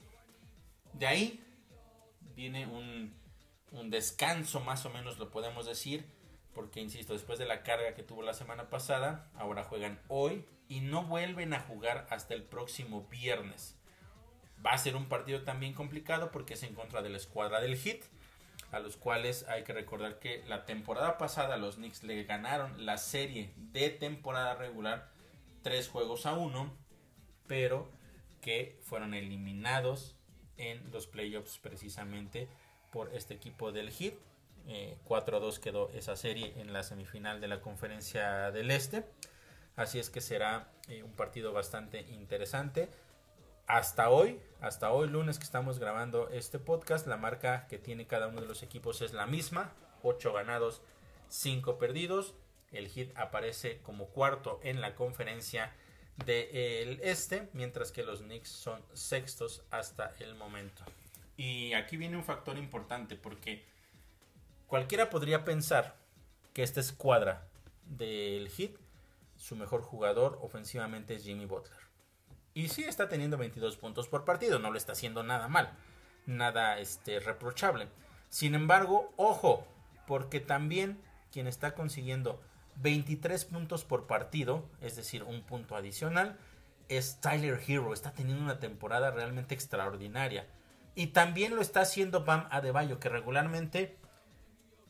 De 0.92 1.06
ahí 1.06 1.44
viene 2.34 2.66
un, 2.66 3.14
un 3.72 3.90
descanso, 3.90 4.60
más 4.60 4.84
o 4.86 4.90
menos 4.90 5.18
lo 5.18 5.30
podemos 5.30 5.66
decir, 5.66 6.04
porque 6.54 6.80
insisto, 6.80 7.12
después 7.12 7.38
de 7.38 7.46
la 7.46 7.62
carga 7.62 7.94
que 7.94 8.02
tuvo 8.02 8.22
la 8.22 8.34
semana 8.34 8.68
pasada, 8.68 9.30
ahora 9.34 9.64
juegan 9.64 10.00
hoy 10.08 10.44
y 10.68 10.80
no 10.80 11.04
vuelven 11.04 11.54
a 11.54 11.60
jugar 11.60 12.06
hasta 12.10 12.34
el 12.34 12.42
próximo 12.42 13.06
viernes. 13.10 13.76
Va 14.64 14.72
a 14.72 14.78
ser 14.78 14.96
un 14.96 15.06
partido 15.06 15.42
también 15.42 15.72
complicado 15.72 16.30
porque 16.30 16.54
es 16.54 16.62
en 16.62 16.74
contra 16.74 17.02
de 17.02 17.08
la 17.08 17.16
escuadra 17.16 17.60
del 17.60 17.76
Hit, 17.76 18.04
a 18.72 18.78
los 18.78 18.96
cuales 18.96 19.46
hay 19.48 19.64
que 19.64 19.72
recordar 19.72 20.18
que 20.18 20.44
la 20.46 20.64
temporada 20.64 21.18
pasada 21.18 21.56
los 21.56 21.76
Knicks 21.76 22.02
le 22.02 22.22
ganaron 22.24 22.84
la 22.84 22.98
serie 22.98 23.52
de 23.56 23.90
temporada 23.90 24.54
regular 24.54 25.10
tres 25.62 25.88
juegos 25.88 26.26
a 26.26 26.34
uno, 26.34 26.72
pero 27.46 27.90
que 28.40 28.78
fueron 28.82 29.14
eliminados 29.14 30.16
en 30.56 30.90
los 30.92 31.06
playoffs 31.06 31.58
precisamente 31.58 32.48
por 32.90 33.14
este 33.14 33.34
equipo 33.34 33.72
del 33.72 33.90
Hit 33.90 34.14
4 35.04 35.36
a 35.36 35.40
2 35.40 35.58
quedó 35.58 35.90
esa 35.90 36.16
serie 36.16 36.54
en 36.56 36.72
la 36.72 36.82
semifinal 36.82 37.40
de 37.40 37.48
la 37.48 37.60
conferencia 37.60 38.50
del 38.50 38.70
Este. 38.70 39.04
Así 39.76 39.98
es 39.98 40.10
que 40.10 40.20
será 40.20 40.70
eh, 40.88 41.02
un 41.02 41.12
partido 41.12 41.52
bastante 41.52 42.00
interesante. 42.12 42.88
Hasta 43.66 44.10
hoy, 44.10 44.40
hasta 44.60 44.92
hoy 44.92 45.08
lunes 45.08 45.38
que 45.38 45.44
estamos 45.44 45.78
grabando 45.78 46.28
este 46.30 46.58
podcast, 46.58 47.06
la 47.06 47.16
marca 47.16 47.66
que 47.68 47.78
tiene 47.78 48.06
cada 48.06 48.26
uno 48.26 48.40
de 48.40 48.48
los 48.48 48.62
equipos 48.62 49.00
es 49.00 49.12
la 49.12 49.26
misma, 49.26 49.72
8 50.02 50.32
ganados, 50.32 50.82
5 51.28 51.78
perdidos. 51.78 52.34
El 52.72 52.88
Hit 52.88 53.16
aparece 53.16 53.80
como 53.82 54.06
cuarto 54.06 54.60
en 54.62 54.80
la 54.80 54.94
conferencia 54.94 55.72
del 56.24 57.00
Este, 57.02 57.48
mientras 57.52 57.90
que 57.90 58.02
los 58.02 58.20
Knicks 58.20 58.50
son 58.50 58.82
sextos 58.92 59.62
hasta 59.70 60.14
el 60.18 60.34
momento. 60.34 60.84
Y 61.40 61.72
aquí 61.72 61.96
viene 61.96 62.16
un 62.16 62.24
factor 62.24 62.58
importante 62.58 63.16
porque 63.16 63.64
Cualquiera 64.70 65.10
podría 65.10 65.44
pensar 65.44 65.96
que 66.52 66.62
esta 66.62 66.78
escuadra 66.78 67.44
del 67.86 68.48
Hit 68.50 68.76
su 69.36 69.56
mejor 69.56 69.82
jugador 69.82 70.38
ofensivamente 70.42 71.16
es 71.16 71.24
Jimmy 71.24 71.44
Butler. 71.44 71.80
Y 72.54 72.68
sí 72.68 72.84
está 72.84 73.08
teniendo 73.08 73.36
22 73.36 73.76
puntos 73.78 74.06
por 74.06 74.24
partido, 74.24 74.60
no 74.60 74.70
lo 74.70 74.78
está 74.78 74.92
haciendo 74.92 75.24
nada 75.24 75.48
mal, 75.48 75.72
nada 76.24 76.78
este, 76.78 77.18
reprochable. 77.18 77.88
Sin 78.28 78.54
embargo, 78.54 79.12
ojo, 79.16 79.66
porque 80.06 80.38
también 80.38 81.00
quien 81.32 81.48
está 81.48 81.74
consiguiendo 81.74 82.40
23 82.76 83.44
puntos 83.46 83.84
por 83.84 84.06
partido, 84.06 84.68
es 84.80 84.94
decir, 84.94 85.24
un 85.24 85.42
punto 85.42 85.74
adicional, 85.74 86.38
es 86.88 87.20
Tyler 87.20 87.60
Hero. 87.66 87.92
Está 87.92 88.12
teniendo 88.12 88.44
una 88.44 88.60
temporada 88.60 89.10
realmente 89.10 89.52
extraordinaria. 89.52 90.46
Y 91.00 91.06
también 91.06 91.56
lo 91.56 91.62
está 91.62 91.80
haciendo 91.80 92.26
Bam 92.26 92.46
Adebayo, 92.50 93.00
que 93.00 93.08
regularmente 93.08 93.96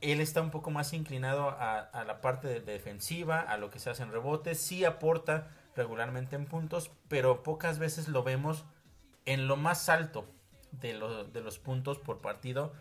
él 0.00 0.20
está 0.20 0.42
un 0.42 0.50
poco 0.50 0.72
más 0.72 0.92
inclinado 0.92 1.50
a, 1.50 2.02
la 2.04 2.20
parte 2.20 2.58
defensiva, 2.58 3.38
a 3.38 3.56
lo 3.58 3.70
que 3.70 3.78
se 3.78 3.90
hace 3.90 4.02
en 4.02 4.10
rebotes. 4.10 4.58
Sí 4.58 4.84
aporta 4.84 5.52
regularmente 5.76 6.34
en 6.34 6.46
puntos, 6.46 6.90
pero 7.06 7.44
pocas 7.44 7.78
veces 7.78 8.08
lo 8.08 8.24
vemos 8.24 8.64
en 9.24 9.46
lo 9.46 9.54
más 9.54 9.88
alto 9.88 10.26
de, 10.72 10.94
de 11.32 11.40
los 11.42 11.60
puntos 11.60 12.00
por 12.00 12.20
partido 12.20 12.72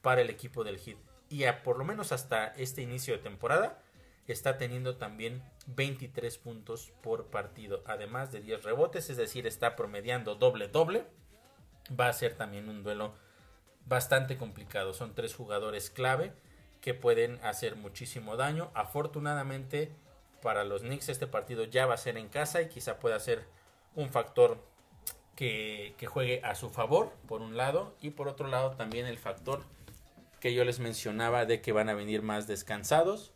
para 0.00 0.20
el 0.20 0.30
equipo 0.30 0.62
del 0.62 0.78
Heat. 0.78 0.98
Y 1.28 1.42
por 1.64 1.78
lo 1.78 1.84
menos 1.84 2.12
hasta 2.12 2.46
este 2.54 2.82
inicio 2.82 3.14
de 3.14 3.22
temporada 3.24 3.82
está 4.28 4.58
teniendo 4.58 4.96
también 4.96 5.42
23 5.66 6.38
puntos 6.38 6.92
por 7.02 7.30
partido, 7.30 7.82
además 7.84 8.30
de 8.30 8.42
10 8.42 8.62
rebotes, 8.62 9.10
es 9.10 9.16
decir, 9.16 9.44
está 9.48 9.74
promediando 9.74 10.36
doble 10.36 10.68
doble. 10.68 11.04
Va 11.98 12.08
a 12.08 12.12
ser 12.12 12.34
también 12.34 12.68
un 12.68 12.82
duelo 12.82 13.14
bastante 13.86 14.36
complicado. 14.36 14.94
Son 14.94 15.14
tres 15.14 15.34
jugadores 15.34 15.90
clave 15.90 16.32
que 16.80 16.94
pueden 16.94 17.38
hacer 17.44 17.76
muchísimo 17.76 18.36
daño. 18.36 18.70
Afortunadamente 18.74 19.92
para 20.42 20.64
los 20.64 20.82
Knicks 20.82 21.08
este 21.08 21.26
partido 21.26 21.64
ya 21.64 21.86
va 21.86 21.94
a 21.94 21.98
ser 21.98 22.16
en 22.16 22.28
casa 22.28 22.62
y 22.62 22.68
quizá 22.68 22.98
pueda 22.98 23.18
ser 23.18 23.44
un 23.94 24.10
factor 24.10 24.58
que, 25.34 25.94
que 25.98 26.06
juegue 26.06 26.40
a 26.44 26.54
su 26.54 26.70
favor, 26.70 27.12
por 27.26 27.42
un 27.42 27.56
lado, 27.56 27.96
y 28.00 28.10
por 28.10 28.28
otro 28.28 28.46
lado 28.48 28.72
también 28.72 29.06
el 29.06 29.18
factor 29.18 29.64
que 30.40 30.54
yo 30.54 30.64
les 30.64 30.78
mencionaba 30.78 31.46
de 31.46 31.60
que 31.60 31.72
van 31.72 31.88
a 31.88 31.94
venir 31.94 32.22
más 32.22 32.46
descansados 32.46 33.32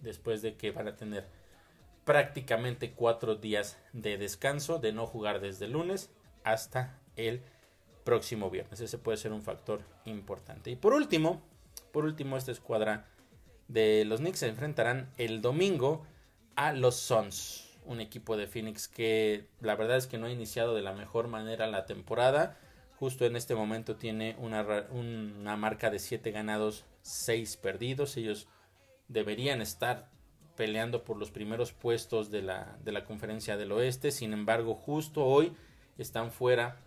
después 0.00 0.42
de 0.42 0.56
que 0.56 0.70
van 0.70 0.88
a 0.88 0.96
tener 0.96 1.28
prácticamente 2.04 2.92
cuatro 2.92 3.36
días 3.36 3.78
de 3.92 4.18
descanso, 4.18 4.78
de 4.78 4.92
no 4.92 5.06
jugar 5.06 5.40
desde 5.40 5.66
el 5.66 5.72
lunes 5.72 6.10
hasta 6.44 6.98
el 7.16 7.42
próximo 8.04 8.50
viernes. 8.50 8.80
Ese 8.80 8.98
puede 8.98 9.18
ser 9.18 9.32
un 9.32 9.42
factor 9.42 9.82
importante. 10.04 10.70
Y 10.70 10.76
por 10.76 10.92
último, 10.92 11.42
por 11.92 12.04
último, 12.04 12.36
esta 12.36 12.52
escuadra 12.52 13.06
de 13.68 14.04
los 14.04 14.20
Knicks 14.20 14.40
se 14.40 14.48
enfrentarán 14.48 15.10
el 15.16 15.40
domingo 15.40 16.06
a 16.56 16.72
los 16.72 16.96
Suns, 16.96 17.78
un 17.84 18.00
equipo 18.00 18.36
de 18.36 18.46
Phoenix 18.46 18.88
que 18.88 19.46
la 19.60 19.74
verdad 19.74 19.96
es 19.96 20.06
que 20.06 20.18
no 20.18 20.26
ha 20.26 20.30
iniciado 20.30 20.74
de 20.74 20.82
la 20.82 20.92
mejor 20.92 21.28
manera 21.28 21.66
la 21.66 21.86
temporada. 21.86 22.58
Justo 22.98 23.26
en 23.26 23.36
este 23.36 23.54
momento 23.54 23.96
tiene 23.96 24.36
una, 24.38 24.62
una 24.90 25.56
marca 25.56 25.90
de 25.90 25.98
7 25.98 26.30
ganados, 26.30 26.84
6 27.02 27.56
perdidos. 27.56 28.16
Ellos 28.16 28.48
deberían 29.08 29.60
estar 29.60 30.08
peleando 30.56 31.04
por 31.04 31.16
los 31.16 31.30
primeros 31.30 31.72
puestos 31.72 32.30
de 32.30 32.42
la, 32.42 32.78
de 32.84 32.92
la 32.92 33.04
conferencia 33.04 33.56
del 33.56 33.72
oeste. 33.72 34.10
Sin 34.10 34.32
embargo, 34.32 34.74
justo 34.74 35.24
hoy 35.24 35.52
están 35.98 36.30
fuera 36.30 36.78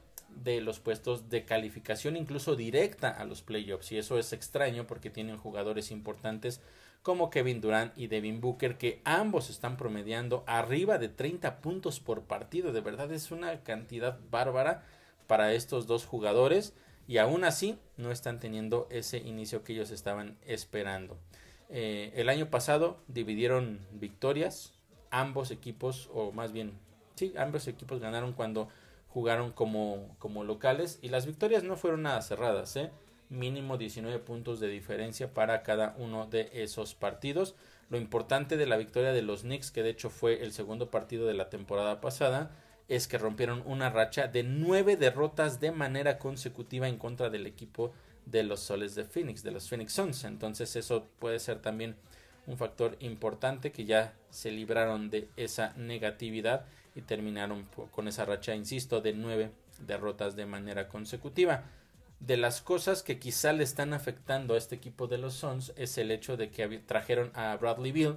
de 0.44 0.62
los 0.62 0.80
puestos 0.80 1.30
de 1.30 1.46
calificación 1.46 2.16
incluso 2.16 2.56
directa 2.56 3.10
a 3.10 3.26
los 3.26 3.42
playoffs. 3.42 3.92
Y 3.92 3.98
eso 3.98 4.18
es 4.18 4.34
extraño 4.34 4.88
porque 4.88 5.10
tienen 5.10 5.38
jugadores 5.38 5.92
importantes 5.92 6.62
como 7.04 7.30
Kevin 7.30 7.62
Durant 7.62 7.98
y 7.98 8.08
Devin 8.08 8.42
Booker 8.42 8.78
que 8.78 9.02
ambos 9.06 9.50
están 9.50 9.78
promediando 9.78 10.44
arriba 10.46 10.98
de 10.98 11.10
30 11.10 11.62
puntos 11.62 12.00
por 12.00 12.24
partido. 12.24 12.74
De 12.74 12.82
verdad 12.82 13.12
es 13.12 13.32
una 13.32 13.64
cantidad 13.64 14.20
bárbara 14.30 14.84
para 15.28 15.54
estos 15.54 15.88
dos 15.88 16.06
jugadores 16.06 16.74
y 17.08 17.18
aún 17.20 17.44
así 17.44 17.78
no 17.96 18.12
están 18.12 18.40
teniendo 18.40 18.88
ese 18.92 19.20
inicio 19.20 19.64
que 19.64 19.74
ellos 19.74 19.92
estaban 19.92 20.38
esperando. 20.46 21.18
Eh, 21.70 22.12
el 22.16 22.30
año 22.30 22.50
pasado 22.50 22.98
dividieron 23.08 23.80
victorias. 23.92 24.74
Ambos 25.10 25.52
equipos, 25.52 26.10
o 26.14 26.32
más 26.34 26.52
bien, 26.52 26.74
sí, 27.16 27.34
ambos 27.38 27.68
equipos 27.68 28.00
ganaron 28.00 28.34
cuando 28.34 28.68
jugaron 29.08 29.52
como, 29.52 30.16
como 30.20 30.44
locales. 30.44 31.00
Y 31.02 31.10
las 31.10 31.26
victorias 31.26 31.64
no 31.64 31.76
fueron 31.76 32.04
nada 32.04 32.22
cerradas, 32.22 32.76
¿eh? 32.76 32.92
Mínimo 33.30 33.78
19 33.78 34.20
puntos 34.20 34.60
de 34.60 34.68
diferencia 34.68 35.34
para 35.34 35.64
cada 35.64 35.96
uno 35.98 36.28
de 36.28 36.50
esos 36.54 36.96
partidos. 36.96 37.56
Lo 37.90 37.98
importante 37.98 38.58
de 38.58 38.66
la 38.66 38.78
victoria 38.78 39.12
de 39.12 39.22
los 39.22 39.42
Knicks, 39.42 39.72
que 39.72 39.84
de 39.84 39.90
hecho 39.90 40.10
fue 40.10 40.44
el 40.44 40.54
segundo 40.54 40.90
partido 40.92 41.26
de 41.28 41.34
la 41.34 41.50
temporada 41.50 42.02
pasada, 42.02 42.52
es 42.88 43.08
que 43.08 43.18
rompieron 43.18 43.64
una 43.66 43.90
racha 43.90 44.28
de 44.28 44.44
nueve 44.44 44.96
derrotas 44.96 45.60
de 45.60 45.72
manera 45.72 46.20
consecutiva 46.20 46.88
en 46.88 46.98
contra 46.98 47.30
del 47.30 47.46
equipo 47.46 47.92
de 48.26 48.44
los 48.44 48.62
soles 48.62 48.96
de 48.96 49.04
Phoenix, 49.04 49.44
de 49.44 49.52
los 49.52 49.70
Phoenix 49.70 49.94
Suns. 49.94 50.24
Entonces 50.24 50.76
eso 50.76 51.08
puede 51.20 51.40
ser 51.40 51.62
también 51.62 51.96
un 52.46 52.58
factor 52.58 52.96
importante 53.00 53.72
que 53.72 53.86
ya 53.86 54.14
se 54.30 54.52
libraron 54.52 55.10
de 55.10 55.28
esa 55.36 55.74
negatividad 55.76 56.66
y 56.98 57.02
terminaron 57.02 57.68
con 57.92 58.08
esa 58.08 58.26
racha, 58.26 58.56
insisto, 58.56 59.02
de 59.02 59.14
nueve 59.14 59.52
derrotas 59.86 60.36
de 60.36 60.48
manera 60.48 60.88
consecutiva. 60.88 61.64
De 62.20 62.38
las 62.38 62.62
cosas 62.62 63.04
que 63.04 63.20
quizá 63.20 63.54
le 63.54 63.64
están 63.64 63.94
afectando 63.94 64.56
a 64.56 64.58
este 64.58 64.76
equipo 64.76 65.06
de 65.08 65.20
los 65.20 65.36
Suns 65.36 65.74
es 65.76 66.00
el 66.00 66.10
hecho 66.10 66.36
de 66.36 66.50
que 66.50 66.80
trajeron 66.80 67.32
a 67.36 67.56
Bradley 67.58 67.92
Bill 67.92 68.16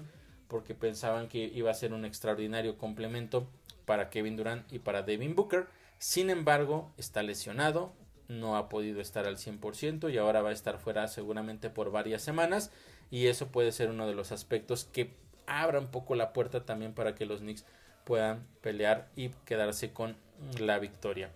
porque 0.48 0.74
pensaban 0.74 1.28
que 1.28 1.44
iba 1.44 1.70
a 1.70 1.74
ser 1.74 1.92
un 1.92 2.06
extraordinario 2.06 2.78
complemento 2.78 3.46
para 3.84 4.08
Kevin 4.08 4.36
Durant 4.36 4.72
y 4.72 4.78
para 4.78 5.02
Devin 5.02 5.36
Booker. 5.36 5.66
Sin 5.98 6.30
embargo, 6.30 6.90
está 6.96 7.22
lesionado, 7.22 7.92
no 8.28 8.56
ha 8.56 8.70
podido 8.70 9.02
estar 9.02 9.26
al 9.26 9.36
100% 9.36 10.10
y 10.10 10.16
ahora 10.16 10.40
va 10.40 10.48
a 10.48 10.54
estar 10.54 10.78
fuera 10.78 11.06
seguramente 11.06 11.68
por 11.68 11.90
varias 11.90 12.22
semanas 12.22 12.70
y 13.10 13.26
eso 13.26 13.48
puede 13.48 13.72
ser 13.72 13.90
uno 13.90 14.06
de 14.06 14.14
los 14.14 14.32
aspectos 14.32 14.86
que 14.86 15.14
abra 15.46 15.78
un 15.78 15.88
poco 15.88 16.14
la 16.14 16.32
puerta 16.32 16.64
también 16.64 16.94
para 16.94 17.14
que 17.14 17.26
los 17.26 17.40
Knicks 17.40 17.66
puedan 18.10 18.44
pelear 18.60 19.08
y 19.14 19.28
quedarse 19.44 19.92
con 19.92 20.16
la 20.58 20.80
victoria. 20.80 21.30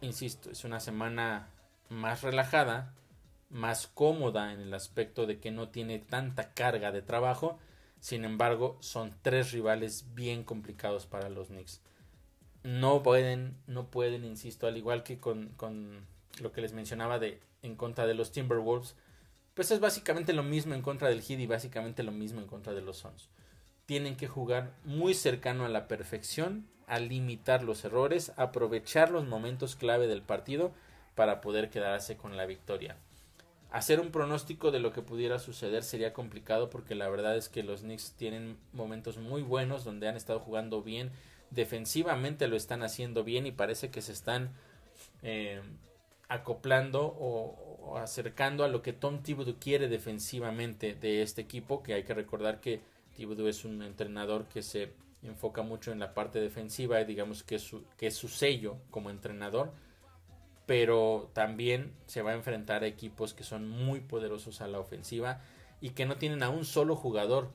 Insisto, 0.00 0.50
es 0.50 0.62
una 0.62 0.78
semana 0.78 1.48
más 1.88 2.22
relajada, 2.22 2.94
más 3.50 3.88
cómoda 3.88 4.52
en 4.52 4.60
el 4.60 4.72
aspecto 4.72 5.26
de 5.26 5.40
que 5.40 5.50
no 5.50 5.68
tiene 5.70 5.98
tanta 5.98 6.54
carga 6.54 6.92
de 6.92 7.02
trabajo. 7.02 7.58
Sin 7.98 8.24
embargo, 8.24 8.76
son 8.78 9.16
tres 9.22 9.50
rivales 9.50 10.14
bien 10.14 10.44
complicados 10.44 11.06
para 11.06 11.28
los 11.28 11.48
Knicks 11.48 11.80
no 12.64 13.02
pueden, 13.02 13.56
no 13.66 13.86
pueden, 13.86 14.24
insisto, 14.24 14.66
al 14.66 14.76
igual 14.76 15.02
que 15.02 15.18
con, 15.18 15.48
con 15.56 16.06
lo 16.40 16.52
que 16.52 16.60
les 16.60 16.72
mencionaba 16.72 17.18
de 17.18 17.40
en 17.62 17.76
contra 17.76 18.06
de 18.06 18.14
los 18.14 18.32
Timberwolves, 18.32 18.94
pues 19.54 19.70
es 19.70 19.80
básicamente 19.80 20.32
lo 20.32 20.42
mismo 20.42 20.74
en 20.74 20.82
contra 20.82 21.08
del 21.08 21.22
Heat 21.22 21.40
y 21.40 21.46
básicamente 21.46 22.02
lo 22.02 22.12
mismo 22.12 22.40
en 22.40 22.46
contra 22.46 22.72
de 22.72 22.82
los 22.82 22.98
Suns. 22.98 23.28
Tienen 23.86 24.16
que 24.16 24.28
jugar 24.28 24.72
muy 24.84 25.14
cercano 25.14 25.64
a 25.64 25.68
la 25.68 25.88
perfección, 25.88 26.66
a 26.86 26.98
limitar 26.98 27.62
los 27.64 27.84
errores, 27.84 28.32
aprovechar 28.36 29.10
los 29.10 29.26
momentos 29.26 29.76
clave 29.76 30.06
del 30.06 30.22
partido 30.22 30.72
para 31.14 31.40
poder 31.40 31.70
quedarse 31.70 32.16
con 32.16 32.36
la 32.36 32.46
victoria. 32.46 32.96
Hacer 33.70 34.00
un 34.00 34.10
pronóstico 34.10 34.70
de 34.70 34.80
lo 34.80 34.92
que 34.92 35.02
pudiera 35.02 35.38
suceder 35.38 35.82
sería 35.82 36.12
complicado 36.12 36.68
porque 36.68 36.94
la 36.94 37.08
verdad 37.08 37.36
es 37.36 37.48
que 37.48 37.62
los 37.62 37.80
Knicks 37.80 38.12
tienen 38.12 38.58
momentos 38.72 39.16
muy 39.16 39.42
buenos 39.42 39.84
donde 39.84 40.08
han 40.08 40.16
estado 40.16 40.40
jugando 40.40 40.82
bien 40.82 41.10
defensivamente 41.54 42.48
lo 42.48 42.56
están 42.56 42.82
haciendo 42.82 43.24
bien 43.24 43.46
y 43.46 43.52
parece 43.52 43.90
que 43.90 44.02
se 44.02 44.12
están 44.12 44.50
eh, 45.22 45.60
acoplando 46.28 47.04
o, 47.04 47.98
acercando 47.98 48.64
a 48.64 48.68
lo 48.68 48.80
que 48.80 48.92
Tom 48.92 49.22
Thibodeau 49.22 49.56
quiere 49.58 49.88
defensivamente 49.88 50.94
de 50.94 51.22
este 51.22 51.42
equipo, 51.42 51.82
que 51.82 51.92
hay 51.94 52.04
que 52.04 52.14
recordar 52.14 52.60
que 52.60 52.80
Thibodeau 53.14 53.48
es 53.48 53.64
un 53.64 53.82
entrenador 53.82 54.48
que 54.48 54.62
se 54.62 54.92
enfoca 55.22 55.62
mucho 55.62 55.92
en 55.92 55.98
la 55.98 56.14
parte 56.14 56.40
defensiva 56.40 57.00
y 57.00 57.04
digamos 57.04 57.42
que 57.44 57.56
es 57.56 58.14
su, 58.14 58.28
sello 58.28 58.78
como 58.90 59.10
entrenador, 59.10 59.72
pero 60.66 61.30
también 61.32 61.92
se 62.06 62.22
va 62.22 62.32
a 62.32 62.34
enfrentar 62.34 62.82
a 62.82 62.86
equipos 62.86 63.34
que 63.34 63.44
son 63.44 63.68
muy 63.68 64.00
poderosos 64.00 64.60
a 64.60 64.68
la 64.68 64.80
ofensiva 64.80 65.40
y 65.80 65.90
que 65.90 66.06
no 66.06 66.16
tienen 66.16 66.42
a 66.42 66.50
un 66.50 66.64
solo 66.64 66.96
jugador, 66.96 67.50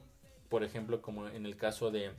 por 0.50 0.64
ejemplo 0.64 1.02
como 1.02 1.28
en 1.28 1.46
el 1.46 1.58
caso 1.58 1.92
de 1.92 2.14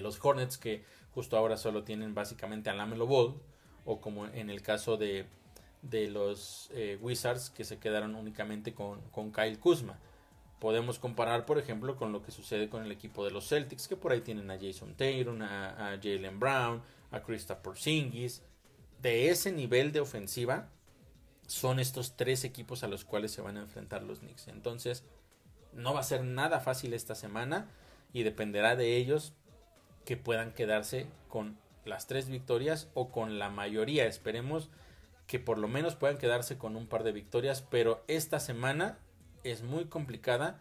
los 0.00 0.24
Hornets 0.24 0.58
que 0.58 0.84
justo 1.14 1.36
ahora 1.36 1.56
solo 1.56 1.84
tienen 1.84 2.14
básicamente 2.14 2.70
a 2.70 2.74
Lamelo 2.74 3.06
Ball 3.06 3.40
o 3.84 4.00
como 4.00 4.26
en 4.26 4.50
el 4.50 4.62
caso 4.62 4.96
de, 4.96 5.26
los 6.10 6.70
eh, 6.74 6.98
Wizards 7.00 7.50
que 7.50 7.64
se 7.64 7.78
quedaron 7.78 8.14
únicamente 8.14 8.74
con, 8.74 9.32
Kyle 9.32 9.58
Kuzma. 9.58 9.98
Podemos 10.62 11.00
comparar, 11.00 11.44
por 11.44 11.58
ejemplo, 11.58 11.96
con 11.96 12.12
lo 12.12 12.22
que 12.22 12.30
sucede 12.30 12.68
con 12.68 12.84
el 12.84 12.92
equipo 12.92 13.24
de 13.24 13.32
los 13.32 13.48
Celtics, 13.48 13.88
que 13.88 13.96
por 13.96 14.12
ahí 14.12 14.20
tienen 14.20 14.48
a 14.48 14.60
Jason 14.60 14.94
Taylor, 14.94 15.36
a, 15.42 15.98
Jalen 16.00 16.38
Brown, 16.38 16.80
a 17.10 17.20
Christopher 17.20 17.60
Porzingis. 17.64 18.42
De 19.00 19.28
ese 19.28 19.50
nivel 19.50 19.90
de 19.90 19.98
ofensiva 19.98 20.68
son 21.48 21.80
estos 21.80 22.16
tres 22.16 22.44
equipos 22.44 22.84
a 22.84 22.86
los 22.86 23.04
cuales 23.04 23.32
se 23.32 23.42
van 23.42 23.56
a 23.56 23.62
enfrentar 23.62 24.04
los 24.04 24.20
Knicks. 24.20 24.46
Entonces, 24.46 25.02
no 25.72 25.94
va 25.94 25.98
a 25.98 26.04
ser 26.04 26.22
nada 26.22 26.60
fácil 26.60 26.94
esta 26.94 27.16
semana 27.16 27.68
y 28.12 28.22
dependerá 28.22 28.76
de 28.76 28.96
ellos 28.96 29.32
que 30.04 30.16
puedan 30.16 30.52
quedarse 30.52 31.08
con 31.26 31.58
las 31.84 32.06
tres 32.06 32.28
victorias 32.28 32.88
o 32.94 33.10
con 33.10 33.40
la 33.40 33.50
mayoría. 33.50 34.06
Esperemos 34.06 34.70
que 35.26 35.40
por 35.40 35.58
lo 35.58 35.66
menos 35.66 35.96
puedan 35.96 36.18
quedarse 36.18 36.56
con 36.56 36.76
un 36.76 36.86
par 36.86 37.02
de 37.02 37.10
victorias, 37.10 37.62
pero 37.68 38.04
esta 38.06 38.38
semana 38.38 39.00
es 39.44 39.62
muy 39.62 39.86
complicada 39.86 40.60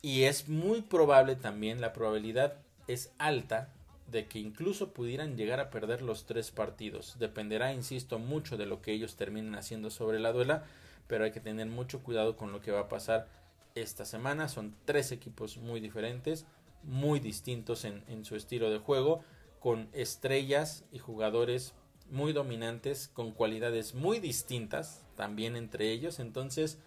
y 0.00 0.24
es 0.24 0.48
muy 0.48 0.82
probable 0.82 1.36
también, 1.36 1.80
la 1.80 1.92
probabilidad 1.92 2.54
es 2.88 3.12
alta 3.18 3.72
de 4.12 4.26
que 4.26 4.38
incluso 4.38 4.92
pudieran 4.92 5.36
llegar 5.36 5.60
a 5.60 5.70
perder 5.70 6.02
los 6.02 6.26
tres 6.26 6.50
partidos. 6.50 7.16
Dependerá, 7.18 7.72
insisto, 7.72 8.18
mucho 8.18 8.56
de 8.56 8.66
lo 8.66 8.82
que 8.82 8.92
ellos 8.92 9.16
terminen 9.16 9.54
haciendo 9.54 9.90
sobre 9.90 10.20
la 10.20 10.32
duela, 10.32 10.64
pero 11.06 11.24
hay 11.24 11.32
que 11.32 11.40
tener 11.40 11.66
mucho 11.66 12.02
cuidado 12.02 12.36
con 12.36 12.52
lo 12.52 12.60
que 12.60 12.72
va 12.72 12.80
a 12.80 12.88
pasar 12.88 13.28
esta 13.74 14.04
semana. 14.04 14.48
Son 14.48 14.74
tres 14.84 15.12
equipos 15.12 15.56
muy 15.56 15.80
diferentes, 15.80 16.46
muy 16.82 17.20
distintos 17.20 17.84
en, 17.84 18.24
su 18.24 18.36
estilo 18.36 18.70
de 18.70 18.78
juego, 18.78 19.24
con 19.60 19.88
estrellas 19.92 20.84
y 20.92 20.98
jugadores 20.98 21.74
muy 22.10 22.32
dominantes, 22.32 23.08
con 23.08 23.30
cualidades 23.32 23.94
muy 23.94 24.20
distintas 24.20 25.06
también 25.16 25.56
entre 25.56 25.90
ellos. 25.90 26.18
Entonces, 26.18 26.78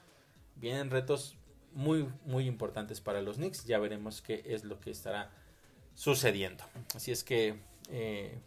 vienen 0.56 0.90
retos 0.90 1.38
muy, 1.74 2.10
muy 2.26 2.48
importantes 2.48 3.02
para 3.02 3.22
los 3.22 3.38
Knicks. 3.38 3.66
Ya 3.66 3.80
veremos 3.80 4.22
qué 4.22 4.44
es 4.46 4.64
lo 4.64 4.80
que 4.80 4.92
estará 4.92 5.32
sucediendo. 5.94 6.64
Así 6.96 7.12
es 7.12 7.24
que 7.24 7.60
eh, 7.90 8.40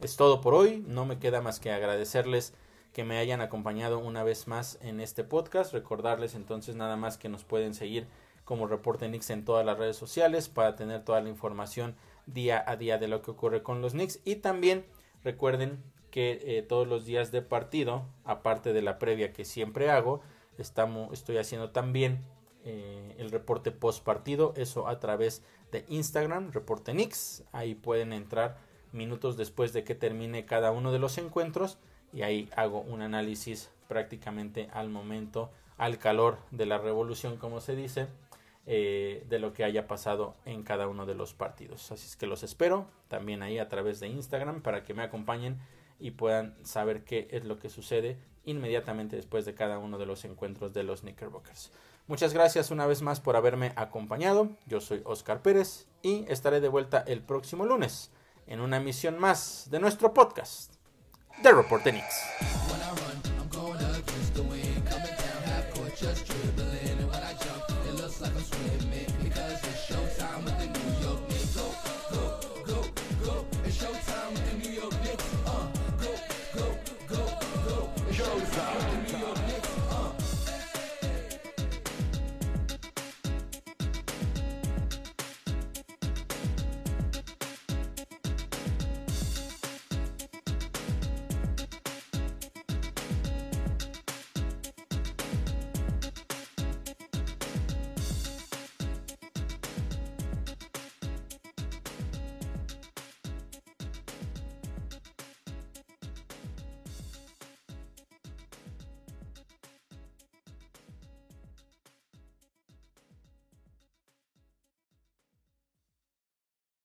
es 0.00 0.16
todo 0.16 0.40
por 0.40 0.54
hoy. 0.54 0.82
No 0.86 1.04
me 1.04 1.18
queda 1.18 1.40
más 1.40 1.60
que 1.60 1.70
agradecerles 1.70 2.54
que 2.92 3.04
me 3.04 3.18
hayan 3.18 3.40
acompañado 3.40 3.98
una 3.98 4.24
vez 4.24 4.48
más 4.48 4.78
en 4.82 5.00
este 5.00 5.24
podcast. 5.24 5.72
Recordarles 5.72 6.34
entonces 6.34 6.74
nada 6.74 6.96
más 6.96 7.18
que 7.18 7.28
nos 7.28 7.44
pueden 7.44 7.74
seguir 7.74 8.06
como 8.44 8.66
Reporte 8.66 9.06
Knicks 9.06 9.30
en 9.30 9.44
todas 9.44 9.64
las 9.64 9.78
redes 9.78 9.96
sociales 9.96 10.48
para 10.48 10.74
tener 10.74 11.04
toda 11.04 11.20
la 11.20 11.28
información 11.28 11.94
día 12.26 12.64
a 12.66 12.76
día 12.76 12.98
de 12.98 13.08
lo 13.08 13.22
que 13.22 13.30
ocurre 13.30 13.62
con 13.62 13.80
los 13.80 13.92
Knicks. 13.92 14.20
Y 14.24 14.36
también 14.36 14.84
recuerden 15.22 15.82
que 16.10 16.40
eh, 16.42 16.62
todos 16.62 16.88
los 16.88 17.04
días 17.04 17.30
de 17.30 17.42
partido, 17.42 18.06
aparte 18.24 18.72
de 18.72 18.82
la 18.82 18.98
previa 18.98 19.32
que 19.32 19.44
siempre 19.44 19.90
hago, 19.90 20.22
estamos, 20.62 21.12
estoy 21.12 21.38
haciendo 21.38 21.70
también 21.70 22.20
eh, 22.64 23.14
el 23.18 23.30
reporte 23.30 23.70
post 23.70 24.04
partido, 24.04 24.52
eso 24.56 24.88
a 24.88 25.00
través 25.00 25.42
de 25.72 25.84
Instagram, 25.88 26.52
reporte 26.52 26.92
Nix, 26.92 27.44
ahí 27.52 27.74
pueden 27.74 28.12
entrar 28.12 28.58
minutos 28.92 29.36
después 29.36 29.72
de 29.72 29.84
que 29.84 29.94
termine 29.94 30.44
cada 30.44 30.70
uno 30.72 30.92
de 30.92 30.98
los 30.98 31.16
encuentros 31.18 31.78
y 32.12 32.22
ahí 32.22 32.50
hago 32.56 32.80
un 32.80 33.02
análisis 33.02 33.70
prácticamente 33.88 34.68
al 34.72 34.90
momento, 34.90 35.50
al 35.78 35.98
calor 35.98 36.38
de 36.50 36.66
la 36.66 36.78
revolución, 36.78 37.36
como 37.36 37.60
se 37.60 37.76
dice, 37.76 38.08
eh, 38.66 39.24
de 39.28 39.38
lo 39.38 39.52
que 39.52 39.64
haya 39.64 39.88
pasado 39.88 40.34
en 40.44 40.62
cada 40.62 40.86
uno 40.86 41.06
de 41.06 41.14
los 41.14 41.34
partidos. 41.34 41.90
Así 41.90 42.06
es 42.06 42.16
que 42.16 42.26
los 42.26 42.42
espero 42.42 42.86
también 43.08 43.42
ahí 43.42 43.58
a 43.58 43.68
través 43.68 44.00
de 44.00 44.08
Instagram 44.08 44.60
para 44.60 44.84
que 44.84 44.94
me 44.94 45.02
acompañen 45.02 45.58
y 45.98 46.12
puedan 46.12 46.54
saber 46.64 47.04
qué 47.04 47.28
es 47.30 47.44
lo 47.44 47.58
que 47.58 47.68
sucede 47.68 48.18
inmediatamente 48.44 49.16
después 49.16 49.44
de 49.44 49.54
cada 49.54 49.78
uno 49.78 49.98
de 49.98 50.06
los 50.06 50.24
encuentros 50.24 50.72
de 50.72 50.82
los 50.82 51.00
Knickerbockers. 51.00 51.70
Muchas 52.06 52.34
gracias 52.34 52.70
una 52.70 52.86
vez 52.86 53.02
más 53.02 53.20
por 53.20 53.36
haberme 53.36 53.72
acompañado. 53.76 54.50
Yo 54.66 54.80
soy 54.80 55.02
Oscar 55.04 55.42
Pérez 55.42 55.86
y 56.02 56.24
estaré 56.28 56.60
de 56.60 56.68
vuelta 56.68 57.04
el 57.06 57.22
próximo 57.22 57.64
lunes 57.64 58.10
en 58.46 58.60
una 58.60 58.78
emisión 58.78 59.18
más 59.18 59.68
de 59.70 59.78
nuestro 59.78 60.12
podcast 60.12 60.74
de 61.42 61.52
Reporte 61.52 61.90
Knicks. 61.90 63.09